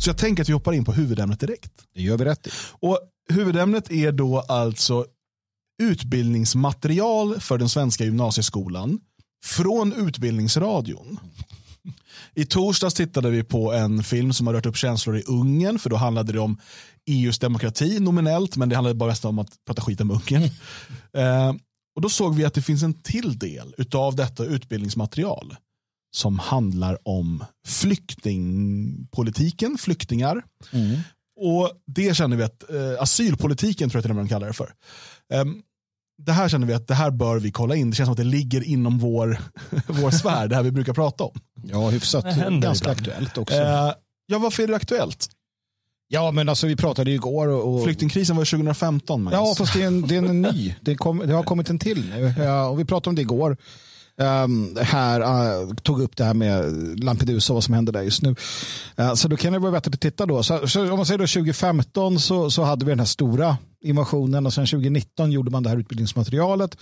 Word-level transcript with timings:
Så 0.00 0.10
jag 0.10 0.18
tänker 0.18 0.42
att 0.42 0.48
vi 0.48 0.52
hoppar 0.52 0.72
in 0.72 0.84
på 0.84 0.92
huvudämnet 0.92 1.40
direkt. 1.40 1.72
Det 1.94 2.02
gör 2.02 2.18
vi 2.18 2.24
rätt 2.24 2.46
i. 2.46 2.50
Och 2.80 2.98
huvudämnet 3.30 3.90
är 3.90 4.12
då 4.12 4.40
alltså 4.40 5.06
utbildningsmaterial 5.82 7.40
för 7.40 7.58
den 7.58 7.68
svenska 7.68 8.04
gymnasieskolan 8.04 9.00
från 9.44 9.92
Utbildningsradion. 9.92 11.18
I 12.34 12.44
torsdags 12.46 12.94
tittade 12.94 13.30
vi 13.30 13.44
på 13.44 13.72
en 13.72 14.02
film 14.02 14.32
som 14.32 14.46
har 14.46 14.54
rört 14.54 14.66
upp 14.66 14.76
känslor 14.76 15.16
i 15.16 15.22
Ungern 15.22 15.78
för 15.78 15.90
då 15.90 15.96
handlade 15.96 16.32
det 16.32 16.40
om 16.40 16.60
EUs 17.06 17.38
demokrati 17.38 18.00
nominellt 18.00 18.56
men 18.56 18.68
det 18.68 18.74
handlade 18.74 18.94
bara 18.94 19.10
mest 19.10 19.24
om 19.24 19.38
att 19.38 19.50
prata 19.66 19.82
skit 19.82 20.00
om 20.00 20.10
Ungern. 20.10 20.50
Eh, 21.12 21.52
och 21.96 22.02
då 22.02 22.08
såg 22.08 22.34
vi 22.34 22.44
att 22.44 22.54
det 22.54 22.62
finns 22.62 22.82
en 22.82 22.94
till 22.94 23.38
del 23.38 23.74
av 23.94 24.16
detta 24.16 24.44
utbildningsmaterial 24.44 25.56
som 26.10 26.38
handlar 26.38 27.08
om 27.08 27.44
flyktingpolitiken, 27.66 29.78
flyktingar. 29.78 30.42
Och 31.40 31.70
det 31.86 32.16
känner 32.16 32.36
vi 32.36 32.42
att, 32.42 32.70
eh, 32.70 33.02
asylpolitiken 33.02 33.90
tror 33.90 33.98
jag 33.98 34.04
till 34.04 34.10
och 34.10 34.16
med 34.16 34.24
de 34.24 34.28
kallar 34.28 34.46
det 34.46 34.52
för. 34.52 34.72
Ehm, 35.32 35.62
det 36.22 36.32
här 36.32 36.48
känner 36.48 36.66
vi 36.66 36.74
att 36.74 36.88
det 36.88 36.94
här 36.94 37.10
bör 37.10 37.38
vi 37.38 37.50
kolla 37.50 37.76
in. 37.76 37.90
Det 37.90 37.96
känns 37.96 38.06
som 38.06 38.12
att 38.12 38.18
det 38.18 38.24
ligger 38.24 38.62
inom 38.62 38.98
vår, 38.98 39.38
vår 39.86 40.10
sfär, 40.10 40.48
det 40.48 40.56
här 40.56 40.62
vi 40.62 40.70
brukar 40.70 40.92
prata 40.92 41.24
om. 41.24 41.40
Ja, 41.62 41.90
hyfsat. 41.90 42.24
Ganska 42.24 42.48
ibland. 42.48 42.98
aktuellt 42.98 43.38
också. 43.38 43.56
Eh, 43.56 43.92
ja, 44.26 44.38
varför 44.38 44.62
är 44.62 44.66
det 44.66 44.76
aktuellt? 44.76 45.30
ja, 46.12 46.30
men 46.30 46.48
alltså 46.48 46.66
vi 46.66 46.76
pratade 46.76 47.10
ju 47.10 47.16
igår 47.16 47.48
och... 47.48 47.74
och... 47.74 47.84
Flyktingkrisen 47.84 48.36
var 48.36 48.44
2015. 48.44 49.22
Magnus. 49.22 49.38
Ja, 49.38 49.54
fast 49.58 49.74
det 49.74 49.82
är 49.82 49.86
en, 49.86 50.02
det 50.02 50.16
är 50.16 50.22
en 50.22 50.42
ny. 50.42 50.74
Det, 50.80 50.94
kom, 50.94 51.18
det 51.18 51.32
har 51.32 51.42
kommit 51.42 51.70
en 51.70 51.78
till 51.78 52.10
nu. 52.10 52.34
Ja, 52.38 52.68
och 52.68 52.80
vi 52.80 52.84
pratade 52.84 53.10
om 53.10 53.14
det 53.14 53.22
igår. 53.22 53.56
Um, 54.20 54.76
här 54.80 55.20
uh, 55.20 55.74
tog 55.74 56.00
upp 56.02 56.16
det 56.16 56.24
här 56.24 56.34
med 56.34 56.64
Lampedusa 57.04 57.52
och 57.52 57.54
vad 57.54 57.64
som 57.64 57.74
händer 57.74 57.92
där 57.92 58.02
just 58.02 58.22
nu. 58.22 58.34
Uh, 59.00 59.14
så 59.14 59.28
då 59.28 59.36
kan 59.36 59.52
det 59.52 59.58
vara 59.58 59.72
vettigt 59.72 59.94
att 59.94 60.00
titta 60.00 60.26
då. 60.26 60.42
Så, 60.42 60.68
så 60.68 60.90
om 60.90 60.96
man 60.96 61.06
säger 61.06 61.18
då 61.18 61.26
2015 61.26 62.20
så, 62.20 62.50
så 62.50 62.62
hade 62.62 62.84
vi 62.84 62.92
den 62.92 62.98
här 62.98 63.06
stora 63.06 63.56
invasionen 63.80 64.46
och 64.46 64.52
sen 64.52 64.66
2019 64.66 65.32
gjorde 65.32 65.50
man 65.50 65.62
det 65.62 65.68
här 65.68 65.76
utbildningsmaterialet. 65.76 66.76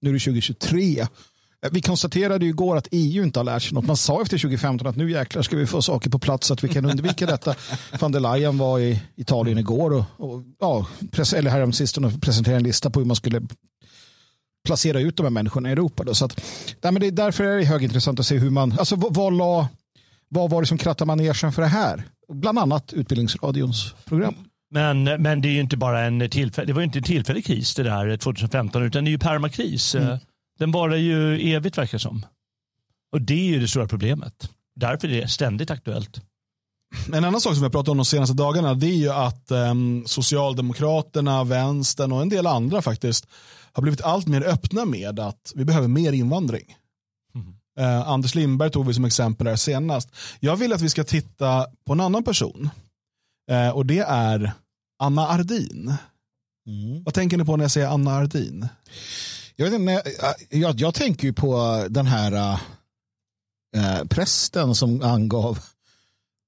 Nu 0.00 0.10
är 0.10 0.14
det 0.14 0.20
2023. 0.20 1.00
Uh, 1.00 1.06
Vi 1.70 1.82
konstaterade 1.82 2.44
ju 2.44 2.50
igår 2.50 2.76
att 2.76 2.88
EU 2.90 3.24
inte 3.24 3.38
har 3.38 3.44
lärt 3.44 3.62
sig 3.62 3.72
något. 3.72 3.86
Man 3.86 3.96
sa 3.96 4.22
efter 4.22 4.38
2015 4.38 4.86
att 4.86 4.96
nu 4.96 5.10
jäklar 5.10 5.42
ska 5.42 5.56
vi 5.56 5.66
få 5.66 5.82
saker 5.82 6.10
på 6.10 6.18
plats 6.18 6.46
så 6.46 6.54
att 6.54 6.64
vi 6.64 6.68
kan 6.68 6.84
undvika 6.84 7.26
detta. 7.36 7.54
Van 8.00 8.12
der 8.12 8.20
Leyen 8.20 8.58
var 8.58 8.78
i 8.78 9.02
Italien 9.16 9.58
igår 9.58 9.92
och, 9.92 10.04
och 10.16 10.42
ja, 10.60 10.86
press, 11.10 11.32
eller 11.32 11.62
och 12.04 12.20
presenterade 12.20 12.56
en 12.56 12.62
lista 12.62 12.90
på 12.90 13.00
hur 13.00 13.06
man 13.06 13.16
skulle 13.16 13.40
placera 14.66 15.00
ut 15.00 15.16
de 15.16 15.22
här 15.22 15.30
människorna 15.30 15.68
i 15.68 15.72
Europa. 15.72 16.04
Då. 16.04 16.14
Så 16.14 16.24
att, 16.24 16.40
nej, 16.82 16.92
men 16.92 17.00
det 17.00 17.06
är 17.06 17.10
därför 17.10 17.44
är 17.44 17.58
det 17.58 17.64
högintressant 17.64 18.20
att 18.20 18.26
se 18.26 18.38
hur 18.38 18.50
man, 18.50 18.72
alltså 18.78 18.96
vad, 18.96 19.14
vad, 19.14 19.32
la, 19.32 19.68
vad 20.28 20.50
var 20.50 20.62
det 20.62 20.66
som 20.66 20.78
krattade 20.78 21.06
manegen 21.06 21.52
för 21.52 21.62
det 21.62 21.68
här? 21.68 22.04
Bland 22.32 22.58
annat 22.58 22.92
Utbildningsradions 22.92 23.94
program. 24.04 24.34
Men, 24.70 25.04
men 25.04 25.40
det 25.40 25.48
är 25.48 25.52
ju 25.52 25.60
inte 25.60 25.76
bara 25.76 26.04
en 26.04 26.30
tillfällig, 26.30 26.68
det 26.68 26.72
var 26.72 26.80
ju 26.80 26.86
inte 26.86 26.98
en 26.98 27.02
tillfällig 27.02 27.46
kris 27.46 27.74
det 27.74 27.82
där 27.82 28.16
2015 28.16 28.82
utan 28.82 29.04
det 29.04 29.08
är 29.08 29.12
ju 29.12 29.18
permakris. 29.18 29.94
Mm. 29.94 30.18
Den 30.58 30.72
varar 30.72 30.96
ju 30.96 31.50
evigt 31.54 31.78
verkar 31.78 31.98
som. 31.98 32.26
Och 33.12 33.22
det 33.22 33.34
är 33.34 33.54
ju 33.54 33.60
det 33.60 33.68
stora 33.68 33.88
problemet. 33.88 34.50
Därför 34.76 35.08
är 35.08 35.20
det 35.20 35.28
ständigt 35.28 35.70
aktuellt. 35.70 36.20
En 37.12 37.24
annan 37.24 37.40
sak 37.40 37.52
som 37.52 37.60
vi 37.60 37.64
har 37.64 37.70
pratat 37.70 37.88
om 37.88 37.96
de 37.96 38.04
senaste 38.04 38.34
dagarna 38.34 38.74
det 38.74 38.86
är 38.86 38.96
ju 38.96 39.10
att 39.10 39.50
um, 39.50 40.06
Socialdemokraterna, 40.06 41.44
Vänstern 41.44 42.12
och 42.12 42.22
en 42.22 42.28
del 42.28 42.46
andra 42.46 42.82
faktiskt 42.82 43.26
har 43.76 43.82
blivit 43.82 44.00
allt 44.00 44.26
mer 44.26 44.42
öppna 44.42 44.84
med 44.84 45.20
att 45.20 45.52
vi 45.54 45.64
behöver 45.64 45.88
mer 45.88 46.12
invandring. 46.12 46.76
Eh, 47.78 48.08
Anders 48.08 48.34
Lindberg 48.34 48.70
tog 48.70 48.86
vi 48.86 48.94
som 48.94 49.04
exempel 49.04 49.46
här 49.46 49.56
senast. 49.56 50.08
Jag 50.40 50.56
vill 50.56 50.72
att 50.72 50.80
vi 50.80 50.88
ska 50.88 51.04
titta 51.04 51.66
på 51.86 51.92
en 51.92 52.00
annan 52.00 52.24
person. 52.24 52.70
Eh, 53.50 53.68
och 53.70 53.86
det 53.86 53.98
är 53.98 54.52
Anna 54.98 55.28
Ardin. 55.28 55.94
Vad 57.04 57.14
tänker 57.14 57.36
ni 57.36 57.44
på 57.44 57.56
när 57.56 57.64
jag 57.64 57.70
säger 57.70 57.88
Anna 57.88 58.10
Ardin? 58.16 58.68
Jag, 59.56 59.70
vet 59.70 59.80
inte, 59.80 60.02
jag, 60.50 60.80
jag 60.80 60.94
tänker 60.94 61.26
ju 61.26 61.32
på 61.32 61.86
den 61.90 62.06
här 62.06 62.60
äh, 63.76 64.04
prästen 64.04 64.74
som 64.74 65.02
angav, 65.02 65.58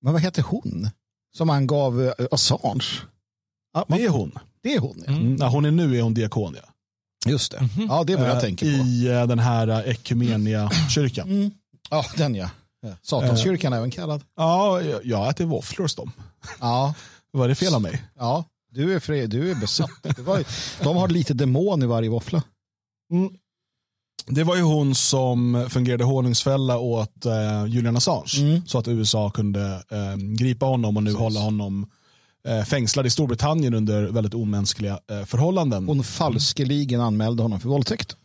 men 0.03 0.13
vad 0.13 0.23
heter 0.23 0.43
hon? 0.43 0.89
Som 1.37 1.51
angav 1.51 2.03
äh, 2.19 2.27
Assange. 2.31 3.03
Ja, 3.73 3.85
Det 3.89 4.05
är 4.05 4.09
hon. 4.09 4.39
Det 4.63 4.75
är 4.75 4.81
hon, 4.81 5.03
ja. 5.07 5.13
Mm. 5.13 5.37
Ja, 5.37 5.49
hon 5.49 5.65
är 5.65 5.71
nu 5.71 5.99
är 5.99 6.03
hon 6.03 6.15
diakon. 6.15 6.57
Ja. 6.63 6.73
Just 7.27 7.53
det. 7.53 7.69
Ja, 7.89 8.05
det 8.05 8.13
är 8.13 8.17
vad 8.17 8.29
jag 8.29 8.35
Eh, 8.37 8.41
tänker 8.41 8.67
på. 8.79 8.87
I 8.87 9.09
eh, 9.09 9.27
den 9.27 9.39
här 9.39 9.69
eh, 9.69 9.91
Ekumenia-kyrkan. 9.91 11.29
Mm. 11.29 11.51
Ja, 11.91 12.05
den 12.17 12.35
ja. 12.35 12.49
Satanskyrkan 13.03 13.73
även 13.73 13.91
kallad. 13.91 14.23
Ja, 14.37 14.81
jag- 14.83 15.05
jag 15.07 15.29
äter 15.29 15.45
våfflor 15.45 15.85
hos 15.85 15.95
dem. 15.95 16.13
Ja, 16.61 16.95
Var 17.33 17.49
det 17.49 17.55
fel 17.55 17.75
av 17.75 17.83
mig? 17.83 18.03
ja. 18.19 18.45
Du 18.71 18.95
är, 18.95 19.01
fri, 19.01 19.27
du 19.27 19.51
är 19.51 19.55
besatt. 19.55 19.91
Det 20.03 20.19
var, 20.19 20.45
de 20.83 20.97
har 20.97 21.09
lite 21.09 21.35
demon 21.35 21.83
i 21.83 21.87
varje 21.87 22.09
våffla. 22.11 22.43
Det 24.27 24.45
var 24.45 24.57
ju 24.57 24.63
hon 24.63 24.95
som 24.95 25.67
fungerade 25.71 26.05
honungsfälla 26.05 26.79
åt 26.79 27.27
eh, 27.27 27.65
Julian 27.69 27.97
Assange. 27.97 28.31
Mm. 28.39 28.67
Så 28.67 28.79
att 28.79 28.89
USA 28.89 29.31
kunde 29.31 29.83
eh, 29.91 30.17
gripa 30.17 30.67
honom 30.67 30.97
och 30.97 31.03
nu 31.03 31.13
hålla 31.15 31.41
honom 31.41 31.83
eh, 31.83 31.89
fängslad 32.67 33.07
i 33.07 33.11
Storbritannien 33.11 33.75
under 33.75 34.03
väldigt 34.03 34.35
omänskliga 34.35 34.99
eh, 35.11 35.25
förhållanden. 35.25 35.87
Hon 35.87 36.05
falskeligen 36.05 37.01
anmälde 37.01 37.43
honom 37.43 37.61
för 37.61 37.69
våldtäkt. 37.69 38.17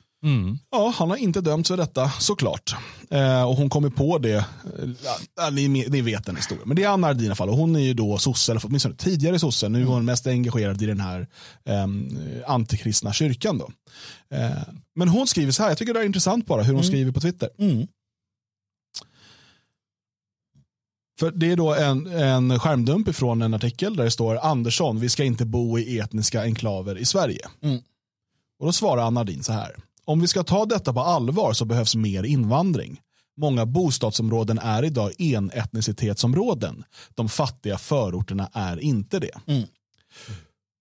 Ja, 0.71 0.93
han 0.97 1.09
har 1.09 1.17
inte 1.17 1.41
dömts 1.41 1.67
för 1.67 1.77
detta 1.77 2.09
såklart. 2.09 2.75
Eh, 3.09 3.43
och 3.43 3.55
hon 3.55 3.69
kommer 3.69 3.89
på 3.89 4.17
det. 4.17 4.33
Eh, 4.33 4.43
ja, 5.35 5.49
ni, 5.49 5.67
ni 5.67 6.01
vet 6.01 6.25
den 6.25 6.35
historien. 6.35 6.67
Men 6.67 6.75
det 6.75 6.83
är 6.83 6.89
Anna 6.89 7.07
Ardin 7.07 7.23
i 7.23 7.27
alla 7.27 7.35
fall. 7.35 7.49
Och 7.49 7.57
hon 7.57 7.75
är 7.75 7.79
ju 7.79 7.93
då 7.93 8.17
sosse, 8.17 8.51
eller 8.51 8.61
åtminstone 8.65 8.95
tidigare 8.95 9.39
sosse. 9.39 9.69
Nu 9.69 9.81
är 9.81 9.85
hon 9.85 10.05
mest 10.05 10.27
engagerad 10.27 10.81
i 10.81 10.85
den 10.85 10.99
här 10.99 11.27
eh, 11.65 11.87
antikristna 12.47 13.13
kyrkan. 13.13 13.57
Då. 13.57 13.69
Eh, 14.37 14.49
men 14.95 15.07
hon 15.07 15.27
skriver 15.27 15.51
så 15.51 15.63
här, 15.63 15.69
jag 15.69 15.77
tycker 15.77 15.93
det 15.93 15.99
är 15.99 16.05
intressant 16.05 16.45
bara 16.45 16.63
hur 16.63 16.73
hon 16.73 16.83
skriver 16.83 17.11
på 17.11 17.19
Twitter. 17.19 17.49
Mm. 17.59 17.87
För 21.19 21.31
det 21.31 21.51
är 21.51 21.55
då 21.55 21.73
en, 21.73 22.07
en 22.07 22.59
skärmdump 22.59 23.07
ifrån 23.07 23.41
en 23.41 23.53
artikel 23.53 23.95
där 23.95 24.03
det 24.03 24.11
står 24.11 24.37
Andersson, 24.37 24.99
vi 24.99 25.09
ska 25.09 25.23
inte 25.23 25.45
bo 25.45 25.79
i 25.79 25.99
etniska 25.99 26.41
enklaver 26.41 26.97
i 26.97 27.05
Sverige. 27.05 27.47
Mm. 27.61 27.81
Och 28.59 28.65
då 28.65 28.73
svarar 28.73 29.03
Anna 29.03 29.23
Din 29.23 29.43
så 29.43 29.53
här. 29.53 29.75
Om 30.05 30.21
vi 30.21 30.27
ska 30.27 30.43
ta 30.43 30.65
detta 30.65 30.93
på 30.93 30.99
allvar 30.99 31.53
så 31.53 31.65
behövs 31.65 31.95
mer 31.95 32.23
invandring. 32.23 33.01
Många 33.37 33.65
bostadsområden 33.65 34.59
är 34.59 34.83
idag 34.83 35.21
enetnicitetsområden. 35.21 36.83
De 37.15 37.29
fattiga 37.29 37.77
förorterna 37.77 38.49
är 38.53 38.79
inte 38.79 39.19
det. 39.19 39.39
Mm. 39.47 39.63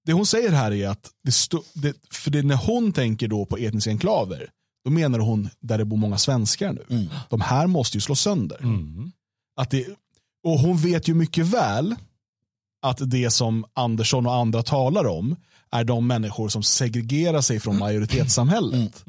Det 0.05 0.13
hon 0.13 0.27
säger 0.27 0.51
här 0.53 0.73
är 0.73 0.89
att, 0.89 1.11
det 1.25 1.33
det, 1.75 1.97
för 2.11 2.31
det, 2.31 2.43
när 2.43 2.57
hon 2.57 2.93
tänker 2.93 3.29
då 3.29 3.47
på 3.47 3.57
etniska 3.57 3.91
enklaver, 3.91 4.51
då 4.85 4.91
menar 4.91 5.19
hon 5.19 5.49
där 5.61 5.79
det 5.79 5.85
bor 5.85 5.97
många 5.97 6.19
svenskar 6.19 6.73
nu. 6.73 6.85
Mm. 6.91 7.07
De 7.29 7.41
här 7.41 7.67
måste 7.67 7.97
ju 7.97 8.01
slå 8.01 8.15
sönder. 8.15 8.59
Att 9.57 9.71
det, 9.71 9.87
och 10.45 10.59
hon 10.59 10.77
vet 10.77 11.09
ju 11.09 11.15
mycket 11.15 11.47
väl 11.47 11.95
att 12.83 13.11
det 13.11 13.31
som 13.31 13.65
Andersson 13.75 14.27
och 14.27 14.35
andra 14.35 14.63
talar 14.63 15.07
om 15.07 15.37
är 15.71 15.85
de 15.85 16.07
människor 16.07 16.49
som 16.49 16.63
segregerar 16.63 17.41
sig 17.41 17.61
från 17.61 17.79
majoritetssamhället. 17.79 19.05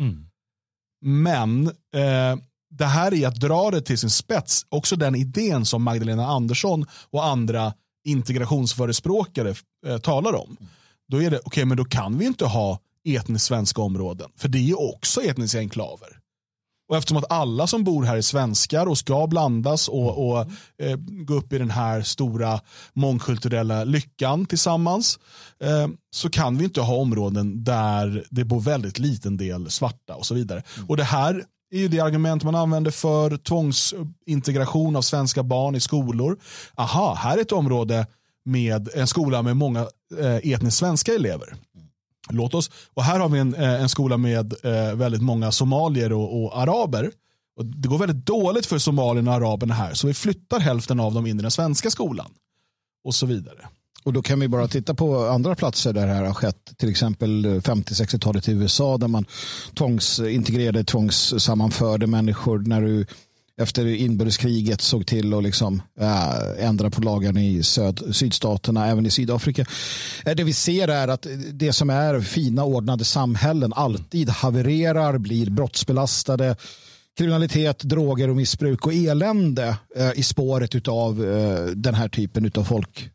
Men 1.01 1.67
eh, 1.67 2.35
det 2.69 2.85
här 2.85 3.13
är 3.13 3.27
att 3.27 3.35
dra 3.39 3.71
det 3.71 3.81
till 3.81 3.97
sin 3.97 4.09
spets. 4.09 4.66
Också 4.69 4.95
den 4.95 5.16
idén 5.16 5.66
som 5.66 5.83
Magdalena 5.83 6.27
Andersson 6.27 6.85
och 7.09 7.25
andra 7.25 7.73
integrationsförespråkare 8.05 9.55
eh, 9.88 9.97
talar 9.97 10.33
om. 10.33 10.57
Då 11.07 11.23
är 11.23 11.31
det, 11.31 11.39
okej 11.45 11.65
men 11.65 11.77
då 11.77 11.85
kan 11.85 12.17
vi 12.17 12.25
inte 12.25 12.45
ha 12.45 12.79
etniskt 13.07 13.45
svenska 13.45 13.81
områden. 13.81 14.29
För 14.38 14.50
det 14.50 14.57
är 14.57 14.61
ju 14.61 14.75
också 14.75 15.21
etniska 15.21 15.59
enklaver. 15.59 16.22
Och 16.94 16.98
eftersom 16.98 17.18
att 17.18 17.31
alla 17.31 17.68
som 17.68 17.84
bor 17.84 18.04
här 18.04 18.18
är 18.18 18.22
svenskar 18.22 18.86
och 18.86 18.98
ska 18.98 19.28
blandas 19.28 19.88
och, 19.88 20.30
och 20.30 20.40
eh, 20.81 20.98
gå 21.26 21.34
upp 21.34 21.54
i 21.54 21.58
den 21.58 21.72
här 21.72 22.02
stora 22.02 22.60
mångkulturella 22.94 23.84
lyckan 23.84 24.45
tillsammans 24.45 25.19
eh, 25.63 25.88
så 26.12 26.30
kan 26.30 26.57
vi 26.57 26.63
inte 26.63 26.81
ha 26.81 26.95
områden 26.95 27.63
där 27.63 28.25
det 28.30 28.44
bor 28.44 28.60
väldigt 28.60 29.00
liten 29.00 29.38
del 29.38 29.72
svarta 29.72 30.16
och 30.16 30.25
så 30.25 30.34
vidare. 30.34 30.63
Och 30.88 30.98
det 30.98 31.04
här 31.04 31.44
är 31.72 31.78
ju 31.78 31.88
det 31.88 32.00
argument 32.00 32.44
man 32.44 32.56
använder 32.56 32.92
för 32.92 33.38
tvångsintegration 33.38 34.96
av 34.96 35.01
svenska 35.01 35.44
barn 35.44 35.75
i 35.75 35.80
skolor. 35.80 36.38
Aha, 36.75 37.13
här 37.13 37.38
är 37.38 37.42
ett 37.42 37.51
område 37.51 38.07
med 38.46 38.89
en 38.96 39.07
skola 39.07 39.42
med 39.42 39.57
många 39.57 39.88
eh, 40.19 40.36
etniskt 40.36 40.78
svenska 40.78 41.13
elever. 41.13 41.54
Låt 42.30 42.54
oss, 42.54 42.72
och 42.94 43.04
här 43.04 43.20
har 43.20 43.30
vi 43.30 43.40
en, 43.40 43.56
eh, 43.56 43.81
en 43.81 43.90
skola 43.90 44.18
med 44.18 44.54
eh, 44.64 44.96
väldigt 44.96 45.22
många 45.22 45.52
somalier 45.52 46.14
och, 46.14 46.44
och 46.44 46.58
araber. 46.62 47.12
Och 47.58 47.66
det 47.66 47.88
går 47.88 47.98
väldigt 47.98 48.25
dåligt 48.25 48.66
för 48.66 48.78
somalierna 48.78 49.31
och 49.31 49.38
araberna 49.38 49.74
här, 49.74 49.94
så 49.94 50.08
vi 50.08 50.14
flyttar 50.14 50.60
hälften 50.60 51.00
av 51.00 51.14
dem 51.14 51.28
in 51.28 51.40
i 51.40 51.42
den 51.42 51.52
svenska 51.52 51.90
skolan. 51.90 52.31
Och 53.04 53.16
så 53.16 53.25
vidare. 53.25 53.68
Och 54.04 54.14
då 54.14 54.22
kan 54.22 54.40
vi 54.40 54.48
bara 54.48 54.68
titta 54.68 54.94
på 54.94 55.25
andra 55.25 55.56
platser 55.56 55.94
där 55.94 56.08
det 56.08 56.14
här 56.14 56.24
har 56.24 56.34
skett. 56.34 56.78
Till 56.78 56.90
exempel 56.90 57.46
eh, 57.46 57.50
50-60-talet 57.50 58.50
i 58.50 58.52
USA 58.52 58.98
där 58.98 59.08
man 59.08 59.25
tvångsintegrerade, 59.74 60.84
tvångssammanförde 60.84 62.08
människor. 62.08 62.60
När 62.60 62.81
du 62.81 63.06
efter 63.61 63.85
inbördeskriget 63.85 64.81
såg 64.81 65.07
till 65.07 65.33
att 65.33 65.44
liksom, 65.44 65.81
äh, 66.00 66.65
ändra 66.67 66.89
på 66.89 67.01
lagarna 67.01 67.41
i 67.41 67.63
söd, 67.63 68.01
sydstaterna, 68.11 68.88
även 68.88 69.05
i 69.05 69.09
Sydafrika. 69.09 69.65
Äh, 70.25 70.35
det 70.35 70.44
vi 70.44 70.53
ser 70.53 70.88
är 70.88 71.07
att 71.07 71.27
det 71.51 71.73
som 71.73 71.89
är 71.89 72.21
fina 72.21 72.63
ordnade 72.63 73.05
samhällen 73.05 73.73
alltid 73.73 74.29
havererar, 74.29 75.17
blir 75.17 75.50
brottsbelastade, 75.50 76.55
kriminalitet, 77.17 77.79
droger 77.79 78.29
och 78.29 78.35
missbruk 78.35 78.85
och 78.85 78.94
elände 78.94 79.77
äh, 79.95 80.11
i 80.15 80.23
spåret 80.23 80.88
av 80.88 81.17
den 81.75 81.94
här 81.94 82.07
typen 82.07 82.51
av 82.55 82.63
folk 82.63 83.09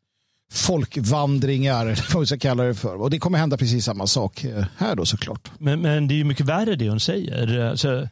folkvandringar, 0.53 2.05
vad 2.13 2.21
vi 2.21 2.27
ska 2.27 2.39
kalla 2.39 2.63
det 2.63 2.75
för. 2.75 3.01
Och 3.01 3.11
det 3.11 3.19
kommer 3.19 3.39
hända 3.39 3.57
precis 3.57 3.85
samma 3.85 4.07
sak 4.07 4.47
här 4.77 4.97
då 4.97 5.07
såklart. 5.07 5.51
Men, 5.59 5.81
men 5.81 6.09
det 6.09 6.15
är 6.15 6.17
ju 6.17 6.25
mycket 6.25 6.47
värre 6.47 6.77
det 6.77 6.89
hon 6.89 7.01
säger. 7.01 7.61
Alltså, 7.61 8.09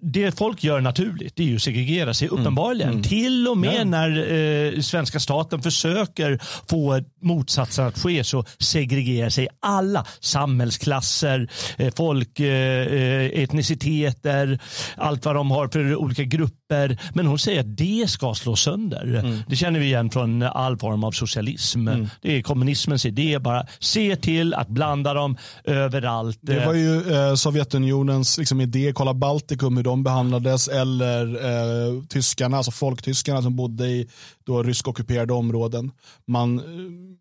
det 0.00 0.38
folk 0.38 0.64
gör 0.64 0.80
naturligt 0.80 1.36
det 1.36 1.42
är 1.42 1.46
ju 1.46 1.56
att 1.56 1.62
segregera 1.62 2.14
sig, 2.14 2.28
mm. 2.28 2.40
uppenbarligen. 2.40 2.90
Mm. 2.90 3.02
Till 3.02 3.48
och 3.48 3.58
med 3.58 3.80
ja. 3.80 3.84
när 3.84 4.32
eh, 4.32 4.80
svenska 4.80 5.20
staten 5.20 5.62
försöker 5.62 6.40
få 6.70 7.00
motsatsen 7.22 7.86
att 7.86 7.98
ske 7.98 8.24
så 8.24 8.44
segregerar 8.58 9.28
sig 9.28 9.48
alla 9.60 10.06
samhällsklasser, 10.20 11.50
eh, 11.76 11.94
folk, 11.96 12.40
eh, 12.40 12.46
eh, 12.46 13.42
etniciteter, 13.42 14.58
allt 14.96 15.24
vad 15.24 15.34
de 15.34 15.50
har 15.50 15.68
för 15.68 15.96
olika 15.96 16.24
grupper. 16.24 16.98
Men 17.14 17.26
hon 17.26 17.38
säger 17.38 17.60
att 17.60 17.76
det 17.76 18.10
ska 18.10 18.34
slås 18.34 18.60
sönder. 18.60 19.18
Mm. 19.18 19.38
Det 19.48 19.56
känner 19.56 19.80
vi 19.80 19.86
igen 19.86 20.10
från 20.10 20.42
all 20.42 20.78
form 20.78 21.04
av 21.04 21.12
socialism. 21.12 21.88
Mm. 21.88 22.08
Det 22.22 22.36
är 22.36 22.42
kommunismens 22.42 23.06
idé, 23.06 23.38
bara 23.38 23.66
se 23.78 24.16
till 24.16 24.54
att 24.54 24.68
blanda 24.68 25.14
dem 25.14 25.36
överallt. 25.64 26.38
Det 26.40 26.66
var 26.66 26.74
ju 26.74 27.12
eh, 27.14 27.34
Sovjetunionens 27.34 28.38
liksom, 28.38 28.60
idé, 28.60 28.92
kolla 28.94 29.14
Baltikum 29.14 29.69
hur 29.76 29.84
de 29.84 30.02
behandlades 30.02 30.68
eller 30.68 31.44
eh, 31.44 32.02
tyskarna, 32.04 32.56
alltså 32.56 32.70
folktyskarna 32.70 33.42
som 33.42 33.56
bodde 33.56 33.86
i 33.86 34.08
då 34.44 34.62
ryskockuperade 34.62 35.32
områden. 35.32 35.90
Man 36.26 36.58
eh, 36.58 36.64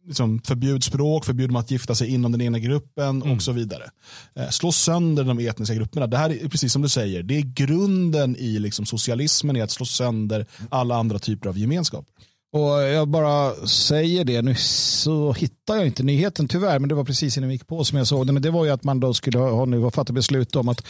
liksom, 0.08 0.42
förbjuder 0.42 0.82
språk, 0.82 1.26
förbjuder 1.26 1.60
att 1.60 1.72
gifta 1.72 1.96
sig 1.96 2.08
inom 2.08 2.32
den 2.32 2.42
ena 2.42 2.60
gruppen 2.60 3.22
mm. 3.22 3.32
och 3.32 3.42
så 3.42 3.52
vidare. 3.52 3.84
Eh, 4.36 4.50
slå 4.50 4.72
sönder 4.72 5.24
de 5.24 5.40
etniska 5.40 5.76
grupperna. 5.76 6.08
Det 6.08 6.18
här 6.18 6.30
är 6.30 6.50
precis 6.50 6.74
som 6.74 6.82
du 6.82 6.90
säger, 6.90 7.24
det 7.24 7.38
är 7.38 7.42
grunden 7.42 8.36
i 8.36 8.60
liksom, 8.60 8.86
socialismen 8.86 9.56
i 9.56 9.62
att 9.62 9.72
slå 9.72 9.86
sönder 9.86 10.46
alla 10.70 10.96
andra 10.96 11.20
typer 11.20 11.50
av 11.50 11.58
gemenskaper. 11.58 12.14
Och 12.52 12.82
jag 12.82 13.08
bara 13.08 13.68
säger 13.68 14.26
det, 14.26 14.42
nu 14.42 14.56
så 14.56 15.34
hittar 15.34 15.76
jag 15.76 15.86
inte 15.86 16.04
nyheten 16.04 16.48
tyvärr, 16.48 16.80
men 16.80 16.90
det 16.90 16.96
var 16.96 17.04
precis 17.04 17.38
innan 17.38 17.50
vi 17.50 17.56
gick 17.56 17.68
på 17.68 17.84
som 17.84 17.98
jag 17.98 18.08
såg 18.08 18.28
det. 18.28 18.34
Men 18.34 18.42
det 18.42 18.52
var 18.52 18.66
ju 18.66 18.72
att 18.72 18.84
man 18.84 19.00
då 19.00 19.14
skulle 19.14 19.40
ha 19.40 19.66
nu 19.66 19.92
fattat 19.92 20.16
beslut 20.16 20.56
om 20.56 20.70
att 20.70 20.86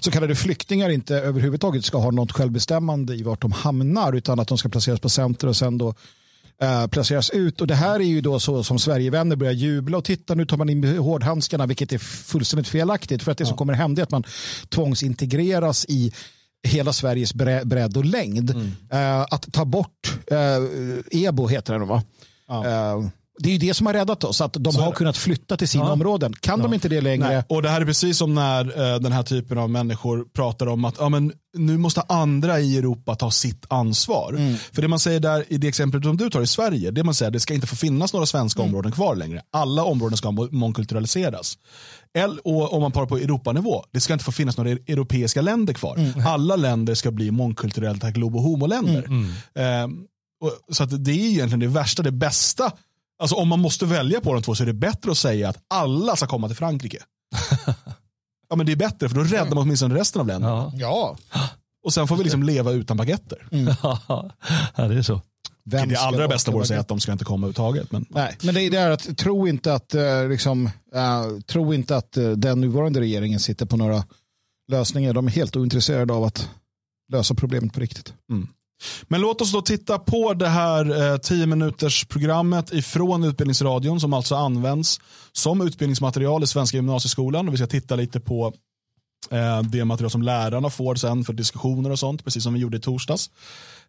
så 0.00 0.10
kallade 0.10 0.34
flyktingar 0.34 0.90
inte 0.90 1.16
överhuvudtaget 1.16 1.84
ska 1.84 1.98
ha 1.98 2.10
något 2.10 2.32
självbestämmande 2.32 3.14
i 3.14 3.22
vart 3.22 3.42
de 3.42 3.52
hamnar, 3.52 4.12
utan 4.12 4.40
att 4.40 4.48
de 4.48 4.58
ska 4.58 4.68
placeras 4.68 5.00
på 5.00 5.08
center 5.08 5.48
och 5.48 5.56
sen 5.56 5.78
då 5.78 5.94
eh, 6.62 6.86
placeras 6.86 7.30
ut. 7.30 7.60
Och 7.60 7.66
det 7.66 7.74
här 7.74 8.00
är 8.00 8.04
ju 8.04 8.20
då 8.20 8.40
så 8.40 8.64
som 8.64 8.78
Sverigevänner 8.78 9.36
börjar 9.36 9.52
jubla 9.52 9.98
och 9.98 10.04
titta 10.04 10.34
nu 10.34 10.46
tar 10.46 10.56
man 10.56 10.68
in 10.68 10.98
hårdhandskarna, 10.98 11.66
vilket 11.66 11.92
är 11.92 11.98
fullständigt 11.98 12.68
felaktigt. 12.68 13.22
För 13.22 13.32
att 13.32 13.38
det 13.38 13.46
som 13.46 13.56
kommer 13.56 13.72
hända 13.72 14.02
är 14.02 14.04
att 14.04 14.10
man 14.10 14.24
tvångsintegreras 14.68 15.86
i 15.88 16.12
hela 16.62 16.92
Sveriges 16.92 17.34
bredd 17.34 17.96
och 17.96 18.04
längd. 18.04 18.50
Mm. 18.50 18.66
Uh, 18.66 19.26
att 19.30 19.52
ta 19.52 19.64
bort 19.64 20.18
uh, 20.32 21.24
EBO 21.24 21.48
heter 21.48 21.78
det 21.78 21.84
va? 21.84 22.02
Ja. 22.48 22.94
Uh, 22.96 23.08
det 23.38 23.48
är 23.48 23.52
ju 23.52 23.58
det 23.58 23.74
som 23.74 23.86
har 23.86 23.94
räddat 23.94 24.24
oss, 24.24 24.40
att 24.40 24.52
de 24.52 24.72
så 24.72 24.80
har 24.80 24.92
kunnat 24.92 25.16
flytta 25.16 25.56
till 25.56 25.68
sina 25.68 25.84
ja. 25.84 25.92
områden. 25.92 26.32
Kan 26.32 26.58
ja. 26.60 26.66
de 26.66 26.74
inte 26.74 26.88
det 26.88 27.00
längre? 27.00 27.28
Nej. 27.28 27.42
Och 27.48 27.62
Det 27.62 27.68
här 27.68 27.80
är 27.80 27.84
precis 27.84 28.18
som 28.18 28.34
när 28.34 28.92
eh, 28.94 29.00
den 29.00 29.12
här 29.12 29.22
typen 29.22 29.58
av 29.58 29.70
människor 29.70 30.24
pratar 30.34 30.66
om 30.66 30.84
att 30.84 30.94
ja, 30.98 31.08
men, 31.08 31.32
nu 31.56 31.78
måste 31.78 32.02
andra 32.08 32.60
i 32.60 32.78
Europa 32.78 33.14
ta 33.14 33.30
sitt 33.30 33.64
ansvar. 33.68 34.32
Mm. 34.32 34.56
För 34.72 34.82
det 34.82 34.88
man 34.88 34.98
säger 34.98 35.20
där 35.20 35.44
i 35.48 35.58
det 35.58 35.68
exemplet 35.68 36.04
som 36.04 36.16
du 36.16 36.30
tar 36.30 36.42
i 36.42 36.46
Sverige, 36.46 36.90
det 36.90 37.04
man 37.04 37.14
säger 37.14 37.30
det 37.30 37.40
ska 37.40 37.54
inte 37.54 37.66
få 37.66 37.76
finnas 37.76 38.12
några 38.12 38.26
svenska 38.26 38.62
mm. 38.62 38.70
områden 38.70 38.92
kvar 38.92 39.16
längre. 39.16 39.42
Alla 39.52 39.84
områden 39.84 40.16
ska 40.16 40.30
mångkulturaliseras. 40.50 41.58
Och 42.44 42.72
om 42.72 42.82
man 42.82 42.92
parar 42.92 43.06
på 43.06 43.16
Europanivå, 43.18 43.84
det 43.90 44.00
ska 44.00 44.12
inte 44.12 44.24
få 44.24 44.32
finnas 44.32 44.56
några 44.56 44.70
europeiska 44.70 45.40
länder 45.40 45.74
kvar. 45.74 45.96
Mm. 45.96 46.26
Alla 46.26 46.56
länder 46.56 46.94
ska 46.94 47.10
bli 47.10 47.30
mångkulturella 47.30 48.10
globo 48.10 48.38
homo-länder. 48.38 49.04
Mm. 49.04 49.32
Mm. 49.54 49.92
Eh, 49.92 49.98
så 50.72 50.82
att 50.82 51.04
det 51.04 51.10
är 51.10 51.30
egentligen 51.30 51.60
det 51.60 51.66
värsta, 51.66 52.02
det 52.02 52.12
bästa 52.12 52.72
Alltså 53.18 53.36
om 53.36 53.48
man 53.48 53.60
måste 53.60 53.86
välja 53.86 54.20
på 54.20 54.32
de 54.32 54.42
två 54.42 54.54
så 54.54 54.62
är 54.62 54.66
det 54.66 54.72
bättre 54.72 55.10
att 55.10 55.18
säga 55.18 55.48
att 55.48 55.58
alla 55.68 56.16
ska 56.16 56.26
komma 56.26 56.46
till 56.46 56.56
Frankrike. 56.56 57.02
ja 58.48 58.56
men 58.56 58.66
det 58.66 58.72
är 58.72 58.76
bättre 58.76 59.08
för 59.08 59.16
då 59.16 59.22
räddar 59.22 59.48
man 59.48 59.58
åtminstone 59.58 59.94
resten 59.94 60.20
av 60.20 60.26
länderna. 60.26 60.72
Ja. 60.74 61.16
Och 61.84 61.94
sen 61.94 62.08
får 62.08 62.16
vi 62.16 62.24
liksom 62.24 62.42
leva 62.42 62.70
utan 62.70 62.96
baguetter. 62.96 63.48
Mm. 63.50 63.74
ja 64.76 64.88
det 64.88 64.94
är 64.94 65.02
så. 65.02 65.20
Vem 65.70 65.88
det 65.88 65.96
allra 65.96 66.28
bästa 66.28 66.50
vore 66.50 66.62
att 66.62 66.68
säga 66.68 66.80
att 66.80 66.88
de 66.88 67.00
ska 67.00 67.12
inte 67.12 67.24
komma 67.24 67.46
överhuvudtaget. 67.46 67.92
Men, 67.92 68.06
Nej, 68.08 68.36
men 68.42 68.54
det 68.54 68.76
är 68.76 68.90
att 68.90 69.18
tro 69.18 69.48
inte 69.48 69.74
att, 69.74 69.94
uh, 69.94 70.28
liksom, 70.28 70.66
uh, 70.66 71.40
tro 71.40 71.74
inte 71.74 71.96
att 71.96 72.16
uh, 72.18 72.30
den 72.30 72.60
nuvarande 72.60 73.00
regeringen 73.00 73.40
sitter 73.40 73.66
på 73.66 73.76
några 73.76 74.04
lösningar. 74.70 75.12
De 75.12 75.26
är 75.26 75.30
helt 75.30 75.56
ointresserade 75.56 76.12
av 76.12 76.24
att 76.24 76.48
lösa 77.12 77.34
problemet 77.34 77.72
på 77.72 77.80
riktigt. 77.80 78.14
Mm. 78.30 78.48
Men 79.08 79.20
låt 79.20 79.40
oss 79.40 79.52
då 79.52 79.62
titta 79.62 79.98
på 79.98 80.34
det 80.34 80.48
här 80.48 81.12
eh, 81.12 81.18
10 81.18 81.46
minuters 81.46 82.04
programmet 82.04 82.72
ifrån 82.72 83.24
Utbildningsradion 83.24 84.00
som 84.00 84.12
alltså 84.12 84.34
används 84.34 85.00
som 85.32 85.60
utbildningsmaterial 85.60 86.42
i 86.42 86.46
svenska 86.46 86.76
gymnasieskolan. 86.76 87.48
Och 87.48 87.54
vi 87.54 87.58
ska 87.58 87.66
titta 87.66 87.96
lite 87.96 88.20
på 88.20 88.46
eh, 88.46 88.52
det 89.70 89.84
material 89.84 90.10
som 90.10 90.22
lärarna 90.22 90.70
får 90.70 90.94
sen 90.94 91.24
för 91.24 91.32
diskussioner 91.32 91.90
och 91.90 91.98
sånt, 91.98 92.24
precis 92.24 92.42
som 92.42 92.54
vi 92.54 92.60
gjorde 92.60 92.76
i 92.76 92.80
torsdags. 92.80 93.30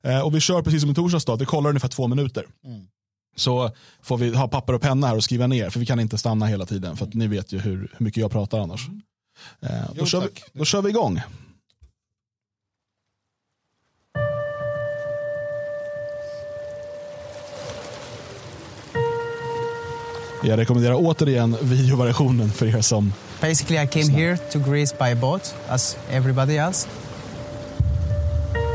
Eh, 0.01 0.19
och 0.19 0.35
vi 0.35 0.39
kör 0.39 0.61
precis 0.61 0.81
som 0.81 0.91
i 0.91 0.95
torsdags 0.95 1.25
då, 1.25 1.35
det 1.35 1.45
kollar 1.45 1.69
ungefär 1.69 1.87
två 1.87 2.07
minuter. 2.07 2.45
Mm. 2.65 2.87
Så 3.35 3.71
får 4.01 4.17
vi 4.17 4.35
ha 4.35 4.47
papper 4.47 4.73
och 4.73 4.81
penna 4.81 5.07
här 5.07 5.15
och 5.15 5.23
skriva 5.23 5.47
ner, 5.47 5.69
för 5.69 5.79
vi 5.79 5.85
kan 5.85 5.99
inte 5.99 6.17
stanna 6.17 6.45
hela 6.45 6.65
tiden, 6.65 6.97
för 6.97 7.09
ni 7.13 7.27
vet 7.27 7.51
ju 7.51 7.59
hur, 7.59 7.77
hur 7.97 8.05
mycket 8.05 8.21
jag 8.21 8.31
pratar 8.31 8.59
annars. 8.59 8.87
Eh, 9.61 9.69
då, 9.69 9.93
jo, 9.95 10.05
kör 10.05 10.21
vi, 10.21 10.27
då 10.53 10.65
kör 10.65 10.81
vi 10.81 10.89
igång. 10.89 11.21
Jag 20.43 20.57
rekommenderar 20.59 20.95
återigen 20.97 21.57
videoversionen 21.61 22.51
för 22.51 22.65
er 22.65 22.81
som... 22.81 23.13
Basically 23.41 23.80
I 23.80 23.86
came 23.86 24.09
here 24.09 24.36
to 24.51 24.59
Greece 24.59 24.91
by 24.91 25.13
boat 25.13 25.53
as 25.69 25.95
everybody 26.09 26.57
else. 26.57 26.88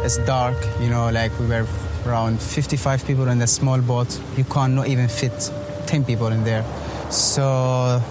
It's 0.03 0.17
dark, 0.19 0.57
you 0.81 0.89
know, 0.89 1.11
like 1.11 1.39
we 1.39 1.47
were 1.47 1.67
around 2.07 2.41
55 2.41 3.07
people 3.07 3.29
in 3.29 3.43
a 3.43 3.47
small 3.47 3.81
boat. 3.83 4.19
You 4.39 4.45
can't 4.45 4.73
not 4.73 4.89
even 4.89 5.09
fit 5.09 5.53
10 5.87 6.05
people 6.07 6.29
in 6.29 6.45
there. 6.45 6.65
So 7.11 8.03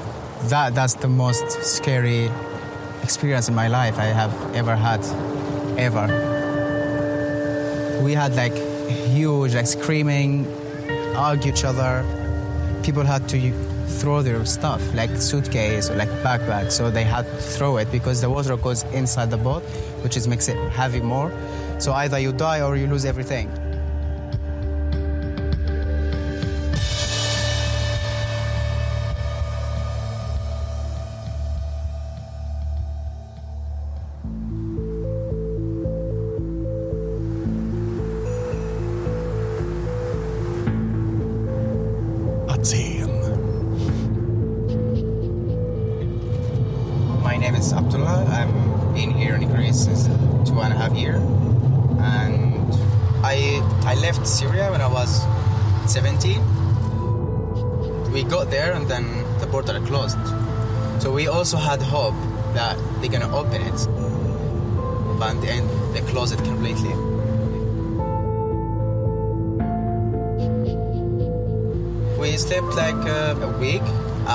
that 0.44 0.76
that's 0.76 0.94
the 0.94 1.08
most 1.08 1.50
scary 1.64 2.30
experience 3.02 3.50
in 3.50 3.56
my 3.56 3.68
life 3.68 3.98
I 3.98 4.06
have 4.06 4.34
ever 4.56 4.76
had, 4.76 5.04
ever. 5.80 6.08
We 8.04 8.14
had 8.14 8.36
like 8.36 8.56
huge, 8.56 9.56
like 9.56 9.66
screaming, 9.66 10.46
argue 11.16 11.52
each 11.52 11.64
other, 11.64 12.06
people 12.84 13.04
had 13.04 13.28
to 13.30 13.38
throw 14.00 14.22
their 14.22 14.44
stuff, 14.46 14.82
like 14.94 15.12
suitcase 15.18 15.90
or 15.90 15.96
like 15.96 16.10
backpack. 16.24 16.72
So 16.72 16.90
they 16.90 17.04
had 17.04 17.26
to 17.26 17.38
throw 17.56 17.78
it 17.78 17.92
because 17.92 18.22
the 18.22 18.30
water 18.30 18.58
goes 18.58 18.84
inside 18.94 19.30
the 19.30 19.38
boat, 19.38 19.64
which 20.04 20.18
is 20.18 20.28
makes 20.28 20.48
it 20.48 20.58
heavy 20.72 21.02
more. 21.02 21.32
So 21.80 21.94
either 21.94 22.20
you 22.20 22.34
die 22.34 22.62
or 22.62 22.76
you 22.76 22.88
lose 22.88 23.06
everything. 23.06 23.48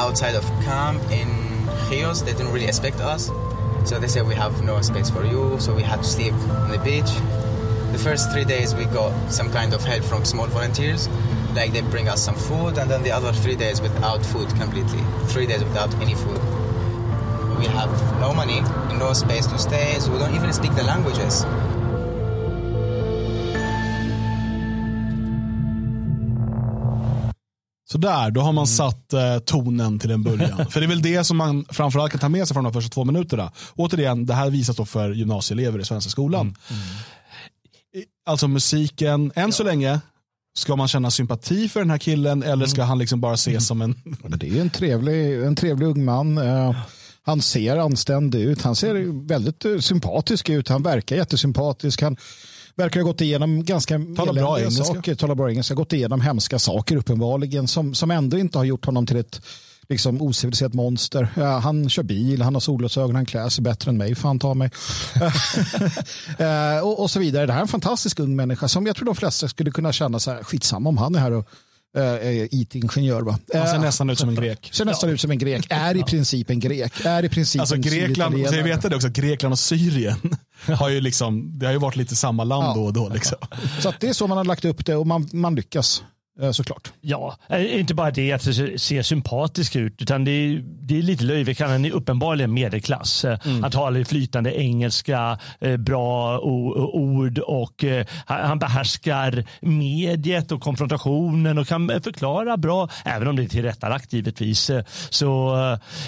Outside 0.08 0.34
of 0.34 0.44
camp 0.64 1.02
in 1.10 1.28
Chios. 1.86 2.22
They 2.22 2.32
didn't 2.32 2.50
really 2.50 2.66
expect 2.66 2.98
us. 3.00 3.30
So 3.84 3.98
they 3.98 4.08
said 4.08 4.26
we 4.26 4.34
have 4.34 4.62
no 4.62 4.80
space 4.80 5.10
for 5.10 5.24
you, 5.24 5.60
so 5.60 5.74
we 5.74 5.82
had 5.82 5.98
to 5.98 6.04
sleep 6.04 6.32
on 6.32 6.70
the 6.70 6.78
beach. 6.78 7.12
The 7.92 7.98
first 7.98 8.32
three 8.32 8.44
days 8.44 8.74
we 8.74 8.86
got 8.86 9.12
some 9.30 9.50
kind 9.52 9.74
of 9.74 9.84
help 9.84 10.02
from 10.04 10.24
small 10.24 10.46
volunteers, 10.46 11.08
like 11.54 11.72
they 11.72 11.82
bring 11.82 12.08
us 12.08 12.22
some 12.22 12.36
food, 12.36 12.78
and 12.78 12.90
then 12.90 13.02
the 13.02 13.10
other 13.10 13.32
three 13.32 13.56
days 13.56 13.82
without 13.82 14.24
food 14.24 14.48
completely. 14.56 15.02
Three 15.26 15.46
days 15.46 15.62
without 15.62 15.94
any 15.96 16.14
food. 16.14 16.40
We 17.58 17.66
have 17.66 17.92
no 18.18 18.32
money, 18.32 18.60
no 18.96 19.12
space 19.12 19.46
to 19.48 19.58
stay, 19.58 19.98
so 19.98 20.10
we 20.10 20.18
don't 20.18 20.34
even 20.34 20.52
speak 20.54 20.74
the 20.74 20.84
languages. 20.84 21.44
Så 27.92 27.98
där, 27.98 28.30
då 28.30 28.40
har 28.40 28.46
Mm. 28.48 28.54
man 28.54 28.66
satt 28.66 29.12
eh, 29.12 29.38
tonen 29.38 29.98
till 29.98 30.10
en 30.10 30.22
början. 30.22 30.66
för 30.70 30.80
det 30.80 30.86
är 30.86 30.88
väl 30.88 31.02
det 31.02 31.24
som 31.24 31.36
man 31.36 31.64
framförallt 31.70 32.10
kan 32.12 32.20
ta 32.20 32.28
med 32.28 32.48
sig 32.48 32.54
från 32.54 32.64
de 32.64 32.72
första 32.72 32.90
två 32.94 33.04
minuterna. 33.04 33.52
Återigen, 33.76 34.26
det 34.26 34.34
här 34.34 34.50
visas 34.50 34.76
då 34.76 34.84
för 34.84 35.10
gymnasieelever 35.10 35.78
i 35.78 35.84
svenska 35.84 36.10
skolan. 36.10 36.40
Mm. 36.40 36.82
I- 37.94 38.04
Alltså 38.26 38.48
musiken, 38.48 39.32
än 39.34 39.52
så 39.52 39.62
länge, 39.64 40.00
ska 40.58 40.76
man 40.76 40.88
känna 40.88 41.10
sympati 41.10 41.68
för 41.68 41.80
den 41.80 41.90
här 41.90 41.98
killen 41.98 42.42
eller 42.42 42.54
Mm. 42.54 42.68
ska 42.68 42.82
han 42.82 42.98
liksom 42.98 43.20
bara 43.20 43.34
ses 43.34 43.66
som 43.66 43.82
en... 43.82 43.94
Det 44.28 44.48
är 44.48 44.60
en 44.60 44.70
trevlig, 44.70 45.42
en 45.42 45.56
trevlig 45.56 45.86
ung 45.86 46.04
man. 46.04 46.38
Eh, 46.38 46.76
Han 47.22 47.42
ser 47.42 47.76
anständig 47.76 48.40
ut. 48.40 48.62
Han 48.62 48.76
ser 48.76 49.26
väldigt 49.26 49.64
eh, 49.64 49.78
sympatisk 49.78 50.48
ut. 50.48 50.68
Han 50.68 50.82
verkar 50.82 51.16
jättesympatisk. 51.16 52.02
Han 52.02 52.16
verkar 52.78 53.00
ha 53.00 53.06
gått 53.06 53.20
igenom 53.20 53.64
ganska 53.64 54.00
Talar 54.16 54.32
bra 54.32 54.58
engelska. 54.60 54.84
saker. 54.84 55.14
Talar 55.14 55.34
bra 55.34 55.50
engelska. 55.50 55.74
Gått 55.74 55.92
igenom 55.92 56.20
hemska 56.20 56.58
saker 56.58 56.96
uppenbarligen 56.96 57.68
som, 57.68 57.94
som 57.94 58.10
ändå 58.10 58.38
inte 58.38 58.58
har 58.58 58.64
gjort 58.64 58.86
honom 58.86 59.06
till 59.06 59.16
ett 59.16 59.40
liksom, 59.88 60.22
ociviliserat 60.22 60.74
monster. 60.74 61.28
Ja, 61.36 61.58
han 61.58 61.90
kör 61.90 62.02
bil, 62.02 62.42
han 62.42 62.54
har 62.54 62.60
solglasögon, 62.60 63.14
han 63.14 63.26
klär 63.26 63.48
sig 63.48 63.62
bättre 63.62 63.90
än 63.90 63.96
mig, 63.96 64.14
fan 64.14 64.38
ta 64.38 64.54
mig. 64.54 64.70
Eh, 66.38 66.78
och, 66.84 67.00
och 67.02 67.10
så 67.10 67.20
vidare. 67.20 67.46
Det 67.46 67.52
här 67.52 67.60
är 67.60 67.62
en 67.62 67.68
fantastisk 67.68 68.20
ung 68.20 68.36
människa 68.36 68.68
som 68.68 68.86
jag 68.86 68.96
tror 68.96 69.06
de 69.06 69.14
flesta 69.14 69.48
skulle 69.48 69.70
kunna 69.70 69.92
känna 69.92 70.18
så 70.18 70.30
här, 70.30 70.42
skitsamma 70.42 70.88
om 70.88 70.98
han 70.98 71.14
är 71.14 71.18
här 71.18 71.32
och 71.32 71.48
är 72.02 72.48
IT-ingenjör. 72.54 73.22
Va? 73.22 73.38
Han 73.54 73.66
ser 73.66 73.74
Eh, 73.74 73.80
nästan 73.80 74.10
ut 74.10 74.18
som 74.18 74.28
en 74.28 74.34
grek. 74.34 74.70
Ser 74.72 74.84
nästan 74.84 75.10
ut 75.10 75.20
som 75.20 75.30
en 75.30 75.38
grek. 75.38 75.66
Är 75.70 75.96
i 75.96 76.02
princip 76.02 76.50
en 76.50 76.60
grek. 76.60 76.92
Är 77.04 77.24
i 77.24 77.28
princip 77.28 77.60
Alltså 77.60 77.74
en 77.74 77.82
Grekland, 77.82 78.34
så 78.48 78.54
jag 78.56 78.64
vet 78.64 78.82
det 78.82 78.96
också, 78.96 79.08
Grekland 79.08 79.52
och 79.52 79.58
Syrien 79.58 80.36
har 80.66 80.88
ju 80.88 81.00
liksom, 81.00 81.58
det 81.58 81.66
har 81.66 81.72
ju 81.72 81.78
varit 81.78 81.96
lite 81.96 82.16
samma 82.16 82.44
land 82.44 82.64
Ja. 82.66 82.74
då 82.74 82.84
och 82.84 82.92
då. 82.92 83.08
Liksom. 83.08 83.38
Så 83.80 83.92
det 84.00 84.08
är 84.08 84.12
så 84.12 84.26
man 84.26 84.36
har 84.38 84.44
lagt 84.44 84.64
upp 84.64 84.86
det 84.86 84.94
och 84.96 85.06
man, 85.06 85.28
man 85.32 85.54
lyckas 85.54 86.02
såklart. 86.52 86.92
Ja, 87.00 87.36
eh, 87.48 87.78
inte 87.80 87.94
bara 87.94 88.10
det 88.10 88.32
att 88.32 88.44
det 88.44 88.78
ser- 88.78 89.02
sympatisk 89.02 89.76
ut, 89.76 90.02
utan 90.02 90.24
det 90.24 90.30
är, 90.30 90.62
det 90.80 90.98
är 90.98 91.02
lite 91.02 91.24
löjligt. 91.24 91.60
Han 91.60 91.84
är 91.84 91.90
uppenbarligen 91.90 92.54
medelklass. 92.54 93.24
Eh, 93.24 93.38
Han 93.62 93.70
talar 93.70 94.04
flytande 94.04 94.60
engelska, 94.60 95.38
eh, 95.60 95.76
bra 95.76 96.38
ord 96.92 97.38
och 97.38 97.84
eh, 97.84 98.06
han 98.26 98.58
behärskar 98.58 99.44
mediet 99.60 100.52
och 100.52 100.60
konfrontationen 100.62 101.58
och 101.58 101.66
kan 101.66 101.90
eh, 101.90 102.00
förklara 102.00 102.56
bra, 102.56 102.88
även 103.04 103.28
om 103.28 103.36
det 103.36 103.42
är 103.42 103.48
tillrättalagt 103.48 104.12
givetvis. 104.12 104.70
Eh, 104.70 104.84
Så 105.10 105.56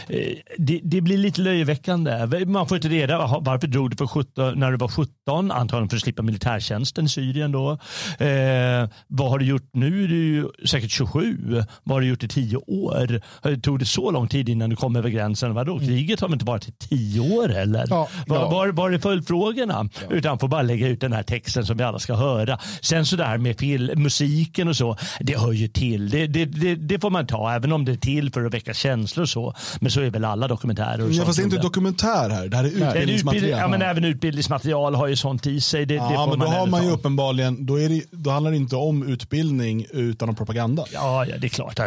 eh, 0.08 0.20
det, 0.58 0.80
det 0.82 1.00
blir 1.00 1.18
lite 1.18 1.40
löjeväckande. 1.40 2.44
Man 2.46 2.66
får 2.68 2.76
inte 2.76 2.88
reda 2.88 3.18
varför 3.40 3.66
drog 3.66 3.90
du 3.90 3.96
för 3.96 4.06
17, 4.06 4.58
när 4.58 4.70
du 4.70 4.76
var 4.76 4.88
17, 4.88 5.50
antagligen 5.50 5.88
för 5.88 5.96
att 5.96 6.02
slippa 6.02 6.22
militärtjänsten 6.22 7.04
i 7.04 7.08
Syrien 7.08 7.52
då. 7.52 7.70
Eh, 8.18 8.88
vad 9.06 9.30
har 9.30 9.38
du 9.38 9.44
gjort 9.44 9.70
nu? 9.72 10.19
Du 10.20 10.26
är 10.38 10.42
ju 10.60 10.66
säkert 10.66 10.90
27. 10.90 11.38
Vad 11.84 11.96
har 11.96 12.00
du 12.00 12.06
gjort 12.08 12.24
i 12.24 12.28
10 12.28 12.56
år? 12.56 13.20
Tog 13.60 13.78
det 13.78 13.84
så 13.84 14.10
lång 14.10 14.28
tid 14.28 14.48
innan 14.48 14.70
du 14.70 14.76
kom 14.76 14.96
över 14.96 15.08
gränsen? 15.08 15.54
Vadå? 15.54 15.78
Kriget 15.78 16.20
har 16.20 16.28
väl 16.28 16.32
inte 16.32 16.44
varit 16.44 16.68
i 16.68 16.72
10 16.72 17.20
år 17.20 17.48
heller? 17.48 17.86
Ja, 17.90 18.08
var, 18.26 18.36
ja. 18.36 18.50
var, 18.50 18.68
var 18.68 18.90
är 18.90 18.98
följdfrågorna? 18.98 19.88
Utan 20.10 20.38
får 20.38 20.48
bara 20.48 20.62
lägga 20.62 20.88
ut 20.88 21.00
den 21.00 21.12
här 21.12 21.22
texten 21.22 21.66
som 21.66 21.76
vi 21.76 21.84
alla 21.84 21.98
ska 21.98 22.14
höra. 22.14 22.58
Sen 22.82 23.06
så 23.06 23.16
där 23.16 23.38
med 23.38 23.58
fil, 23.58 23.92
musiken 23.96 24.68
och 24.68 24.76
så, 24.76 24.96
det 25.20 25.38
hör 25.40 25.52
ju 25.52 25.68
till. 25.68 26.10
Det, 26.10 26.26
det, 26.26 26.44
det, 26.44 26.74
det 26.74 26.98
får 27.00 27.10
man 27.10 27.26
ta, 27.26 27.52
även 27.54 27.72
om 27.72 27.84
det 27.84 27.92
är 27.92 27.96
till 27.96 28.32
för 28.32 28.44
att 28.44 28.54
väcka 28.54 28.74
känslor 28.74 29.22
och 29.22 29.28
så. 29.28 29.54
Men 29.80 29.90
så 29.90 30.00
är 30.00 30.10
väl 30.10 30.24
alla 30.24 30.48
dokumentärer. 30.48 31.04
Och 31.04 31.12
Ja, 31.12 31.24
fast 31.24 31.36
det 31.38 31.42
är 31.42 31.44
inte 31.44 31.56
dokumentär 31.58 32.30
här, 32.30 32.48
det 32.48 32.56
här 32.56 32.64
är 32.64 32.68
utbildningsmaterial. 32.68 33.60
ja, 33.60 33.68
men 33.68 33.82
även 33.82 34.04
utbildningsmaterial 34.04 34.94
har 34.94 35.06
ju 35.06 35.16
sånt 35.16 35.46
i 35.46 35.60
sig. 35.60 35.86
Det, 35.86 35.94
det 35.94 35.96
Ja, 35.96 36.24
får 36.30 36.36
men 36.36 36.40
då 36.40 36.46
har 36.46 36.66
man 36.66 36.82
ju 36.82 36.88
ta. 36.88 36.94
uppenbarligen, 36.94 37.66
då, 37.66 37.80
är 37.80 37.88
det, 37.88 38.02
då 38.10 38.30
handlar 38.30 38.50
det 38.50 38.56
inte 38.56 38.76
om 38.76 39.08
utbildning 39.08 39.86
utan 40.10 40.28
om 40.28 40.34
propaganda. 40.34 40.84
Ja, 40.92 41.26
ja, 41.26 41.36
det 41.38 41.46
är 41.46 41.48
klart. 41.48 41.76
Det 41.76 41.84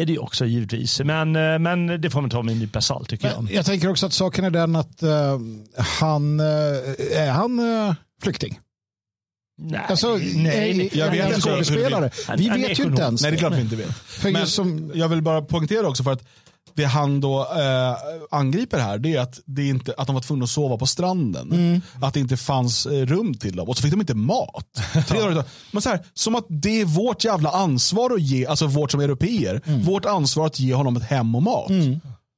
är 0.00 0.04
det 0.06 0.12
ju 0.12 0.18
också 0.18 0.44
givetvis. 0.46 1.00
Men, 1.00 1.36
eh, 1.36 1.58
men 1.58 2.00
det 2.00 2.10
får 2.10 2.20
man 2.20 2.30
ta 2.30 2.42
med 2.42 2.52
en 2.52 2.58
nypa 2.58 2.80
salt 2.80 3.08
tycker 3.08 3.28
jag. 3.28 3.48
Jag 3.52 3.66
tänker 3.66 3.90
också 3.90 4.06
att 4.06 4.12
saken 4.12 4.44
är 4.44 4.50
den 4.50 4.76
att 4.76 5.02
eh, 5.02 5.38
han, 5.76 6.40
eh, 6.40 6.46
är 7.18 7.30
han 7.30 7.58
eh, 7.88 7.94
flykting? 8.22 8.60
Nej, 9.58 9.80
Alltså, 9.88 10.18
nej. 10.34 10.88
är, 10.92 10.98
jag 10.98 11.10
vet 11.10 11.26
inte 11.28 11.40
skådespelare? 11.40 12.10
Vi 12.36 12.48
vet 12.48 12.78
ju 12.78 12.84
inte 12.84 13.02
ens 13.02 13.22
Nej, 13.22 13.30
det 13.30 13.36
är 13.36 13.38
klart 13.38 13.54
vi 13.54 13.60
inte 13.60 13.76
vet. 13.76 13.94
Men 14.32 14.46
som, 14.46 14.92
jag 14.94 15.08
vill 15.08 15.22
bara 15.22 15.42
poängtera 15.42 15.88
också 15.88 16.02
för 16.04 16.12
att 16.12 16.24
det 16.76 16.84
han 16.84 17.20
då 17.20 17.40
eh, 17.40 17.96
angriper 18.30 18.78
här 18.78 18.98
det 18.98 19.14
är 19.14 19.20
att, 19.20 19.40
det 19.44 19.68
inte, 19.68 19.94
att 19.98 20.06
de 20.06 20.14
var 20.14 20.22
tvungna 20.22 20.44
att 20.44 20.50
sova 20.50 20.76
på 20.76 20.86
stranden. 20.86 21.52
Mm. 21.52 21.80
Att 22.02 22.14
det 22.14 22.20
inte 22.20 22.36
fanns 22.36 22.86
eh, 22.86 23.06
rum 23.06 23.34
till 23.34 23.56
dem. 23.56 23.68
Och 23.68 23.76
så 23.76 23.82
fick 23.82 23.90
de 23.90 24.00
inte 24.00 24.14
mat. 24.14 24.66
Tre 25.08 25.20
dagar 25.20 25.44
Men 25.72 25.82
så 25.82 25.88
här, 25.88 26.00
som 26.14 26.34
att 26.34 26.44
det 26.48 26.80
är 26.80 26.84
vårt 26.84 27.24
jävla 27.24 27.50
ansvar 27.50 28.14
att 28.14 28.22
ge, 28.22 28.46
alltså 28.46 28.66
vårt 28.66 28.90
som 28.90 29.00
europeer, 29.00 29.62
Mm. 29.66 29.82
vårt 29.82 30.04
ansvar 30.04 30.46
att 30.46 30.60
ge 30.60 30.74
honom 30.74 30.96
ett 30.96 31.02
hem 31.02 31.34
och 31.34 31.42
mat. 31.42 31.70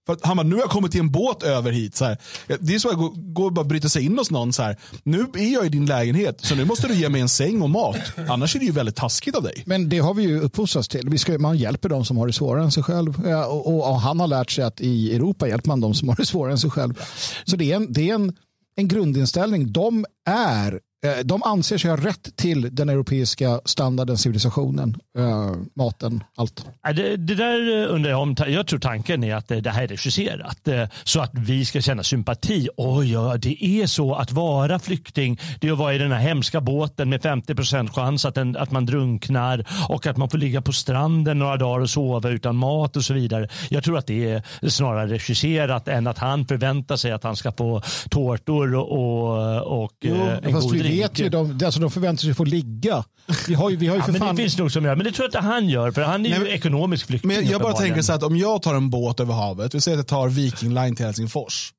För 0.06 0.12
att 0.12 0.26
han 0.26 0.36
bara, 0.36 0.42
nu 0.42 0.54
har 0.54 0.62
jag 0.62 0.70
kommit 0.70 0.92
till 0.92 1.00
en 1.00 1.10
båt 1.10 1.42
över 1.42 1.72
hit. 1.72 1.96
Så 1.96 2.04
här. 2.04 2.18
Det 2.60 2.74
är 2.74 2.78
så 2.78 2.90
att 2.90 2.96
gå, 2.96 3.14
går 3.16 3.46
och 3.46 3.52
bara 3.52 3.64
bryta 3.64 3.88
sig 3.88 4.04
in 4.04 4.18
hos 4.18 4.30
någon. 4.30 4.52
Så 4.52 4.62
här. 4.62 4.76
Nu 5.02 5.26
är 5.34 5.52
jag 5.52 5.66
i 5.66 5.68
din 5.68 5.86
lägenhet, 5.86 6.40
så 6.40 6.54
nu 6.54 6.64
måste 6.64 6.88
du 6.88 6.94
ge 6.94 7.08
mig 7.08 7.20
en 7.20 7.28
säng 7.28 7.62
och 7.62 7.70
mat. 7.70 7.96
Annars 8.28 8.56
är 8.56 8.60
det 8.60 8.66
ju 8.66 8.72
väldigt 8.72 8.96
taskigt 8.96 9.36
av 9.36 9.42
dig. 9.42 9.62
men 9.66 9.88
det 9.88 9.98
har 9.98 10.14
vi 10.14 10.22
ju 10.22 10.40
uppfostrats 10.40 10.88
till. 10.88 11.08
Vi 11.10 11.18
ska, 11.18 11.38
man 11.38 11.56
hjälper 11.56 11.88
de 11.88 12.04
som 12.04 12.16
har 12.16 12.26
det 12.26 12.32
svårare 12.32 12.64
än 12.64 12.72
sig 12.72 12.82
själv. 12.82 13.22
Ja, 13.26 13.46
och, 13.46 13.66
och, 13.66 13.90
och 13.90 14.00
han 14.00 14.20
har 14.20 14.26
lärt 14.26 14.50
sig 14.50 14.64
att 14.64 14.80
i 14.80 15.16
Europa 15.16 15.48
hjälper 15.48 15.68
man 15.68 15.80
de 15.80 15.94
som 15.94 16.08
har 16.08 16.16
det 16.16 16.26
svårare 16.26 16.52
än 16.52 16.58
sig 16.58 16.70
själv. 16.70 17.00
Så 17.44 17.56
det 17.56 17.72
är 17.72 17.76
en, 17.76 17.92
det 17.92 18.10
är 18.10 18.14
en, 18.14 18.32
en 18.76 18.88
grundinställning. 18.88 19.72
De 19.72 20.04
är 20.28 20.80
de 21.24 21.42
anser 21.42 21.78
sig 21.78 21.90
ha 21.90 21.96
rätt 21.96 22.36
till 22.36 22.74
den 22.74 22.88
europeiska 22.88 23.60
standarden, 23.64 24.18
civilisationen, 24.18 24.96
eh, 25.18 25.52
maten, 25.74 26.24
allt. 26.36 26.66
Det, 26.96 27.16
det 27.16 27.34
där 27.34 27.82
eh, 27.82 27.94
undrar 27.94 28.10
jag 28.10 28.22
om. 28.22 28.36
Jag 28.46 28.66
tror 28.66 28.78
tanken 28.78 29.24
är 29.24 29.34
att 29.34 29.50
eh, 29.50 29.58
det 29.58 29.70
här 29.70 29.82
är 29.82 29.88
regisserat 29.88 30.68
eh, 30.68 30.88
så 31.04 31.20
att 31.20 31.30
vi 31.34 31.64
ska 31.64 31.80
känna 31.80 32.02
sympati. 32.02 32.68
Oj, 32.76 33.12
ja, 33.12 33.36
det 33.36 33.64
är 33.64 33.86
så 33.86 34.14
att 34.14 34.32
vara 34.32 34.78
flykting. 34.78 35.40
Det 35.60 35.68
är 35.68 35.72
att 35.72 35.78
vara 35.78 35.94
i 35.94 35.98
den 35.98 36.12
här 36.12 36.20
hemska 36.20 36.60
båten 36.60 37.10
med 37.10 37.20
50% 37.20 37.88
chans 37.92 38.24
att, 38.24 38.34
den, 38.34 38.56
att 38.56 38.70
man 38.70 38.86
drunknar 38.86 39.66
och 39.88 40.06
att 40.06 40.16
man 40.16 40.30
får 40.30 40.38
ligga 40.38 40.62
på 40.62 40.72
stranden 40.72 41.38
några 41.38 41.56
dagar 41.56 41.80
och 41.80 41.90
sova 41.90 42.28
utan 42.28 42.56
mat 42.56 42.96
och 42.96 43.04
så 43.04 43.14
vidare. 43.14 43.48
Jag 43.70 43.84
tror 43.84 43.98
att 43.98 44.06
det 44.06 44.30
är 44.30 44.68
snarare 44.68 45.06
regisserat 45.06 45.88
än 45.88 46.06
att 46.06 46.18
han 46.18 46.46
förväntar 46.46 46.96
sig 46.96 47.12
att 47.12 47.24
han 47.24 47.36
ska 47.36 47.52
få 47.52 47.82
tårtor 48.10 48.74
och, 48.74 48.92
och, 48.92 49.82
och 49.82 50.06
eh, 50.06 50.38
en 50.42 50.52
god. 50.52 50.85
Vet 50.88 51.18
ju, 51.18 51.28
de, 51.28 51.60
alltså 51.64 51.80
de 51.80 51.90
förväntar 51.90 52.22
sig 52.22 52.34
få 52.34 52.44
ligga. 52.44 53.04
Vi 53.48 53.54
har 53.54 53.70
ju, 53.70 53.76
vi 53.76 53.86
har 53.86 53.94
ju 53.94 54.00
Ja, 54.00 54.04
för 54.04 54.12
men 54.12 54.20
fan... 54.20 54.36
det 54.36 54.42
finns 54.42 54.58
nog 54.58 54.72
som 54.72 54.84
gör. 54.84 54.96
Men 54.96 55.04
det 55.04 55.12
tror 55.12 55.24
jag 55.24 55.28
inte 55.28 55.38
han 55.38 55.68
gör. 55.68 55.90
För 55.90 56.02
han 56.02 56.14
är 56.26 56.30
Nej, 56.30 56.38
ju 56.38 56.44
men- 56.44 56.52
ekonomisk 56.52 57.06
flykting. 57.06 57.28
Men 57.28 57.36
jag 57.36 57.44
bara 57.46 57.54
uppenbarligen. 57.56 57.82
tänker 57.94 58.02
så 58.02 58.12
att 58.12 58.22
om 58.22 58.36
jag 58.36 58.62
tar 58.62 58.74
en 58.74 58.90
båt 58.90 59.20
över 59.20 59.34
havet, 59.34 59.74
vi 59.74 59.80
säger 59.80 59.96
att 59.98 60.00
jag 60.00 60.06
tar 60.08 60.28
Viking 60.28 60.74
Line 60.74 60.96
till 60.96 61.04
Helsingfors. 61.06 61.72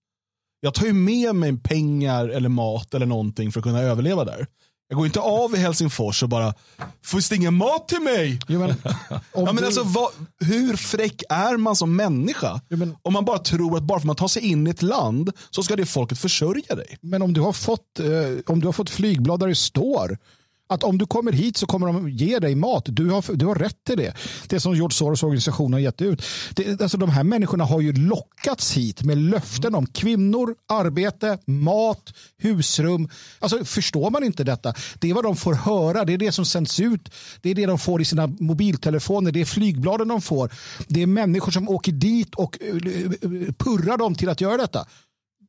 Jag 0.62 0.74
tar 0.74 0.86
ju 0.86 0.94
med 0.94 1.36
mig 1.36 1.58
pengar 1.58 2.30
eller 2.30 2.50
mat 2.50 2.94
eller 2.94 3.06
någonting 3.06 3.52
för 3.52 3.60
att 3.60 3.64
kunna 3.64 3.82
överleva 3.82 4.26
där. 4.26 4.48
Jag 4.89 4.98
går 4.98 5.06
inte 5.06 5.20
av 5.20 5.56
i 5.56 5.58
Helsingfors 5.58 6.24
och 6.24 6.29
bara, 6.29 6.53
finns 7.06 7.29
det 7.29 7.36
ingen 7.36 7.53
mat 7.53 7.88
till 7.88 8.00
mig? 8.01 8.39
Jo, 8.48 8.60
men, 8.60 8.74
Ja, 9.10 9.20
men 9.36 9.56
du- 9.56 9.65
alltså, 9.65 9.84
vad, 9.84 10.10
hur 10.39 10.75
fräck 10.77 11.24
är 11.29 11.58
man 11.58 11.75
som 11.75 11.96
människa? 11.96 12.62
Jo, 12.70 12.77
men- 12.77 12.96
Om 13.01 13.13
man 13.13 13.25
bara 13.25 13.39
tror 13.39 13.77
att 13.77 13.84
bara 13.84 14.00
för 14.00 14.01
att 14.01 14.06
man 14.08 14.15
tar 14.15 14.27
sig 14.27 14.41
in 14.46 14.67
i 14.67 14.70
ett 14.70 14.82
land 14.82 15.32
så 15.50 15.63
ska 15.63 15.75
det 15.75 15.86
folket 15.86 16.20
försörja 16.20 16.75
dig. 16.75 16.98
Men 17.01 17.22
om 17.22 17.34
du 17.34 17.41
har 17.41 17.53
fått, 17.53 18.00
eh, 18.00 18.06
om 18.53 18.60
du 18.60 18.67
har 18.67 18.74
fått 18.74 18.89
flygblad 18.89 19.39
där 19.39 19.48
det 19.48 19.56
står 19.56 20.17
att 20.68 20.84
om 20.84 20.98
du 20.98 21.06
kommer 21.06 21.32
hit 21.32 21.58
så 21.58 21.66
kommer 21.66 21.88
de 21.88 22.10
ge 22.10 22.40
dig 22.40 22.56
mat. 22.56 22.84
Du 22.88 23.10
har, 23.10 23.36
du 23.36 23.46
har 23.46 23.56
rätt 23.56 23.84
till 23.84 23.98
det. 23.98 24.14
Det 24.48 24.60
som 24.60 24.76
George 24.76 24.96
Soros 24.96 25.24
organisation 25.24 25.74
har 25.74 25.80
gett 25.80 26.02
ut. 26.02 26.24
Det, 26.54 26.82
alltså 26.82 26.98
de 26.98 27.10
här 27.10 27.24
människorna 27.24 27.66
har 27.66 27.82
ju 27.82 27.94
lockats 27.94 28.74
hit 28.74 29.04
med 29.04 29.18
löften 29.18 29.76
om 29.76 29.86
kvinnor, 29.86 30.56
arbete, 30.68 31.38
mat, 31.46 32.14
husrum. 32.38 33.10
Alltså, 33.40 33.66
förstår 33.66 34.10
man 34.10 34.24
inte 34.24 34.44
detta? 34.44 34.74
Det 35.00 35.10
är 35.10 35.14
vad 35.14 35.24
de 35.24 35.36
får 35.36 35.54
höra. 35.54 36.06
Det 36.06 36.14
är 36.14 36.18
det 36.18 36.32
som 36.32 36.46
sänds 36.46 36.80
ut. 36.80 37.10
Det 37.42 37.50
är 37.50 37.56
det 37.56 37.66
de 37.66 37.80
får 37.80 38.02
i 38.02 38.06
sina 38.06 38.28
mobiltelefoner. 38.28 39.32
Det 39.32 39.42
är 39.42 39.46
flygbladen 39.46 40.08
de 40.08 40.22
får. 40.22 40.52
Det 40.88 41.02
är 41.02 41.08
människor 41.08 41.52
som 41.52 41.70
åker 41.70 41.92
dit 41.92 42.36
och 42.36 42.58
eh, 42.62 42.68
eh, 42.68 43.02
eh, 43.04 43.54
purrar 43.54 43.98
dem 43.98 44.16
till 44.16 44.30
att 44.30 44.42
göra 44.42 44.58
detta 44.58 44.88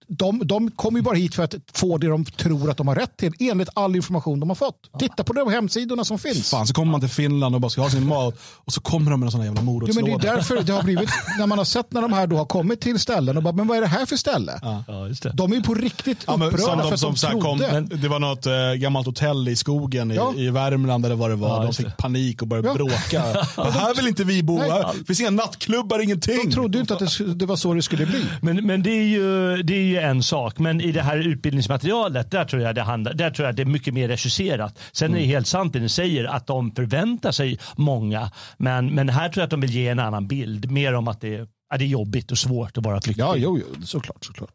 de, 0.08 0.40
de 0.46 0.70
kommer 0.70 0.98
ju 0.98 1.02
bara 1.02 1.14
hit 1.14 1.34
för 1.34 1.42
att 1.42 1.54
få 1.74 1.98
det 1.98 2.06
de 2.08 2.24
tror 2.24 2.70
att 2.70 2.76
de 2.76 2.88
har 2.88 2.94
rätt 2.94 3.16
till 3.16 3.32
enligt 3.38 3.68
all 3.74 3.96
information 3.96 4.40
de 4.40 4.48
har 4.50 4.56
fått. 4.56 4.90
Titta 4.98 5.24
på 5.24 5.32
de 5.32 5.50
hemsidorna 5.50 6.04
som 6.04 6.18
finns. 6.18 6.50
Fan, 6.50 6.66
så 6.66 6.74
kommer 6.74 6.92
man 6.92 7.00
till 7.00 7.10
Finland 7.10 7.54
och 7.54 7.60
bara 7.60 7.70
ska 7.70 7.80
ha 7.82 7.90
sin 7.90 8.06
mat 8.06 8.34
och 8.54 8.72
så 8.72 8.80
kommer 8.80 9.10
de 9.10 9.20
med 9.20 9.26
en 9.26 9.30
sån 9.30 9.40
här 9.40 9.46
jävla 9.46 9.60
Jo, 9.60 9.64
men 9.64 9.86
det 9.86 10.02
morotslåda. 10.02 10.32
är 10.32 10.36
därför 10.36 10.62
det 10.62 10.72
har 10.72 10.82
blivit, 10.82 11.08
när 11.38 11.46
man 11.46 11.58
har 11.58 11.64
sett 11.64 11.92
när 11.92 12.02
de 12.02 12.12
här 12.12 12.26
då 12.26 12.36
har 12.36 12.44
kommit 12.44 12.80
till 12.80 12.98
ställen 12.98 13.36
och 13.36 13.42
bara, 13.42 13.52
men 13.54 13.66
vad 13.66 13.76
är 13.76 13.80
det 13.80 13.86
här 13.86 14.06
för 14.06 14.16
ställe? 14.16 14.60
Ja, 14.88 15.08
just 15.08 15.22
det. 15.22 15.30
De 15.34 15.52
är 15.52 15.56
ju 15.56 15.62
på 15.62 15.74
riktigt 15.74 16.24
Ja, 16.26 16.36
men 16.36 16.48
upprörda 16.48 16.66
som 16.66 16.76
för 16.82 16.88
de 16.88 16.94
att 16.94 17.00
som 17.00 17.12
de 17.12 17.18
så 17.18 17.26
här 17.26 17.40
kom, 17.40 17.58
trodde. 17.58 17.96
det 17.96 18.08
var 18.08 18.18
något 18.18 18.46
eh, 18.46 18.52
gammalt 18.76 19.06
hotell 19.06 19.48
i 19.48 19.56
skogen 19.56 20.10
i, 20.10 20.14
Ja. 20.14 20.34
i 20.36 20.50
Värmland 20.50 21.04
eller 21.06 21.16
vad 21.16 21.30
det 21.30 21.36
var. 21.36 21.48
Ja, 21.48 21.62
de 21.64 21.72
fick 21.74 21.86
det. 21.86 21.92
panik 21.98 22.42
och 22.42 22.48
började 22.48 22.68
Ja. 22.68 22.74
bråka. 22.74 23.22
Men 23.56 23.72
här 23.72 23.94
vill 23.94 24.06
inte 24.08 24.24
vi 24.24 24.42
bo. 24.42 24.58
Nej. 24.58 24.70
Här 24.70 25.04
finns 25.06 25.20
inga 25.20 25.30
nattklubbar, 25.30 25.98
ingenting. 26.02 26.38
De 26.44 26.52
trodde 26.52 26.78
ju 26.78 26.80
inte 26.80 26.94
att 26.94 27.18
det, 27.18 27.34
det 27.34 27.46
var 27.46 27.56
så 27.56 27.74
det 27.74 27.82
skulle 27.82 28.06
bli. 28.06 28.24
Men, 28.42 28.66
men 28.66 28.82
det, 28.82 28.90
är 28.90 29.02
ju, 29.04 29.56
det 29.62 29.74
är 29.74 29.82
ju 29.82 29.97
en 30.00 30.22
sak. 30.22 30.58
Men 30.58 30.80
i 30.80 30.92
det 30.92 31.02
här 31.02 31.16
utbildningsmaterialet, 31.16 32.30
där 32.30 32.44
tror 32.44 32.62
jag 32.62 32.74
det, 32.74 32.82
handlar, 32.82 33.14
där 33.14 33.30
tror 33.30 33.46
jag 33.48 33.56
det 33.56 33.62
är 33.62 33.66
mycket 33.66 33.94
mer 33.94 34.08
regisserat. 34.08 34.78
Sen 34.92 35.14
är 35.14 35.18
det 35.18 35.24
helt 35.24 35.46
sant 35.46 35.72
det 35.72 35.80
ni 35.80 35.88
säger, 35.88 36.24
att 36.24 36.46
de 36.46 36.74
förväntar 36.74 37.32
sig 37.32 37.58
många. 37.76 38.30
Men, 38.58 38.94
men 38.94 39.08
här 39.08 39.28
tror 39.28 39.40
jag 39.40 39.44
att 39.44 39.50
de 39.50 39.60
vill 39.60 39.70
ge 39.74 39.88
en 39.88 39.98
annan 39.98 40.28
bild. 40.28 40.70
Mer 40.70 40.94
om 40.94 41.08
att 41.08 41.20
det, 41.20 41.34
är- 41.34 41.46
ja, 41.70 41.76
det 41.78 41.84
är 41.84 41.88
jobbigt 41.88 42.30
och 42.30 42.38
svårt 42.38 42.78
att 42.78 42.84
vara 42.84 43.00
flykting. 43.00 43.26
Ja, 43.26 43.34
jo, 43.36 43.58
jo 43.76 43.82
såklart. 43.86 44.24
såklart. 44.24 44.50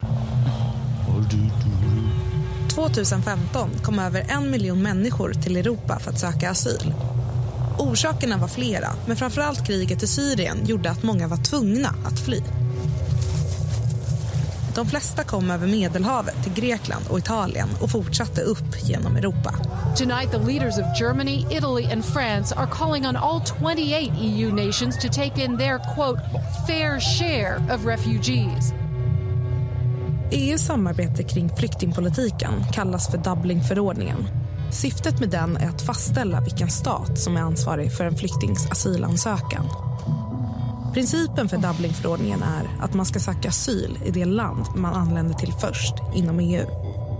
2015 2.69 3.69
kom 3.83 3.99
över 3.99 4.25
en 4.29 4.51
miljon 4.51 4.81
människor 4.81 5.33
till 5.33 5.57
Europa 5.57 5.99
för 5.99 6.11
att 6.11 6.19
söka 6.19 6.49
asyl. 6.49 6.93
Orsakerna 7.79 8.37
var 8.37 8.47
flera, 8.47 8.87
men 9.07 9.15
framförallt 9.17 9.67
kriget 9.67 10.03
i 10.03 10.07
Syrien 10.07 10.57
gjorde 10.65 10.91
att 10.91 11.03
många 11.03 11.27
var 11.27 11.37
tvungna 11.37 11.89
att 12.05 12.19
fly. 12.19 12.39
De 14.75 14.85
flesta 14.85 15.23
kom 15.23 15.51
över 15.51 15.67
Medelhavet 15.67 16.43
till 16.43 16.53
Grekland 16.53 17.05
och 17.09 17.19
Italien 17.19 17.69
och 17.81 17.91
fortsatte 17.91 18.41
upp 18.41 18.83
genom 18.83 19.15
Europa. 19.15 19.53
Tonight, 19.97 20.31
the 20.31 20.37
leaders 20.37 20.77
of 20.77 20.99
Germany, 20.99 21.45
Italy, 21.51 21.85
and 21.91 22.05
France 22.05 22.55
are 22.55 22.67
calling 22.71 23.07
on 23.07 23.15
all 23.15 23.41
28 23.59 24.11
EU 24.19 24.51
nations 24.51 24.97
to 24.97 25.07
take 25.07 25.45
in 25.45 25.57
their, 25.57 25.79
quote, 25.95 26.19
fair 26.67 26.99
share 26.99 27.75
of 27.75 27.85
refugees. 27.85 28.73
EUs 30.31 30.61
samarbete 30.61 31.23
kring 31.23 31.49
flyktingpolitiken 31.49 32.63
kallas 32.73 33.11
för 33.11 33.17
Dublinförordningen. 33.17 34.27
Syftet 34.71 35.19
med 35.19 35.29
den 35.29 35.57
är 35.57 35.69
att 35.69 35.81
fastställa 35.81 36.41
vilken 36.41 36.69
stat 36.69 37.19
som 37.19 37.37
är 37.37 37.41
ansvarig 37.41 37.93
för 37.93 38.05
en 38.05 38.15
flyktings 38.15 38.71
asylansökan. 38.71 39.92
Principen 40.93 41.49
för 41.49 41.57
Dublinförordningen 41.57 42.43
är 42.43 42.83
att 42.85 42.93
man 42.93 43.05
ska 43.05 43.19
söka 43.19 43.49
asyl 43.49 43.99
i 44.05 44.11
det 44.11 44.25
land 44.25 44.65
man 44.75 44.93
anländer 44.93 45.33
till 45.33 45.53
först 45.53 45.93
inom 46.13 46.39
EU. 46.39 46.67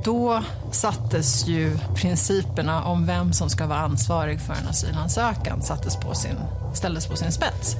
Då 0.04 0.44
sattes 0.72 1.48
ju 1.48 1.78
principerna 1.96 2.84
om 2.84 3.06
vem 3.06 3.34
som 3.34 3.50
ska 3.50 3.68
vara 3.68 3.80
ansvarig 3.80 4.42
för 4.42 4.54
en 4.54 4.68
asylansökan 4.68 5.62
sattes 5.62 5.96
på 5.96 6.14
sin, 6.14 6.36
ställdes 6.74 7.08
på 7.08 7.16
sin 7.16 7.32
spets. 7.32 7.76